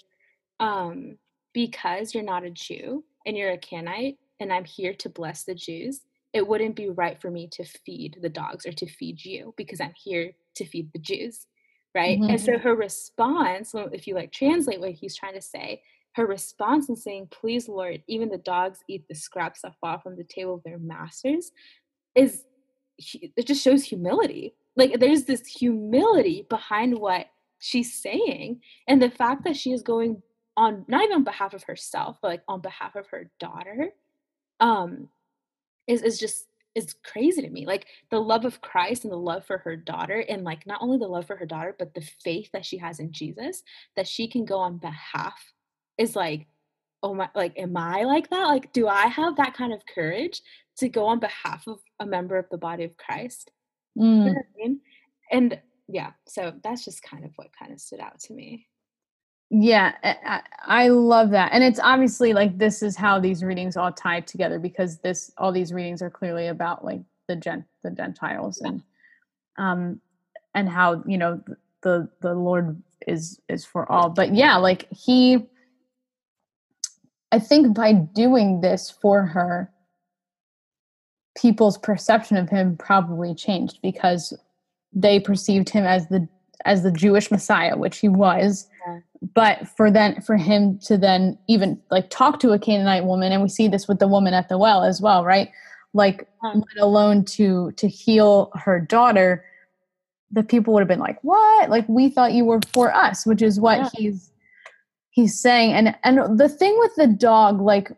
um, 0.61 1.19
because 1.53 2.15
you're 2.15 2.23
not 2.23 2.45
a 2.45 2.51
Jew 2.51 3.05
and 3.27 3.37
you're 3.37 3.53
a 3.53 3.59
Canaanite, 3.59 4.19
and 4.41 4.53
I'm 4.53 4.65
here 4.65 4.95
to 4.95 5.09
bless 5.09 5.45
the 5.45 5.55
Jews, 5.55 6.01
it 6.33 6.47
wouldn't 6.47 6.77
be 6.77 6.89
right 6.89 7.21
for 7.21 7.31
me 7.31 7.49
to 7.53 7.65
feed 7.65 8.19
the 8.23 8.29
dogs 8.29 8.67
or 8.67 8.73
to 8.73 8.87
feed 8.87 9.25
you 9.25 9.55
because 9.57 9.81
I'm 9.81 9.95
here 10.03 10.33
to 10.57 10.65
feed 10.65 10.91
the 10.93 10.99
Jews. 10.99 11.47
Right. 11.95 12.19
Mm-hmm. 12.19 12.31
And 12.31 12.41
so 12.41 12.59
her 12.59 12.75
response, 12.75 13.73
if 13.75 14.07
you 14.07 14.15
like 14.15 14.33
translate 14.33 14.81
what 14.81 14.93
he's 14.93 15.15
trying 15.15 15.35
to 15.35 15.43
say, 15.43 15.83
her 16.15 16.27
response 16.27 16.89
in 16.89 16.97
saying, 16.97 17.29
Please, 17.31 17.69
Lord, 17.69 18.03
even 18.09 18.31
the 18.31 18.39
dogs 18.39 18.79
eat 18.89 19.05
the 19.09 19.15
scraps 19.15 19.61
that 19.63 19.75
fall 19.79 19.99
from 19.99 20.17
the 20.17 20.25
table 20.25 20.55
of 20.55 20.63
their 20.63 20.79
masters, 20.79 21.53
is 22.15 22.45
it 23.13 23.47
just 23.47 23.63
shows 23.63 23.85
humility. 23.85 24.55
Like 24.77 25.01
there's 25.01 25.25
this 25.25 25.47
humility 25.47 26.47
behind 26.49 26.99
what 26.99 27.27
she's 27.59 27.95
saying. 27.95 28.61
And 28.89 29.01
the 29.01 29.11
fact 29.11 29.45
that 29.45 29.57
she 29.57 29.73
is 29.73 29.83
going 29.83 30.23
on, 30.57 30.85
not 30.89 31.05
even 31.05 31.17
on 31.17 31.25
behalf 31.25 31.55
of 31.55 31.65
herself, 31.65 32.19
but 32.23 32.29
like 32.29 32.43
on 32.49 32.61
behalf 32.61 32.97
of 32.97 33.07
her 33.09 33.31
daughter, 33.39 33.91
um, 34.61 35.09
is 35.87 36.03
is 36.03 36.19
just 36.19 36.47
is 36.75 36.95
crazy 37.05 37.43
to 37.43 37.51
me. 37.51 37.67
Like 37.67 37.87
the 38.11 38.21
love 38.21 38.45
of 38.45 38.61
Christ 38.61 39.05
and 39.05 39.13
the 39.13 39.17
love 39.17 39.45
for 39.45 39.59
her 39.59 39.77
daughter, 39.77 40.25
and 40.29 40.45
like 40.45 40.67
not 40.67 40.81
only 40.81 40.99
the 40.99 41.07
love 41.07 41.27
for 41.27 41.37
her 41.37 41.47
daughter, 41.47 41.75
but 41.79 41.95
the 41.95 42.07
faith 42.25 42.51
that 42.53 42.65
she 42.65 42.79
has 42.79 42.99
in 42.99 43.13
Jesus 43.13 43.63
that 43.97 44.09
she 44.09 44.29
can 44.29 44.45
go 44.45 44.59
on 44.59 44.79
behalf 44.79 45.53
is 45.99 46.17
like, 46.17 46.47
oh 47.03 47.15
my, 47.15 47.29
like, 47.35 47.59
am 47.59 47.77
I 47.77 48.05
like 48.05 48.31
that? 48.31 48.45
Like, 48.45 48.73
do 48.73 48.89
I 48.89 49.07
have 49.07 49.37
that 49.37 49.55
kind 49.55 49.73
of 49.73 49.83
courage 49.93 50.41
to 50.79 50.89
go 50.89 51.07
on 51.07 51.19
behalf 51.19 51.67
of 51.67 51.81
a 52.01 52.07
member 52.07 52.39
of 52.39 52.49
the 52.51 52.59
body 52.59 52.85
of 52.85 52.97
Christ? 52.97 53.51
Mm. 53.99 54.27
You 54.27 54.33
know 54.33 54.39
I 54.39 54.57
mean? 54.57 54.81
And 55.31 55.61
yeah, 55.89 56.13
so 56.27 56.55
that's 56.63 56.85
just 56.85 57.03
kind 57.03 57.25
of 57.25 57.33
what 57.37 57.49
kind 57.59 57.73
of 57.73 57.81
stood 57.81 58.01
out 58.01 58.21
to 58.21 58.33
me. 58.33 58.67
Yeah, 59.55 59.93
I, 60.03 60.41
I 60.65 60.89
love 60.89 61.29
that. 61.33 61.51
And 61.53 61.63
it's 61.63 61.79
obviously 61.79 62.33
like 62.33 62.57
this 62.57 62.83
is 62.83 62.97
how 62.97 63.21
these 63.21 63.45
readings 63.45 63.77
all 63.77 63.93
tie 63.93 64.21
together 64.21 64.59
because 64.59 64.97
this 65.01 65.31
all 65.37 65.53
these 65.53 65.75
readings 65.75 66.01
are 66.01 66.09
clearly 66.09 66.47
about 66.47 66.87
like 66.87 67.03
the 67.29 67.37
gent 67.37 67.67
the 67.83 67.91
Gentiles 67.91 68.63
and 68.63 68.83
um 69.59 70.01
and 70.55 70.71
how, 70.71 71.05
you 71.07 71.19
know, 71.19 71.43
the 71.83 72.09
the 72.23 72.33
Lord 72.35 72.83
is 73.07 73.43
is 73.51 73.63
for 73.63 73.91
all. 73.93 74.09
But 74.09 74.35
yeah, 74.35 74.57
like 74.57 74.89
he 74.91 75.47
I 77.31 77.39
think 77.39 77.77
by 77.77 77.93
doing 77.93 78.63
this 78.63 78.91
for 78.91 79.27
her 79.27 79.71
people's 81.37 81.77
perception 81.77 82.39
of 82.39 82.49
him 82.49 82.79
probably 82.79 83.35
changed 83.35 83.81
because 83.83 84.33
they 84.95 85.21
perceived 85.21 85.69
him 85.69 85.85
as 85.85 86.09
the 86.09 86.27
as 86.65 86.83
the 86.83 86.93
Jewish 86.93 87.31
Messiah, 87.31 87.77
which 87.77 87.99
he 87.99 88.09
was. 88.09 88.69
Yeah 88.87 89.01
but 89.35 89.69
for 89.69 89.91
then 89.91 90.21
for 90.21 90.37
him 90.37 90.79
to 90.81 90.99
then 90.99 91.39
even 91.49 91.81
like 91.91 92.11
talk 92.11 92.41
to 92.41 92.51
a 92.51 92.59
Canaanite 92.59 93.05
woman, 93.05 93.33
and 93.33 93.43
we 93.43 93.49
see 93.49 93.69
this 93.69 93.87
with 93.87 93.99
the 93.99 94.09
woman 94.09 94.35
at 94.35 94.49
the 94.49 94.59
well 94.59 94.83
as 94.83 95.01
well, 95.01 95.25
right? 95.25 95.51
Like 95.95 96.29
let 96.43 96.79
alone 96.79 97.25
to 97.27 97.71
to 97.73 97.87
heal 97.87 98.51
her 98.55 98.81
daughter, 98.81 99.45
the 100.31 100.43
people 100.43 100.75
would 100.75 100.81
have 100.81 100.89
been 100.89 100.99
like, 100.99 101.23
"What? 101.23 101.71
Like 101.71 101.89
we 101.89 102.09
thought 102.09 102.33
you 102.33 102.45
were 102.45 102.61
for 102.73 102.93
us," 102.93 103.25
which 103.25 103.43
is 103.43 103.61
what 103.61 103.79
yeah. 103.79 103.89
he's 103.95 104.31
he's 105.11 105.39
saying. 105.39 105.73
And 105.73 105.95
and 106.03 106.39
the 106.39 106.49
thing 106.49 106.77
with 106.79 106.95
the 106.97 107.07
dog, 107.07 107.61
like 107.61 107.93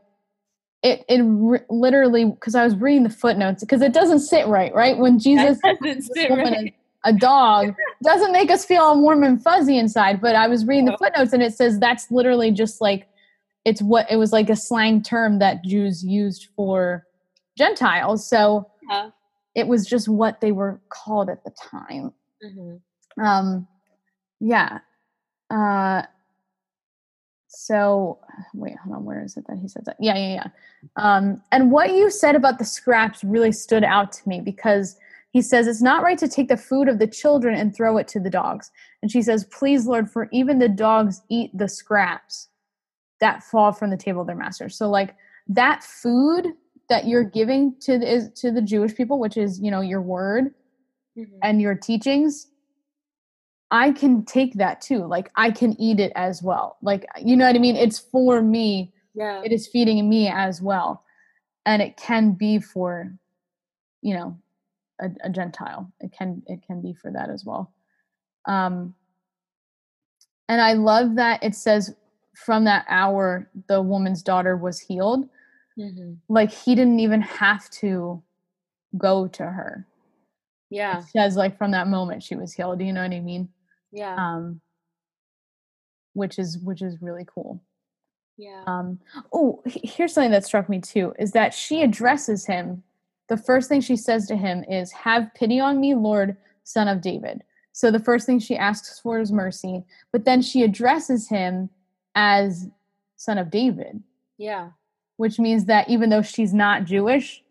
it 0.83 1.05
it 1.09 1.23
re- 1.25 1.61
literally 1.71 2.27
because 2.27 2.55
I 2.55 2.65
was 2.65 2.77
reading 2.77 3.05
the 3.05 3.11
footnotes 3.11 3.63
because 3.63 3.81
it 3.81 3.95
doesn't 3.95 4.21
sit 4.21 4.47
right, 4.47 4.75
right? 4.75 4.99
When 4.99 5.19
Jesus 5.19 5.59
doesn't 5.65 6.03
sit 6.03 6.31
right 6.31 6.75
a 7.05 7.13
dog 7.13 7.75
doesn't 8.03 8.33
make 8.33 8.51
us 8.51 8.65
feel 8.65 8.83
all 8.83 9.01
warm 9.01 9.23
and 9.23 9.43
fuzzy 9.43 9.79
inside. 9.79 10.21
But 10.21 10.35
I 10.35 10.49
was 10.49 10.67
reading 10.67 10.87
the 10.87 10.97
footnotes 10.99 11.33
and 11.33 11.43
it 11.43 11.55
says 11.55 11.79
that's 11.79 12.11
literally 12.11 12.51
just 12.51 12.81
like 12.81 13.09
it's 13.65 13.81
what 13.81 14.11
it 14.11 14.17
was 14.17 14.33
like 14.33 14.51
a 14.51 14.57
slang 14.57 15.03
term 15.03 15.39
that 15.39 15.65
Jews 15.65 16.05
used 16.05 16.49
for 16.57 17.07
Gentiles. 17.57 18.29
So 18.29 18.71
yeah. 18.91 19.11
it 19.55 19.67
was 19.67 19.87
just 19.87 20.09
what 20.09 20.41
they 20.41 20.53
were 20.53 20.81
called 20.91 21.31
at 21.31 21.45
the 21.45 21.53
time. 21.71 22.13
Mm-hmm. 22.45 23.25
Um, 23.25 23.67
yeah. 24.41 24.81
Uh, 25.51 26.03
so 27.49 28.19
wait, 28.53 28.77
hold 28.79 28.97
on. 28.97 29.05
Where 29.05 29.23
is 29.23 29.37
it 29.37 29.45
that 29.49 29.59
he 29.59 29.69
said 29.69 29.85
that? 29.87 29.97
Yeah, 30.01 30.17
yeah, 30.17 30.35
yeah. 30.35 30.49
Um, 30.97 31.41
and 31.53 31.71
what 31.71 31.95
you 31.95 32.11
said 32.11 32.35
about 32.35 32.59
the 32.59 32.65
scraps 32.65 33.23
really 33.25 33.53
stood 33.53 33.85
out 33.85 34.13
to 34.13 34.29
me 34.29 34.41
because 34.41 34.97
he 35.35 35.43
says, 35.43 35.67
It's 35.67 35.83
not 35.83 36.05
right 36.05 36.17
to 36.19 36.29
take 36.29 36.47
the 36.47 36.57
food 36.57 36.89
of 36.89 37.01
the 37.01 37.09
children 37.09 37.57
and 37.57 37.75
throw 37.75 37.99
it 37.99 38.07
to 38.09 38.21
the 38.21 38.31
dogs. 38.31 38.71
And 39.03 39.11
she 39.11 39.21
says, 39.21 39.45
Please, 39.47 39.85
Lord, 39.85 40.09
for 40.09 40.29
even 40.33 40.61
the 40.61 40.69
dogs 40.69 41.21
eat 41.29 41.51
the 41.53 41.69
scraps 41.69 42.49
that 43.21 43.43
fall 43.43 43.73
from 43.73 43.91
the 43.91 43.97
table 43.97 44.21
of 44.21 44.29
their 44.29 44.37
masters. 44.37 44.77
So, 44.77 44.89
like 44.89 45.17
that 45.49 45.83
food 45.83 46.47
that 46.89 47.09
you're 47.09 47.25
giving 47.25 47.75
to 47.81 47.99
the, 47.99 48.33
to 48.37 48.53
the 48.53 48.63
Jewish 48.63 48.95
people, 48.95 49.19
which 49.19 49.37
is, 49.37 49.59
you 49.61 49.73
know, 49.73 49.81
your 49.81 50.01
word 50.01 50.55
mm-hmm. 51.19 51.37
and 51.43 51.61
your 51.61 51.75
teachings, 51.75 52.47
I 53.73 53.91
can 53.91 54.25
take 54.25 54.55
that 54.55 54.81
too. 54.81 55.05
Like 55.05 55.33
I 55.35 55.51
can 55.51 55.79
eat 55.81 55.99
it 55.99 56.13
as 56.15 56.45
well. 56.45 56.77
Like, 56.81 57.07
you 57.21 57.37
know 57.37 57.45
what 57.45 57.57
I 57.57 57.59
mean? 57.59 57.75
It's 57.75 57.99
for 57.99 58.41
me. 58.41 58.93
Yeah. 59.17 59.43
It 59.45 59.51
is 59.51 59.67
feeding 59.67 60.09
me 60.09 60.29
as 60.29 60.63
well. 60.63 61.03
And 61.67 61.83
it 61.83 61.97
can 61.97 62.33
be 62.33 62.61
for, 62.61 63.13
you 64.01 64.15
know, 64.15 64.39
a, 65.01 65.11
a 65.25 65.31
Gentile. 65.31 65.93
It 66.01 66.13
can 66.17 66.43
it 66.47 66.61
can 66.67 66.81
be 66.81 66.95
for 66.95 67.11
that 67.11 67.31
as 67.31 67.45
well. 67.45 67.73
Um, 68.47 68.95
and 70.49 70.61
I 70.61 70.75
love 70.75 71.17
that 71.17 71.43
it 71.43 71.55
says 71.55 71.95
from 72.35 72.65
that 72.65 72.85
hour 72.89 73.49
the 73.69 73.81
woman's 73.81 74.23
daughter 74.23 74.57
was 74.57 74.81
healed. 74.81 75.29
Mm-hmm. 75.79 76.15
Like 76.29 76.53
he 76.53 76.75
didn't 76.75 77.01
even 77.01 77.21
have 77.23 77.69
to 77.71 78.23
go 78.97 79.27
to 79.29 79.43
her. 79.43 79.87
Yeah. 80.71 80.99
It 80.99 81.05
says 81.05 81.37
like 81.37 81.57
from 81.57 81.73
that 81.73 81.89
moment 81.89 82.23
she 82.23 82.37
was 82.37 82.53
healed. 82.53 82.79
Do 82.79 82.85
you 82.85 82.93
know 82.93 83.03
what 83.03 83.13
I 83.13 83.21
mean? 83.21 83.49
Yeah. 83.93 84.15
Um 84.17 84.61
which 86.13 86.39
is 86.39 86.59
which 86.59 86.83
is 86.83 87.01
really 87.01 87.25
cool. 87.27 87.63
Yeah. 88.37 88.63
Um 88.67 89.01
oh 89.33 89.63
here's 89.67 90.13
something 90.13 90.33
that 90.33 90.45
struck 90.45 90.69
me 90.69 90.81
too 90.81 91.15
is 91.19 91.33
that 91.33 91.55
she 91.55 91.83
addresses 91.83 92.47
him 92.47 92.83
the 93.29 93.37
first 93.37 93.69
thing 93.69 93.81
she 93.81 93.97
says 93.97 94.27
to 94.27 94.37
him 94.37 94.65
is, 94.65 94.93
Have 94.93 95.33
pity 95.35 95.61
on 95.61 95.81
me, 95.81 95.95
Lord, 95.95 96.37
son 96.65 96.89
of 96.89 97.01
David. 97.01 97.43
So 97.73 97.91
the 97.91 97.99
first 97.99 98.27
thing 98.27 98.39
she 98.39 98.57
asks 98.57 99.01
for 99.01 99.19
is 99.19 99.33
mercy, 99.33 99.85
but 100.13 100.25
then 100.25 100.43
she 100.43 100.63
addresses 100.63 101.29
him 101.29 101.71
as 102.15 102.69
son 103.17 103.39
of 103.39 103.51
David. 103.51 104.03
Yeah. 104.39 104.71
Which 105.17 105.39
means 105.39 105.65
that 105.67 105.89
even 105.89 106.11
though 106.11 106.23
she's 106.23 106.55
not 106.55 106.85
Jewish, 106.85 107.43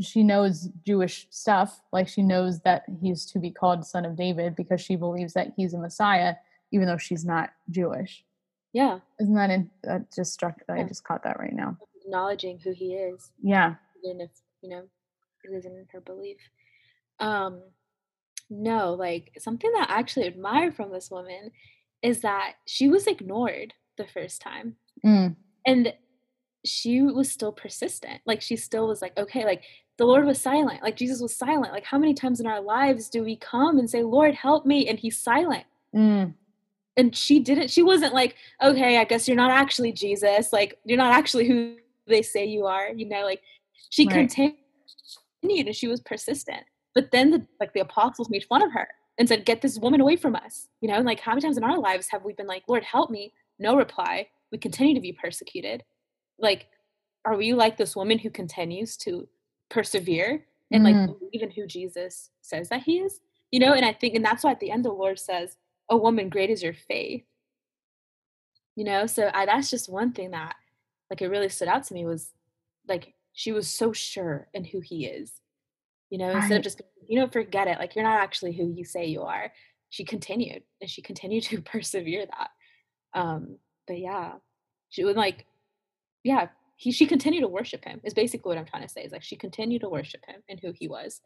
she 0.00 0.22
knows 0.22 0.68
Jewish 0.84 1.26
stuff. 1.30 1.80
Like 1.92 2.08
she 2.08 2.22
knows 2.22 2.60
that 2.60 2.84
he's 3.00 3.24
to 3.26 3.38
be 3.38 3.50
called 3.50 3.86
son 3.86 4.04
of 4.04 4.16
David 4.16 4.56
because 4.56 4.80
she 4.80 4.96
believes 4.96 5.34
that 5.34 5.52
he's 5.56 5.74
a 5.74 5.78
Messiah, 5.78 6.34
even 6.72 6.86
though 6.86 6.98
she's 6.98 7.24
not 7.24 7.50
Jewish. 7.70 8.24
Yeah. 8.72 8.98
Isn't 9.20 9.34
that 9.34 9.50
in, 9.50 9.70
that 9.84 10.12
just 10.14 10.32
struck? 10.32 10.60
Yeah. 10.68 10.74
I 10.76 10.82
just 10.84 11.04
caught 11.04 11.22
that 11.24 11.38
right 11.38 11.52
now. 11.52 11.78
Acknowledging 12.04 12.58
who 12.58 12.72
he 12.72 12.94
is. 12.94 13.30
Yeah. 13.42 13.76
Even 14.04 14.20
if 14.20 14.30
you 14.64 14.70
know, 14.70 14.82
it 15.44 15.54
isn't 15.54 15.88
her 15.92 16.00
belief. 16.00 16.38
Um, 17.20 17.60
no, 18.48 18.94
like 18.94 19.30
something 19.38 19.70
that 19.72 19.90
I 19.90 19.98
actually 19.98 20.26
admire 20.26 20.72
from 20.72 20.90
this 20.90 21.10
woman 21.10 21.50
is 22.02 22.20
that 22.22 22.54
she 22.66 22.88
was 22.88 23.06
ignored 23.06 23.74
the 23.98 24.06
first 24.06 24.40
time. 24.40 24.76
Mm. 25.04 25.36
And 25.66 25.92
she 26.64 27.02
was 27.02 27.30
still 27.30 27.52
persistent. 27.52 28.22
Like 28.24 28.40
she 28.40 28.56
still 28.56 28.88
was 28.88 29.02
like, 29.02 29.16
okay, 29.18 29.44
like 29.44 29.62
the 29.98 30.06
Lord 30.06 30.24
was 30.24 30.40
silent. 30.40 30.82
Like 30.82 30.96
Jesus 30.96 31.20
was 31.20 31.36
silent. 31.36 31.72
Like 31.72 31.84
how 31.84 31.98
many 31.98 32.14
times 32.14 32.40
in 32.40 32.46
our 32.46 32.60
lives 32.60 33.10
do 33.10 33.22
we 33.22 33.36
come 33.36 33.78
and 33.78 33.88
say, 33.88 34.02
Lord, 34.02 34.34
help 34.34 34.64
me? 34.64 34.88
And 34.88 34.98
he's 34.98 35.18
silent. 35.18 35.64
Mm. 35.94 36.34
And 36.96 37.14
she 37.14 37.38
didn't, 37.38 37.70
she 37.70 37.82
wasn't 37.82 38.14
like, 38.14 38.36
okay, 38.62 38.98
I 38.98 39.04
guess 39.04 39.28
you're 39.28 39.36
not 39.36 39.50
actually 39.50 39.92
Jesus. 39.92 40.52
Like 40.54 40.78
you're 40.84 40.98
not 40.98 41.12
actually 41.12 41.48
who 41.48 41.76
they 42.06 42.22
say 42.22 42.46
you 42.46 42.66
are. 42.66 42.88
You 42.88 43.08
know, 43.08 43.24
like 43.24 43.42
she 43.90 44.06
right. 44.06 44.14
continued 44.14 44.56
and 45.66 45.76
she 45.76 45.88
was 45.88 46.00
persistent. 46.00 46.62
But 46.94 47.10
then 47.10 47.30
the, 47.30 47.46
like 47.60 47.72
the 47.72 47.80
apostles 47.80 48.30
made 48.30 48.44
fun 48.44 48.62
of 48.62 48.72
her 48.72 48.88
and 49.18 49.28
said, 49.28 49.44
"Get 49.44 49.62
this 49.62 49.78
woman 49.78 50.00
away 50.00 50.16
from 50.16 50.36
us." 50.36 50.68
You 50.80 50.88
know, 50.88 51.00
like 51.00 51.20
how 51.20 51.32
many 51.32 51.42
times 51.42 51.56
in 51.56 51.64
our 51.64 51.78
lives 51.78 52.08
have 52.10 52.24
we 52.24 52.32
been 52.32 52.46
like, 52.46 52.64
"Lord, 52.68 52.84
help 52.84 53.10
me." 53.10 53.32
No 53.58 53.76
reply. 53.76 54.28
We 54.50 54.58
continue 54.58 54.94
to 54.94 55.00
be 55.00 55.12
persecuted. 55.12 55.82
Like 56.38 56.66
are 57.24 57.36
we 57.36 57.54
like 57.54 57.76
this 57.76 57.96
woman 57.96 58.18
who 58.18 58.30
continues 58.30 58.96
to 58.98 59.26
persevere 59.70 60.44
and 60.70 60.84
like 60.84 60.94
mm. 60.94 61.06
believe 61.06 61.42
in 61.42 61.50
who 61.50 61.66
Jesus 61.66 62.30
says 62.42 62.68
that 62.68 62.82
he 62.82 62.98
is? 62.98 63.20
You 63.50 63.60
know, 63.60 63.72
and 63.72 63.84
I 63.84 63.92
think 63.92 64.14
and 64.14 64.24
that's 64.24 64.44
why 64.44 64.50
at 64.50 64.60
the 64.60 64.70
end 64.70 64.84
the 64.84 64.92
Lord 64.92 65.18
says, 65.18 65.56
"A 65.88 65.96
woman, 65.96 66.28
great 66.28 66.50
is 66.50 66.62
your 66.62 66.74
faith." 66.74 67.24
You 68.76 68.84
know, 68.84 69.06
so 69.06 69.30
I, 69.32 69.46
that's 69.46 69.70
just 69.70 69.88
one 69.88 70.12
thing 70.12 70.32
that 70.32 70.56
like 71.10 71.22
it 71.22 71.28
really 71.28 71.48
stood 71.48 71.68
out 71.68 71.84
to 71.84 71.94
me 71.94 72.04
was 72.04 72.32
like 72.88 73.13
she 73.34 73.52
was 73.52 73.68
so 73.68 73.92
sure 73.92 74.48
in 74.54 74.64
who 74.64 74.80
he 74.80 75.04
is. 75.04 75.32
You 76.08 76.18
know, 76.18 76.30
instead 76.30 76.58
of 76.58 76.62
just 76.62 76.80
you 77.08 77.18
know, 77.18 77.28
forget 77.28 77.68
it. 77.68 77.78
Like 77.78 77.94
you're 77.94 78.04
not 78.04 78.20
actually 78.20 78.52
who 78.52 78.72
you 78.72 78.84
say 78.84 79.06
you 79.06 79.22
are. 79.22 79.52
She 79.90 80.04
continued 80.04 80.62
and 80.80 80.88
she 80.88 81.02
continued 81.02 81.42
to 81.44 81.60
persevere 81.60 82.26
that. 82.26 82.50
Um, 83.18 83.58
but 83.86 83.98
yeah, 83.98 84.34
she 84.88 85.04
was 85.04 85.16
like, 85.16 85.46
yeah, 86.22 86.48
he 86.76 86.92
she 86.92 87.06
continued 87.06 87.42
to 87.42 87.48
worship 87.48 87.84
him. 87.84 88.00
Is 88.04 88.14
basically 88.14 88.48
what 88.48 88.58
I'm 88.58 88.64
trying 88.64 88.82
to 88.82 88.88
say. 88.88 89.02
Is 89.02 89.12
like 89.12 89.22
she 89.22 89.36
continued 89.36 89.82
to 89.82 89.88
worship 89.88 90.24
him 90.26 90.42
and 90.48 90.58
who 90.60 90.72
he 90.72 90.88
was. 90.88 91.20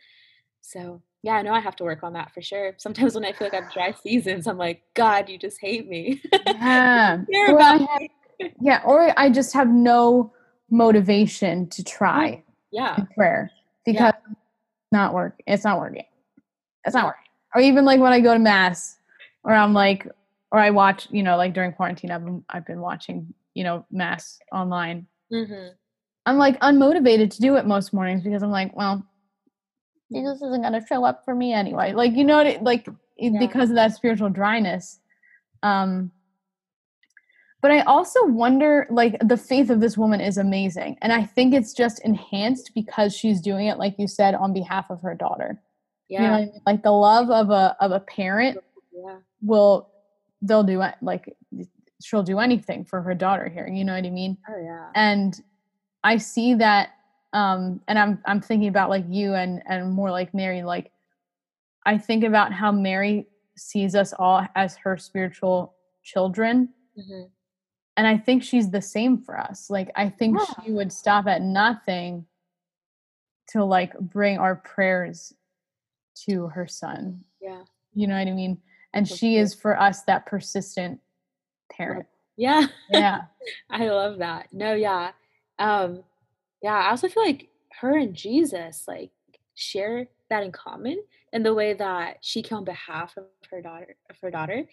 So 0.60 1.02
yeah, 1.22 1.34
I 1.34 1.42
know 1.42 1.52
I 1.52 1.60
have 1.60 1.76
to 1.76 1.84
work 1.84 2.02
on 2.02 2.14
that 2.14 2.32
for 2.32 2.40
sure. 2.40 2.74
Sometimes 2.78 3.14
when 3.14 3.24
I 3.24 3.32
feel 3.32 3.46
like 3.46 3.54
I 3.54 3.64
have 3.64 3.72
dry 3.72 3.92
seasons, 3.92 4.46
I'm 4.46 4.58
like, 4.58 4.82
God, 4.94 5.28
you 5.28 5.38
just 5.38 5.60
hate 5.60 5.88
me. 5.88 6.22
Yeah. 6.46 7.22
or 7.48 7.60
I 7.60 7.76
have, 7.76 8.50
yeah, 8.60 8.82
or 8.84 9.12
I 9.18 9.30
just 9.30 9.52
have 9.52 9.68
no 9.68 10.32
motivation 10.70 11.68
to 11.70 11.84
try. 11.84 12.42
Yeah. 12.70 12.96
prayer 13.14 13.50
because 13.86 14.12
yeah. 14.26 14.34
not 14.92 15.14
work. 15.14 15.40
It's 15.46 15.64
not 15.64 15.78
working. 15.78 16.04
It's 16.84 16.94
not 16.94 17.06
working. 17.06 17.22
Or 17.54 17.60
even 17.62 17.84
like 17.84 18.00
when 18.00 18.12
I 18.12 18.20
go 18.20 18.34
to 18.34 18.38
mass, 18.38 18.98
or 19.44 19.52
I'm 19.52 19.72
like, 19.72 20.06
or 20.52 20.58
I 20.58 20.70
watch, 20.70 21.08
you 21.10 21.22
know, 21.22 21.36
like 21.36 21.54
during 21.54 21.72
quarantine, 21.72 22.10
I've 22.10 22.24
been 22.24 22.44
I've 22.50 22.66
been 22.66 22.80
watching, 22.80 23.32
you 23.54 23.64
know, 23.64 23.86
mass 23.90 24.38
online. 24.52 25.06
Mm-hmm. 25.32 25.68
I'm 26.26 26.36
like 26.36 26.60
unmotivated 26.60 27.30
to 27.30 27.40
do 27.40 27.56
it 27.56 27.66
most 27.66 27.94
mornings 27.94 28.22
because 28.22 28.42
I'm 28.42 28.50
like, 28.50 28.76
well, 28.76 29.02
Jesus 30.12 30.42
isn't 30.42 30.62
going 30.62 30.72
to 30.74 30.86
show 30.86 31.04
up 31.04 31.24
for 31.24 31.34
me 31.34 31.52
anyway. 31.52 31.92
Like, 31.92 32.12
you 32.12 32.24
know, 32.24 32.42
like 32.60 32.86
yeah. 33.16 33.38
because 33.38 33.70
of 33.70 33.76
that 33.76 33.94
spiritual 33.94 34.28
dryness. 34.28 35.00
Um, 35.62 36.10
but 37.60 37.70
I 37.70 37.80
also 37.80 38.24
wonder, 38.26 38.86
like, 38.90 39.16
the 39.20 39.36
faith 39.36 39.70
of 39.70 39.80
this 39.80 39.98
woman 39.98 40.20
is 40.20 40.38
amazing. 40.38 40.96
And 41.02 41.12
I 41.12 41.24
think 41.24 41.54
it's 41.54 41.72
just 41.72 42.04
enhanced 42.04 42.72
because 42.74 43.14
she's 43.14 43.40
doing 43.40 43.66
it, 43.66 43.78
like 43.78 43.96
you 43.98 44.06
said, 44.06 44.34
on 44.34 44.52
behalf 44.52 44.90
of 44.90 45.02
her 45.02 45.14
daughter. 45.14 45.60
Yeah. 46.08 46.22
You 46.22 46.28
know 46.28 46.34
I 46.34 46.40
mean? 46.40 46.60
Like 46.66 46.82
the 46.82 46.92
love 46.92 47.30
of 47.30 47.50
a 47.50 47.76
of 47.80 47.90
a 47.90 48.00
parent 48.00 48.58
yeah. 48.92 49.16
will 49.42 49.90
they'll 50.40 50.62
do 50.62 50.80
it 50.80 50.94
like 51.02 51.36
she'll 52.02 52.22
do 52.22 52.38
anything 52.38 52.84
for 52.84 53.02
her 53.02 53.14
daughter 53.14 53.48
here. 53.48 53.68
You 53.68 53.84
know 53.84 53.94
what 53.94 54.06
I 54.06 54.10
mean? 54.10 54.38
Oh 54.48 54.58
yeah. 54.58 54.90
And 54.94 55.38
I 56.02 56.16
see 56.16 56.54
that 56.54 56.90
um 57.32 57.80
and 57.88 57.98
i'm 57.98 58.18
i'm 58.26 58.40
thinking 58.40 58.68
about 58.68 58.88
like 58.88 59.04
you 59.08 59.34
and 59.34 59.62
and 59.68 59.92
more 59.92 60.10
like 60.10 60.32
mary 60.32 60.62
like 60.62 60.90
i 61.84 61.98
think 61.98 62.24
about 62.24 62.52
how 62.52 62.72
mary 62.72 63.26
sees 63.56 63.94
us 63.94 64.14
all 64.18 64.46
as 64.54 64.76
her 64.76 64.96
spiritual 64.96 65.74
children 66.02 66.68
mm-hmm. 66.98 67.24
And 67.98 68.06
i 68.06 68.16
think 68.16 68.44
she's 68.44 68.70
the 68.70 68.80
same 68.80 69.18
for 69.18 69.38
us. 69.38 69.68
Like 69.68 69.90
i 69.96 70.08
think 70.08 70.38
yeah. 70.38 70.64
she 70.64 70.70
would 70.70 70.92
stop 70.92 71.26
at 71.26 71.42
nothing 71.42 72.24
to 73.48 73.64
like 73.64 73.98
bring 73.98 74.38
our 74.38 74.56
prayers 74.56 75.34
to 76.26 76.46
her 76.48 76.66
son. 76.66 77.24
Yeah. 77.42 77.62
You 77.92 78.06
know 78.06 78.16
what 78.16 78.28
i 78.28 78.32
mean? 78.32 78.58
And 78.94 79.04
That's 79.04 79.18
she 79.18 79.36
is 79.36 79.52
for 79.52 79.78
us 79.78 80.02
that 80.02 80.26
persistent 80.26 81.00
parent. 81.70 82.06
Yeah. 82.36 82.68
Yeah. 82.88 83.22
I 83.70 83.88
love 83.88 84.18
that. 84.18 84.48
No 84.52 84.74
yeah. 84.74 85.10
Um 85.58 86.04
yeah, 86.62 86.74
I 86.74 86.90
also 86.90 87.08
feel 87.08 87.24
like 87.24 87.48
her 87.80 87.96
and 87.96 88.14
Jesus 88.14 88.84
like 88.86 89.10
share 89.54 90.06
that 90.30 90.44
in 90.44 90.52
common 90.52 91.02
in 91.32 91.42
the 91.42 91.54
way 91.54 91.74
that 91.74 92.18
she 92.20 92.42
came 92.42 92.58
on 92.58 92.64
behalf 92.64 93.16
of 93.16 93.24
her 93.50 93.60
daughter 93.60 93.96
of 94.08 94.16
her 94.22 94.30
daughter 94.30 94.66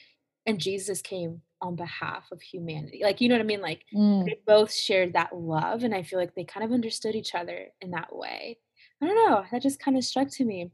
and 0.45 0.59
Jesus 0.59 1.01
came 1.01 1.41
on 1.62 1.76
behalf 1.76 2.32
of 2.32 2.41
humanity. 2.41 3.01
Like 3.03 3.22
you 3.22 3.30
know 3.30 3.36
what 3.36 3.41
I 3.41 3.45
mean? 3.45 3.62
Like 3.62 3.86
mm. 3.93 4.26
they 4.26 4.39
both 4.45 4.74
shared 4.74 5.14
that 5.14 5.36
love 5.36 5.84
and 5.84 5.93
I 5.93 6.03
feel 6.03 6.20
like 6.20 6.36
they 6.36 6.43
kind 6.43 6.64
of 6.66 6.72
understood 6.72 7.16
each 7.16 7.36
other 7.36 7.68
in 7.82 7.91
that 7.91 8.16
way. 8.16 8.58
I 9.01 9.08
don't 9.08 9.30
know, 9.30 9.43
that 9.51 9.62
just 9.62 9.80
kind 9.80 9.97
of 9.97 10.03
struck 10.03 10.30
to 10.32 10.45
me. 10.45 10.72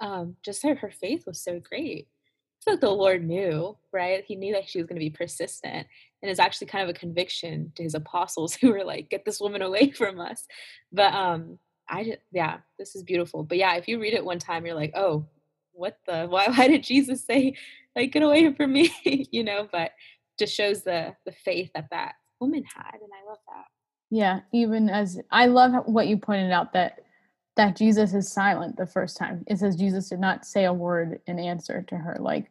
Um, 0.00 0.36
just 0.42 0.62
her 0.62 0.74
her 0.74 0.90
faith 0.90 1.24
was 1.26 1.42
so 1.42 1.60
great. 1.60 2.08
I 2.08 2.64
feel 2.64 2.74
like 2.74 2.80
the 2.80 2.90
Lord 2.90 3.24
knew, 3.24 3.76
right? 3.92 4.24
He 4.24 4.36
knew 4.36 4.54
that 4.54 4.68
she 4.68 4.78
was 4.78 4.86
going 4.86 4.96
to 4.96 5.04
be 5.04 5.10
persistent 5.10 5.86
and 6.22 6.30
it's 6.30 6.40
actually 6.40 6.68
kind 6.68 6.88
of 6.88 6.94
a 6.94 6.98
conviction 6.98 7.72
to 7.74 7.82
his 7.82 7.94
apostles 7.94 8.54
who 8.60 8.70
were 8.70 8.84
like 8.84 9.10
get 9.10 9.24
this 9.24 9.40
woman 9.40 9.62
away 9.62 9.90
from 9.90 10.20
us 10.20 10.46
but 10.92 11.12
um 11.12 11.58
i 11.88 12.04
just 12.04 12.18
yeah 12.30 12.58
this 12.78 12.94
is 12.94 13.02
beautiful 13.02 13.42
but 13.42 13.58
yeah 13.58 13.74
if 13.74 13.88
you 13.88 14.00
read 14.00 14.14
it 14.14 14.24
one 14.24 14.38
time 14.38 14.64
you're 14.64 14.74
like 14.74 14.92
oh 14.94 15.24
what 15.72 15.98
the 16.06 16.26
why 16.26 16.46
why 16.54 16.68
did 16.68 16.82
jesus 16.82 17.24
say 17.24 17.54
like 17.96 18.12
get 18.12 18.22
away 18.22 18.52
from 18.54 18.72
me 18.72 18.90
you 19.30 19.44
know 19.44 19.68
but 19.72 19.92
just 20.38 20.54
shows 20.54 20.82
the 20.82 21.14
the 21.26 21.32
faith 21.32 21.70
that 21.74 21.88
that 21.90 22.14
woman 22.40 22.64
had 22.64 22.94
and 22.94 23.10
i 23.12 23.28
love 23.28 23.38
that. 23.48 23.64
Yeah 24.10 24.40
even 24.52 24.88
as 24.88 25.20
i 25.30 25.46
love 25.46 25.72
what 25.86 26.08
you 26.08 26.16
pointed 26.16 26.50
out 26.50 26.72
that 26.72 27.00
that 27.56 27.76
jesus 27.76 28.14
is 28.14 28.32
silent 28.32 28.76
the 28.76 28.86
first 28.86 29.16
time. 29.16 29.44
It 29.46 29.58
says 29.58 29.76
jesus 29.76 30.08
did 30.08 30.20
not 30.20 30.44
say 30.46 30.64
a 30.64 30.72
word 30.72 31.20
in 31.26 31.38
answer 31.38 31.84
to 31.88 31.96
her 31.96 32.16
like 32.18 32.50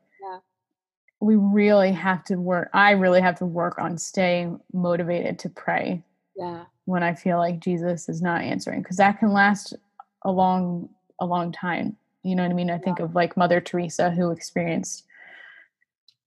we 1.24 1.36
really 1.36 1.92
have 1.92 2.24
to 2.26 2.36
work 2.38 2.70
i 2.74 2.92
really 2.92 3.22
have 3.22 3.38
to 3.38 3.46
work 3.46 3.78
on 3.78 3.98
staying 3.98 4.60
motivated 4.74 5.38
to 5.38 5.50
pray 5.50 6.04
yeah. 6.36 6.64
when 6.86 7.04
i 7.04 7.14
feel 7.14 7.38
like 7.38 7.60
jesus 7.60 8.10
is 8.10 8.22
not 8.24 8.42
answering 8.42 8.82
because 8.82 8.98
that 8.98 9.20
can 9.20 9.32
last 9.32 9.76
a 10.24 10.32
long 10.32 10.90
a 11.20 11.26
long 11.26 11.52
time 11.52 11.96
you 12.24 12.36
know 12.36 12.44
what 12.44 12.52
i 12.52 12.56
mean? 12.56 12.70
I 12.70 12.78
think 12.78 13.00
of 13.00 13.16
like 13.16 13.38
mother 13.38 13.60
teresa 13.60 14.12
who 14.12 14.32
experienced 14.32 15.06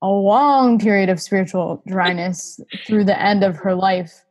a 0.04 0.08
long 0.08 0.78
period 0.78 1.08
of 1.08 1.20
spiritual 1.20 1.82
dryness 1.86 2.60
through 2.86 3.04
the 3.04 3.20
end 3.20 3.42
of 3.42 3.56
her 3.56 3.74
life 3.74 4.24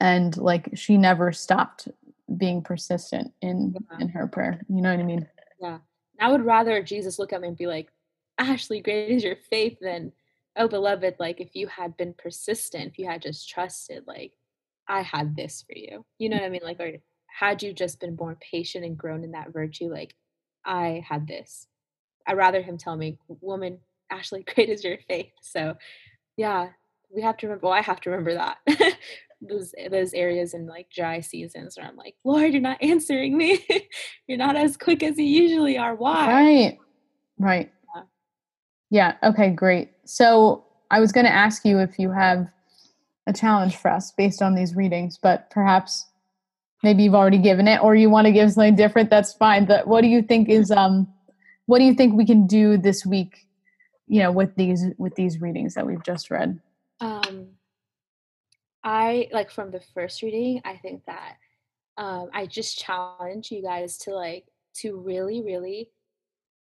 and 0.00 0.36
like 0.36 0.70
she 0.74 0.96
never 0.96 1.32
stopped 1.32 1.88
being 2.36 2.62
persistent 2.62 3.32
in 3.42 3.74
yeah. 3.74 3.98
in 4.00 4.08
her 4.08 4.26
prayer 4.26 4.60
you 4.68 4.80
know 4.80 4.90
what 4.90 5.00
i 5.00 5.02
mean 5.02 5.26
yeah 5.60 5.78
i 6.20 6.30
would 6.30 6.44
rather 6.44 6.82
jesus 6.82 7.18
look 7.18 7.32
at 7.32 7.40
me 7.40 7.48
and 7.48 7.56
be 7.56 7.66
like 7.66 7.90
Ashley, 8.38 8.80
great 8.80 9.10
is 9.10 9.24
your 9.24 9.36
faith, 9.36 9.78
then, 9.80 10.12
oh, 10.56 10.68
beloved, 10.68 11.16
like 11.18 11.40
if 11.40 11.54
you 11.54 11.66
had 11.68 11.96
been 11.96 12.14
persistent, 12.14 12.86
if 12.86 12.98
you 12.98 13.06
had 13.06 13.22
just 13.22 13.48
trusted, 13.48 14.04
like, 14.06 14.32
I 14.88 15.02
had 15.02 15.36
this 15.36 15.64
for 15.66 15.76
you. 15.76 16.04
You 16.18 16.28
know 16.28 16.36
what 16.36 16.44
I 16.44 16.48
mean? 16.48 16.60
Like, 16.62 16.80
or 16.80 16.92
had 17.26 17.62
you 17.62 17.72
just 17.72 18.00
been 18.00 18.16
more 18.16 18.36
patient 18.40 18.84
and 18.84 18.98
grown 18.98 19.24
in 19.24 19.32
that 19.32 19.52
virtue, 19.52 19.90
like, 19.90 20.14
I 20.64 21.04
had 21.08 21.26
this. 21.26 21.68
I'd 22.26 22.36
rather 22.36 22.62
him 22.62 22.78
tell 22.78 22.96
me, 22.96 23.18
woman, 23.28 23.78
Ashley, 24.14 24.44
great 24.54 24.68
is 24.68 24.84
your 24.84 24.98
faith. 25.08 25.32
So, 25.42 25.74
yeah, 26.36 26.68
we 27.14 27.22
have 27.22 27.36
to 27.38 27.46
remember, 27.46 27.66
well, 27.66 27.72
I 27.72 27.82
have 27.82 28.00
to 28.02 28.10
remember 28.10 28.34
that. 28.34 28.58
those 29.46 29.74
those 29.90 30.14
areas 30.14 30.54
in 30.54 30.66
like 30.66 30.88
dry 30.90 31.20
seasons 31.20 31.76
where 31.76 31.86
I'm 31.86 31.96
like, 31.96 32.14
Lord, 32.24 32.52
you're 32.52 32.62
not 32.62 32.82
answering 32.82 33.36
me. 33.36 33.64
you're 34.26 34.38
not 34.38 34.56
as 34.56 34.76
quick 34.76 35.02
as 35.02 35.18
you 35.18 35.24
usually 35.24 35.76
are. 35.76 35.94
Why? 35.94 36.26
Right. 36.28 36.78
Right. 37.38 37.70
Yeah. 38.90 39.16
Okay, 39.22 39.50
great. 39.50 39.90
So 40.04 40.64
I 40.90 41.00
was 41.00 41.10
going 41.10 41.26
to 41.26 41.32
ask 41.32 41.64
you 41.64 41.78
if 41.78 41.98
you 41.98 42.12
have 42.12 42.48
a 43.26 43.32
challenge 43.32 43.76
for 43.76 43.90
us 43.90 44.12
based 44.12 44.40
on 44.40 44.54
these 44.54 44.76
readings, 44.76 45.18
but 45.20 45.50
perhaps 45.50 46.06
maybe 46.82 47.02
you've 47.02 47.14
already 47.14 47.38
given 47.38 47.66
it 47.66 47.82
or 47.82 47.96
you 47.96 48.08
want 48.08 48.26
to 48.26 48.32
give 48.32 48.52
something 48.52 48.76
different, 48.76 49.10
that's 49.10 49.32
fine. 49.32 49.64
But 49.64 49.88
what 49.88 50.02
do 50.02 50.08
you 50.08 50.22
think 50.22 50.48
is 50.48 50.70
um 50.70 51.08
what 51.66 51.78
do 51.78 51.84
you 51.84 51.94
think 51.94 52.14
we 52.14 52.26
can 52.26 52.46
do 52.46 52.76
this 52.76 53.06
week, 53.06 53.46
you 54.06 54.20
know, 54.20 54.32
with 54.32 54.54
these 54.56 54.86
with 54.98 55.14
these 55.14 55.40
readings 55.40 55.74
that 55.74 55.86
we've 55.86 56.02
just 56.02 56.30
read? 56.30 56.60
Um 57.00 57.48
I 58.82 59.28
like 59.32 59.50
from 59.50 59.70
the 59.70 59.80
first 59.94 60.22
reading, 60.22 60.60
I 60.64 60.76
think 60.76 61.04
that 61.06 61.36
um 61.96 62.30
I 62.32 62.46
just 62.46 62.78
challenge 62.78 63.50
you 63.50 63.62
guys 63.62 63.98
to 63.98 64.14
like 64.14 64.46
to 64.76 64.96
really 64.96 65.42
really 65.42 65.90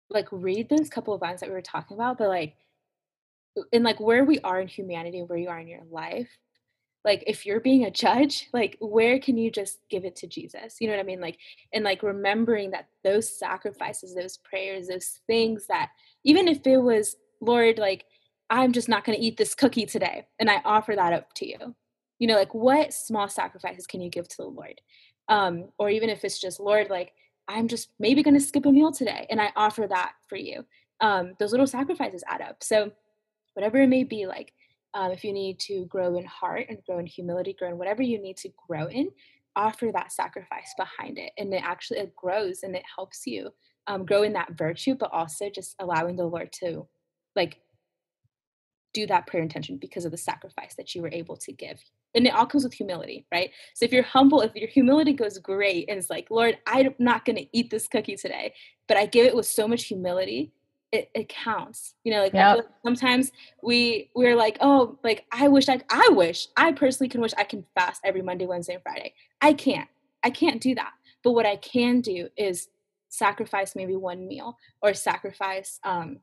like 0.10 0.28
read 0.32 0.70
those 0.70 0.90
couple 0.90 1.14
of 1.14 1.22
lines 1.22 1.40
that 1.40 1.50
we 1.50 1.56
were 1.56 1.62
talking 1.62 1.98
about, 1.98 2.18
but 2.18 2.30
like 2.30 2.56
in 3.72 3.84
like 3.84 4.00
where 4.00 4.24
we 4.24 4.40
are 4.40 4.60
in 4.60 4.68
humanity 4.68 5.22
where 5.24 5.38
you 5.38 5.50
are 5.50 5.60
in 5.60 5.68
your 5.68 5.84
life, 5.90 6.30
like 7.04 7.24
if 7.28 7.46
you're 7.46 7.60
being 7.60 7.86
a 7.86 7.92
judge, 7.92 8.50
like 8.54 8.78
where 8.80 9.20
can 9.20 9.38
you 9.38 9.52
just 9.52 9.80
give 9.90 10.06
it 10.06 10.16
to 10.18 10.28
Jesus? 10.28 10.78
You 10.80 10.88
know 10.88 10.94
what 10.94 11.02
I 11.02 11.06
mean? 11.06 11.22
Like 11.22 11.38
and 11.74 11.84
like 11.84 12.04
remembering 12.04 12.72
that 12.72 12.88
those 13.04 13.38
sacrifices, 13.38 14.16
those 14.16 14.38
prayers, 14.38 14.88
those 14.88 15.20
things 15.28 15.68
that 15.68 15.90
even 16.24 16.48
if 16.48 16.66
it 16.66 16.78
was 16.78 17.16
Lord, 17.46 17.78
like 17.78 18.06
I'm 18.50 18.74
just 18.74 18.90
not 18.90 19.06
going 19.06 19.18
to 19.18 19.24
eat 19.24 19.38
this 19.38 19.56
cookie 19.56 19.86
today 19.86 20.28
and 20.40 20.50
I 20.50 20.62
offer 20.66 20.96
that 20.96 21.14
up 21.14 21.34
to 21.36 21.48
you. 21.48 21.76
You 22.20 22.28
know, 22.28 22.36
like 22.36 22.54
what 22.54 22.94
small 22.94 23.28
sacrifices 23.28 23.88
can 23.88 24.02
you 24.02 24.10
give 24.10 24.28
to 24.28 24.38
the 24.38 24.46
Lord? 24.46 24.82
Um 25.28 25.70
or 25.80 25.90
even 25.90 26.10
if 26.10 26.24
it's 26.24 26.40
just 26.40 26.60
Lord 26.60 26.90
like 26.90 27.14
I'm 27.48 27.68
just 27.68 27.90
maybe 28.00 28.24
going 28.24 28.34
to 28.34 28.40
skip 28.40 28.66
a 28.66 28.72
meal 28.72 28.92
today 28.92 29.28
and 29.30 29.40
I 29.40 29.52
offer 29.56 29.88
that 29.88 30.14
for 30.28 30.36
you. 30.36 30.66
Um, 31.02 31.34
those 31.40 31.52
little 31.52 31.68
sacrifices 31.68 32.24
add 32.28 32.42
up. 32.42 32.64
So, 32.64 32.92
whatever 33.54 33.82
it 33.82 33.88
may 33.88 34.04
be, 34.04 34.26
like 34.26 34.54
um, 34.94 35.12
if 35.12 35.24
you 35.24 35.34
need 35.34 35.60
to 35.62 35.86
grow 35.86 36.18
in 36.18 36.26
heart 36.26 36.68
and 36.70 36.80
grow 36.86 37.00
in 37.00 37.06
humility, 37.06 37.54
grow 37.58 37.70
in 37.70 37.78
whatever 37.78 38.02
you 38.02 38.22
need 38.22 38.38
to 38.38 38.50
grow 38.68 38.88
in, 38.88 39.10
offer 39.56 39.92
that 39.94 40.12
sacrifice 40.12 40.74
behind 40.78 41.18
it. 41.18 41.32
And 41.38 41.54
it 41.54 41.64
actually 41.64 42.00
it 42.00 42.16
grows 42.16 42.64
and 42.64 42.76
it 42.76 42.84
helps 42.96 43.28
you 43.28 43.50
um, 43.88 44.06
grow 44.06 44.24
in 44.24 44.34
that 44.34 44.58
virtue, 44.58 44.96
but 44.96 45.14
also 45.14 45.50
just 45.50 45.76
allowing 45.80 46.16
the 46.16 46.26
Lord 46.26 46.52
to 46.62 46.88
like 47.36 47.60
do 48.94 49.06
that 49.08 49.28
prayer 49.28 49.44
intention 49.44 49.78
because 49.78 50.06
of 50.06 50.12
the 50.12 50.18
sacrifice 50.18 50.76
that 50.76 50.96
you 50.96 51.02
were 51.02 51.10
able 51.12 51.36
to 51.36 51.52
give 51.52 51.84
and 52.16 52.26
it 52.26 52.34
all 52.34 52.46
comes 52.46 52.64
with 52.64 52.74
humility, 52.74 53.26
right? 53.32 53.52
So 53.74 53.84
if 53.84 53.92
you're 53.92 54.04
humble, 54.04 54.40
if 54.42 54.56
your 54.56 54.70
humility 54.70 55.12
goes 55.14 55.38
great 55.38 55.90
and 55.90 55.98
it's 56.00 56.10
like, 56.10 56.32
Lord, 56.32 56.58
I'm 56.66 56.96
not 56.98 57.26
going 57.26 57.36
to 57.36 57.46
eat 57.52 57.70
this 57.70 57.88
cookie 57.90 58.16
today, 58.16 58.54
but 58.88 58.96
I 58.96 59.06
give 59.06 59.26
it 59.26 59.36
with 59.36 59.46
so 59.46 59.68
much 59.68 59.84
humility, 59.84 60.54
it, 60.92 61.10
it 61.14 61.28
counts 61.28 61.96
you 62.04 62.12
know 62.14 62.22
like, 62.22 62.34
Yep. 62.34 62.58
like 62.58 62.66
sometimes 62.86 63.32
we 63.62 64.10
we're 64.16 64.36
like 64.36 64.58
oh 64.62 64.98
like 65.04 65.26
i 65.32 65.48
wish 65.48 65.68
i 65.68 65.82
i 65.90 66.08
wish 66.12 66.48
i 66.56 66.72
personally 66.72 67.10
can 67.10 67.20
wish 67.20 67.34
i 67.38 67.44
can 67.44 67.66
fast 67.74 68.00
every 68.06 68.22
monday 68.22 68.46
wednesday 68.46 68.76
and 68.76 68.84
friday 68.84 69.14
i 69.42 69.52
can't 69.52 69.90
i 70.24 70.30
can't 70.30 70.62
do 70.62 70.74
that 70.76 70.92
but 71.24 71.32
what 71.32 71.46
i 71.46 71.58
can 71.58 72.00
do 72.02 72.30
is 72.38 72.70
sacrifice 73.10 73.76
maybe 73.76 73.96
one 73.96 74.28
meal 74.28 74.58
or 74.82 74.94
sacrifice 74.94 75.80
um 75.84 76.20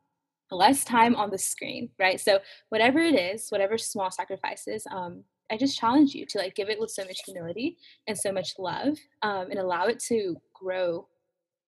less 0.53 0.85
time 0.85 1.17
on 1.17 1.31
the 1.31 1.39
screen 1.39 1.89
right? 1.99 2.21
So 2.21 2.39
whatever 2.69 2.99
it 2.99 3.15
is 3.15 3.49
whatever 3.51 3.79
small 3.79 4.11
sacrifices 4.11 4.87
um 4.91 5.25
i 5.51 5.57
just 5.57 5.79
challenge 5.79 6.15
you 6.15 6.25
to 6.27 6.39
like 6.39 6.55
give 6.55 6.69
it 6.69 6.81
with 6.81 6.91
so 6.91 7.05
much 7.05 7.21
humility 7.27 7.77
and 8.07 8.17
so 8.17 8.33
much 8.33 8.55
love 8.59 8.97
um, 9.23 9.51
and 9.51 9.59
allow 9.59 9.87
it 9.87 9.99
to 9.99 10.37
grow 10.55 11.07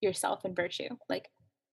yourself 0.01 0.45
in 0.45 0.55
virtue 0.55 0.89
like 1.09 1.29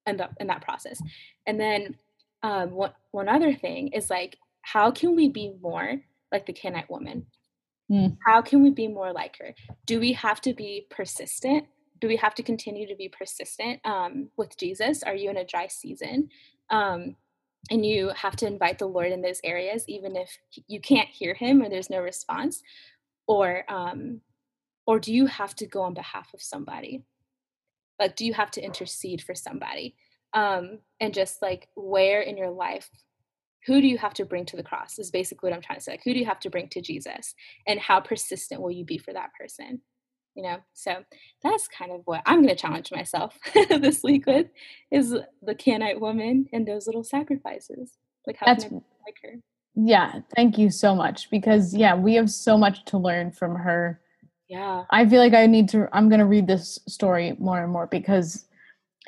in, 0.08 0.18
the, 0.18 0.30
in 0.40 0.48
that 0.48 0.62
process. 0.62 1.02
And 1.46 1.60
then 1.60 1.96
um, 2.44 2.72
one, 2.72 2.94
one 3.12 3.30
other 3.30 3.54
thing 3.54 3.90
is 3.90 4.10
like 4.10 4.38
how 4.62 4.92
can 4.92 5.16
we 5.16 5.30
be 5.30 5.54
more 5.62 6.02
like 6.32 6.46
the 6.46 6.54
Canaanite 6.54 6.90
woman? 6.90 7.26
Mm. 7.92 8.16
how 8.26 8.42
can 8.42 8.64
we 8.64 8.70
be 8.70 8.88
more 8.88 9.12
like 9.12 9.38
her? 9.40 9.54
Do 9.86 10.00
we 10.00 10.14
have 10.14 10.40
to 10.42 10.54
be 10.54 10.88
persistent 10.90 11.66
do 12.02 12.10
we 12.10 12.18
have 12.18 12.36
to 12.36 12.44
continue 12.44 12.88
to 12.88 12.96
be 12.98 13.10
persistent 13.10 13.82
um, 13.86 14.30
with 14.38 14.58
jesus? 14.58 15.04
Are 15.04 15.16
you 15.16 15.32
in 15.32 15.38
a 15.38 15.46
dry 15.46 15.68
season? 15.68 16.30
Um, 16.72 17.18
and 17.72 17.86
you 17.86 18.10
have 18.16 18.36
to 18.38 18.48
invite 18.48 18.80
the 18.80 18.88
lord 18.88 19.12
in 19.12 19.22
those 19.22 19.42
areas 19.44 19.86
even 19.88 20.16
if 20.18 20.38
you 20.68 20.82
can't 20.82 21.10
hear 21.10 21.36
him 21.36 21.62
or 21.62 21.70
there's 21.70 21.92
no 21.92 22.00
response? 22.02 22.64
Or 23.28 23.64
um, 23.72 24.22
or 24.88 25.00
do 25.00 25.14
you 25.14 25.28
have 25.28 25.56
to 25.58 25.68
go 25.68 25.84
on 25.84 25.94
behalf 25.96 26.34
of 26.34 26.42
somebody? 26.42 27.04
Like 28.00 28.16
do 28.16 28.26
you 28.26 28.34
have 28.36 28.52
to 28.52 28.62
intercede 28.62 29.22
for 29.24 29.36
somebody? 29.36 29.96
Um, 30.34 30.80
and 31.00 31.14
just 31.14 31.42
like 31.42 31.70
where 31.76 32.22
in 32.22 32.38
your 32.38 32.52
life 32.52 32.90
who 33.68 33.82
do 33.82 33.88
you 33.88 33.98
have 34.00 34.14
to 34.16 34.26
bring 34.26 34.46
to 34.46 34.58
the 34.58 34.64
cross 34.64 35.00
is 35.00 35.12
basically 35.12 35.50
what 35.50 35.56
i'm 35.56 35.62
trying 35.62 35.80
to 35.80 35.84
say. 35.84 35.92
Like 35.94 36.04
who 36.06 36.14
do 36.14 36.20
you 36.20 36.26
have 36.26 36.40
to 36.42 36.50
bring 36.50 36.70
to 36.70 36.82
jesus? 36.82 37.36
And 37.68 37.80
how 37.80 38.00
persistent 38.02 38.62
will 38.62 38.72
you 38.72 38.86
be 38.86 38.98
for 38.98 39.14
that 39.14 39.32
person 39.40 39.82
you 40.36 40.44
know 40.44 40.58
so 40.74 41.04
that's 41.44 41.68
kind 41.68 41.92
of 41.92 42.02
what 42.06 42.22
i'm 42.26 42.42
going 42.42 42.48
to 42.48 42.56
challenge 42.56 42.92
myself 42.92 43.38
this 43.70 44.02
week 44.04 44.26
with 44.26 44.48
is 44.90 45.14
the 45.42 45.56
Canaanite 45.56 46.00
woman 46.00 46.48
and 46.54 46.66
those 46.66 46.88
little 46.88 47.04
sacrifices 47.04 47.98
like 48.28 48.38
how 48.38 48.46
That's 48.48 48.66
can 48.66 48.78
I 48.78 49.04
like 49.06 49.18
her? 49.24 49.40
Yeah, 49.76 50.20
thank 50.36 50.58
you 50.58 50.70
so 50.70 50.94
much 50.94 51.30
because 51.30 51.74
yeah, 51.74 51.96
we 51.96 52.16
have 52.16 52.30
so 52.30 52.58
much 52.58 52.84
to 52.86 52.98
learn 52.98 53.32
from 53.32 53.56
her. 53.56 54.02
yeah. 54.48 54.84
I 54.92 55.08
feel 55.08 55.20
like 55.20 55.34
I 55.34 55.48
need 55.48 55.70
to 55.70 55.88
I'm 55.94 56.10
going 56.10 56.20
to 56.20 56.26
read 56.26 56.48
this 56.48 56.80
story 56.88 57.36
more 57.40 57.64
and 57.64 57.72
more 57.72 57.88
because 57.88 58.46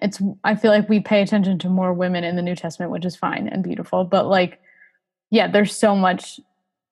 it's 0.01 0.21
I 0.43 0.55
feel 0.55 0.71
like 0.71 0.89
we 0.89 0.99
pay 0.99 1.21
attention 1.21 1.59
to 1.59 1.69
more 1.69 1.93
women 1.93 2.23
in 2.23 2.35
the 2.35 2.41
New 2.41 2.55
Testament, 2.55 2.91
which 2.91 3.05
is 3.05 3.15
fine 3.15 3.47
and 3.47 3.63
beautiful, 3.63 4.03
but 4.03 4.27
like 4.27 4.59
yeah, 5.29 5.47
there's 5.47 5.75
so 5.75 5.95
much 5.95 6.39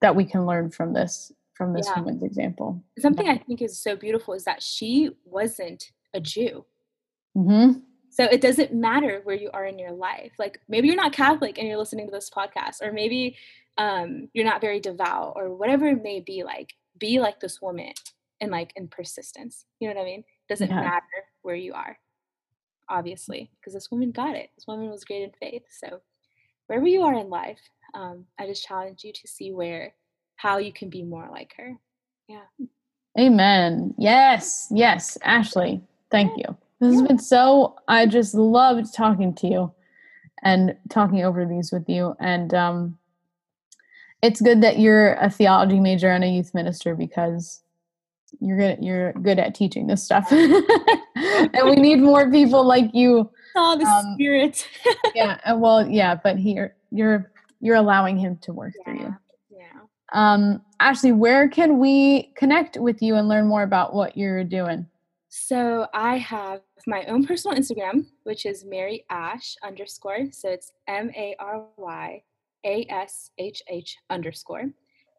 that 0.01 0.15
we 0.15 0.25
can 0.25 0.45
learn 0.45 0.71
from 0.71 0.93
this 0.93 1.31
from 1.61 1.73
this 1.73 1.87
Yeah. 1.87 1.99
woman's 1.99 2.23
example. 2.23 2.83
something 2.97 3.27
i 3.27 3.37
think 3.37 3.61
is 3.61 3.79
so 3.79 3.95
beautiful 3.95 4.33
is 4.33 4.43
that 4.45 4.63
she 4.63 5.11
wasn't 5.25 5.91
a 6.13 6.19
jew 6.19 6.65
Mhm. 7.37 7.83
So 8.09 8.25
it 8.25 8.41
doesn't 8.41 8.73
matter 8.73 9.21
where 9.23 9.37
you 9.37 9.49
are 9.53 9.65
in 9.65 9.79
your 9.79 9.93
life. 9.93 10.33
Like 10.37 10.59
maybe 10.67 10.87
you're 10.87 10.97
not 10.97 11.13
Catholic 11.13 11.57
and 11.57 11.65
you're 11.65 11.77
listening 11.77 12.07
to 12.07 12.11
this 12.11 12.29
podcast, 12.29 12.81
or 12.81 12.91
maybe 12.91 13.37
um, 13.77 14.27
you're 14.33 14.43
not 14.51 14.59
very 14.59 14.81
devout, 14.81 15.31
or 15.37 15.55
whatever 15.55 15.87
it 15.87 16.03
may 16.03 16.19
be. 16.19 16.43
Like 16.43 16.73
be 16.97 17.21
like 17.21 17.39
this 17.39 17.61
woman 17.61 17.93
and 18.41 18.51
like 18.51 18.73
in 18.75 18.89
persistence. 18.89 19.65
You 19.79 19.87
know 19.87 19.95
what 19.95 20.01
I 20.01 20.05
mean? 20.05 20.23
Doesn't 20.49 20.67
Yeah. 20.69 20.81
matter 20.81 21.19
where 21.41 21.55
you 21.55 21.71
are, 21.73 21.97
obviously, 22.89 23.49
because 23.61 23.73
this 23.73 23.89
woman 23.89 24.11
got 24.11 24.35
it. 24.35 24.49
This 24.55 24.67
woman 24.67 24.89
was 24.89 25.05
great 25.05 25.21
in 25.23 25.31
faith. 25.31 25.63
So 25.69 26.01
wherever 26.67 26.87
you 26.87 27.03
are 27.03 27.13
in 27.13 27.29
life, 27.29 27.61
um, 27.93 28.27
I 28.37 28.45
just 28.45 28.65
challenge 28.67 29.05
you 29.05 29.13
to 29.13 29.25
see 29.27 29.53
where 29.53 29.93
how 30.41 30.57
you 30.57 30.73
can 30.73 30.89
be 30.89 31.03
more 31.03 31.29
like 31.31 31.53
her. 31.57 31.73
Yeah. 32.27 32.41
Amen. 33.19 33.93
Yes. 33.97 34.67
Yes, 34.71 35.17
Ashley. 35.21 35.81
Thank 36.09 36.35
you. 36.37 36.57
This 36.79 36.93
has 36.93 37.07
been 37.07 37.19
so 37.19 37.75
I 37.87 38.07
just 38.07 38.33
loved 38.33 38.91
talking 38.93 39.35
to 39.35 39.47
you 39.47 39.71
and 40.41 40.75
talking 40.89 41.23
over 41.23 41.45
these 41.45 41.71
with 41.71 41.87
you 41.87 42.15
and 42.19 42.51
um 42.55 42.97
it's 44.23 44.41
good 44.41 44.61
that 44.61 44.79
you're 44.79 45.13
a 45.15 45.29
theology 45.29 45.79
major 45.79 46.09
and 46.09 46.23
a 46.23 46.27
youth 46.27 46.53
minister 46.55 46.95
because 46.95 47.61
you're 48.39 48.57
good 48.57 48.79
you're 48.81 49.13
good 49.13 49.37
at 49.37 49.53
teaching 49.53 49.85
this 49.85 50.03
stuff. 50.03 50.27
and 50.31 51.69
we 51.69 51.75
need 51.75 51.97
more 51.99 52.31
people 52.31 52.65
like 52.65 52.89
you. 52.93 53.29
Oh, 53.53 53.77
the 53.77 53.83
Um, 53.85 54.13
spirit. 54.15 54.65
Yeah, 55.13 55.53
well, 55.55 55.85
yeah, 55.85 56.15
but 56.15 56.37
here 56.37 56.73
you're 56.89 57.29
you're 57.59 57.75
allowing 57.75 58.15
him 58.17 58.37
to 58.43 58.53
work 58.53 58.73
through 58.85 58.99
you. 58.99 59.15
Um 60.11 60.61
Ashley, 60.79 61.11
where 61.11 61.47
can 61.47 61.77
we 61.77 62.33
connect 62.35 62.77
with 62.77 63.01
you 63.01 63.15
and 63.15 63.27
learn 63.27 63.47
more 63.47 63.63
about 63.63 63.93
what 63.93 64.17
you're 64.17 64.43
doing? 64.43 64.87
So 65.29 65.87
I 65.93 66.17
have 66.17 66.61
my 66.87 67.05
own 67.05 67.25
personal 67.25 67.57
Instagram, 67.57 68.07
which 68.23 68.45
is 68.45 68.65
Mary 68.65 69.05
Ash 69.09 69.55
underscore. 69.63 70.27
So 70.31 70.49
it's 70.49 70.71
M 70.87 71.11
A 71.15 71.35
R 71.39 71.65
Y 71.77 72.23
A 72.65 72.85
S 72.89 73.31
H 73.37 73.61
H 73.69 73.97
underscore. 74.09 74.65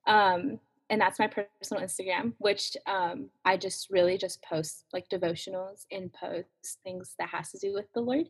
Um, 0.06 0.58
and 0.90 1.00
that's 1.00 1.18
my 1.18 1.26
personal 1.28 1.82
Instagram, 1.82 2.34
which 2.38 2.76
um, 2.86 3.30
I 3.46 3.56
just 3.56 3.88
really 3.88 4.18
just 4.18 4.42
post 4.42 4.84
like 4.92 5.08
devotionals 5.08 5.86
and 5.90 6.12
post 6.12 6.46
things 6.84 7.14
that 7.18 7.30
has 7.30 7.50
to 7.52 7.58
do 7.58 7.72
with 7.72 7.86
the 7.94 8.00
Lord. 8.00 8.26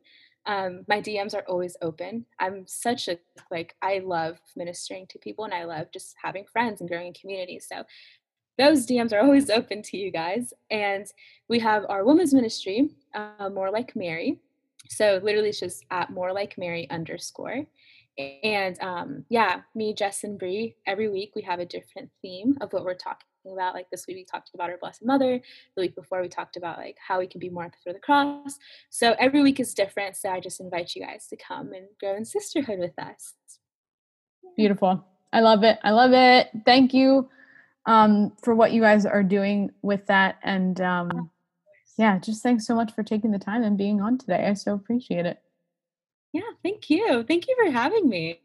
Um, 0.46 0.84
my 0.88 1.00
DMs 1.00 1.34
are 1.34 1.44
always 1.48 1.76
open. 1.82 2.26
I'm 2.38 2.66
such 2.66 3.08
a 3.08 3.18
like 3.50 3.74
I 3.80 3.98
love 3.98 4.38
ministering 4.56 5.06
to 5.08 5.18
people 5.18 5.44
and 5.44 5.54
I 5.54 5.64
love 5.64 5.88
just 5.92 6.16
having 6.20 6.44
friends 6.52 6.80
and 6.80 6.90
growing 6.90 7.08
in 7.08 7.12
community. 7.14 7.60
So 7.60 7.84
those 8.58 8.86
DMs 8.86 9.12
are 9.12 9.20
always 9.24 9.50
open 9.50 9.82
to 9.82 9.96
you 9.96 10.10
guys. 10.10 10.52
And 10.70 11.06
we 11.48 11.58
have 11.60 11.84
our 11.88 12.04
women's 12.04 12.34
ministry, 12.34 12.90
uh, 13.14 13.50
More 13.50 13.70
Like 13.70 13.94
Mary. 13.94 14.40
So 14.88 15.20
literally 15.22 15.50
it's 15.50 15.60
just 15.60 15.84
at 15.90 16.10
More 16.10 16.32
Like 16.32 16.58
Mary 16.58 16.88
underscore. 16.90 17.64
And 18.18 18.80
um, 18.80 19.24
yeah, 19.28 19.62
me, 19.74 19.94
Jess, 19.94 20.24
and 20.24 20.38
Bree, 20.38 20.76
every 20.86 21.08
week 21.08 21.32
we 21.34 21.42
have 21.42 21.60
a 21.60 21.66
different 21.66 22.10
theme 22.20 22.56
of 22.60 22.72
what 22.72 22.84
we're 22.84 22.94
talking 22.94 23.26
about. 23.50 23.74
Like 23.74 23.90
this 23.90 24.06
week 24.06 24.16
we 24.16 24.24
talked 24.24 24.50
about 24.54 24.70
our 24.70 24.76
Blessed 24.76 25.04
Mother. 25.04 25.40
The 25.76 25.80
week 25.80 25.94
before 25.94 26.20
we 26.20 26.28
talked 26.28 26.56
about 26.56 26.78
like 26.78 26.96
how 27.06 27.18
we 27.18 27.26
can 27.26 27.40
be 27.40 27.48
more 27.48 27.70
for 27.82 27.92
the 27.92 27.98
cross. 27.98 28.58
So 28.90 29.14
every 29.18 29.42
week 29.42 29.60
is 29.60 29.72
different. 29.72 30.16
So 30.16 30.30
I 30.30 30.40
just 30.40 30.60
invite 30.60 30.94
you 30.94 31.02
guys 31.02 31.26
to 31.28 31.36
come 31.36 31.72
and 31.72 31.86
grow 31.98 32.16
in 32.16 32.24
sisterhood 32.24 32.78
with 32.78 32.98
us. 32.98 33.34
Beautiful. 34.56 35.04
I 35.32 35.40
love 35.40 35.64
it. 35.64 35.78
I 35.82 35.92
love 35.92 36.12
it. 36.12 36.50
Thank 36.66 36.92
you 36.92 37.30
um, 37.86 38.32
for 38.42 38.54
what 38.54 38.72
you 38.72 38.82
guys 38.82 39.06
are 39.06 39.22
doing 39.22 39.70
with 39.80 40.06
that. 40.06 40.36
And 40.42 40.78
um, 40.80 41.30
yeah, 41.96 42.18
just 42.18 42.42
thanks 42.42 42.66
so 42.66 42.74
much 42.74 42.92
for 42.94 43.02
taking 43.02 43.30
the 43.30 43.38
time 43.38 43.62
and 43.62 43.78
being 43.78 44.00
on 44.02 44.18
today. 44.18 44.46
I 44.46 44.54
so 44.54 44.74
appreciate 44.74 45.24
it. 45.24 45.38
Yeah, 46.32 46.42
thank 46.62 46.88
you. 46.88 47.24
Thank 47.24 47.46
you 47.46 47.56
for 47.62 47.70
having 47.70 48.08
me. 48.08 48.40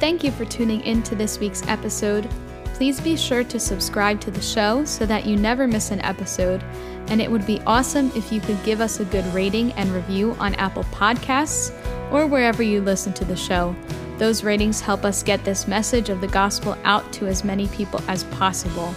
Thank 0.00 0.24
you 0.24 0.30
for 0.32 0.44
tuning 0.46 0.80
in 0.80 1.02
to 1.04 1.14
this 1.14 1.38
week's 1.38 1.66
episode. 1.68 2.28
Please 2.74 3.00
be 3.00 3.16
sure 3.16 3.44
to 3.44 3.60
subscribe 3.60 4.20
to 4.22 4.30
the 4.30 4.40
show 4.40 4.84
so 4.86 5.04
that 5.04 5.26
you 5.26 5.36
never 5.36 5.68
miss 5.68 5.90
an 5.90 6.00
episode. 6.00 6.62
And 7.08 7.20
it 7.20 7.30
would 7.30 7.46
be 7.46 7.60
awesome 7.66 8.10
if 8.14 8.32
you 8.32 8.40
could 8.40 8.62
give 8.64 8.80
us 8.80 8.98
a 8.98 9.04
good 9.04 9.26
rating 9.34 9.72
and 9.72 9.90
review 9.90 10.34
on 10.40 10.54
Apple 10.54 10.84
Podcasts 10.84 11.70
or 12.10 12.26
wherever 12.26 12.62
you 12.62 12.80
listen 12.80 13.12
to 13.12 13.24
the 13.24 13.36
show. 13.36 13.76
Those 14.16 14.42
ratings 14.42 14.80
help 14.80 15.04
us 15.04 15.22
get 15.22 15.44
this 15.44 15.68
message 15.68 16.08
of 16.08 16.20
the 16.20 16.28
gospel 16.28 16.76
out 16.84 17.12
to 17.14 17.26
as 17.26 17.44
many 17.44 17.68
people 17.68 18.00
as 18.08 18.24
possible. 18.24 18.94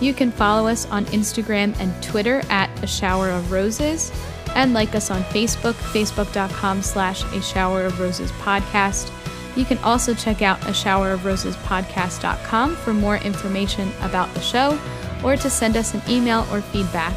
You 0.00 0.12
can 0.12 0.30
follow 0.30 0.68
us 0.68 0.86
on 0.86 1.06
Instagram 1.06 1.78
and 1.80 2.02
Twitter 2.02 2.42
at 2.50 2.70
A 2.82 2.86
Shower 2.86 3.30
of 3.30 3.50
Roses 3.50 4.12
and 4.54 4.72
like 4.72 4.94
us 4.94 5.10
on 5.10 5.22
Facebook, 5.24 5.74
facebook.com 5.74 6.82
slash 6.82 7.24
A 7.32 7.42
Shower 7.42 7.84
of 7.84 8.00
Roses 8.00 8.30
podcast. 8.32 9.12
You 9.56 9.64
can 9.64 9.78
also 9.78 10.14
check 10.14 10.42
out 10.42 10.68
a 10.68 10.74
shower 10.74 11.12
of 11.12 11.24
roses 11.24 11.56
podcast.com 11.56 12.76
for 12.76 12.92
more 12.92 13.16
information 13.16 13.90
about 14.02 14.32
the 14.34 14.40
show 14.40 14.78
or 15.24 15.36
to 15.36 15.48
send 15.48 15.76
us 15.76 15.94
an 15.94 16.02
email 16.08 16.46
or 16.52 16.60
feedback. 16.60 17.14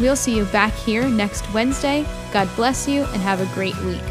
We'll 0.00 0.16
see 0.16 0.36
you 0.36 0.44
back 0.46 0.74
here 0.74 1.08
next 1.08 1.52
Wednesday. 1.52 2.04
God 2.32 2.48
bless 2.56 2.88
you 2.88 3.04
and 3.04 3.22
have 3.22 3.40
a 3.40 3.54
great 3.54 3.76
week. 3.82 4.02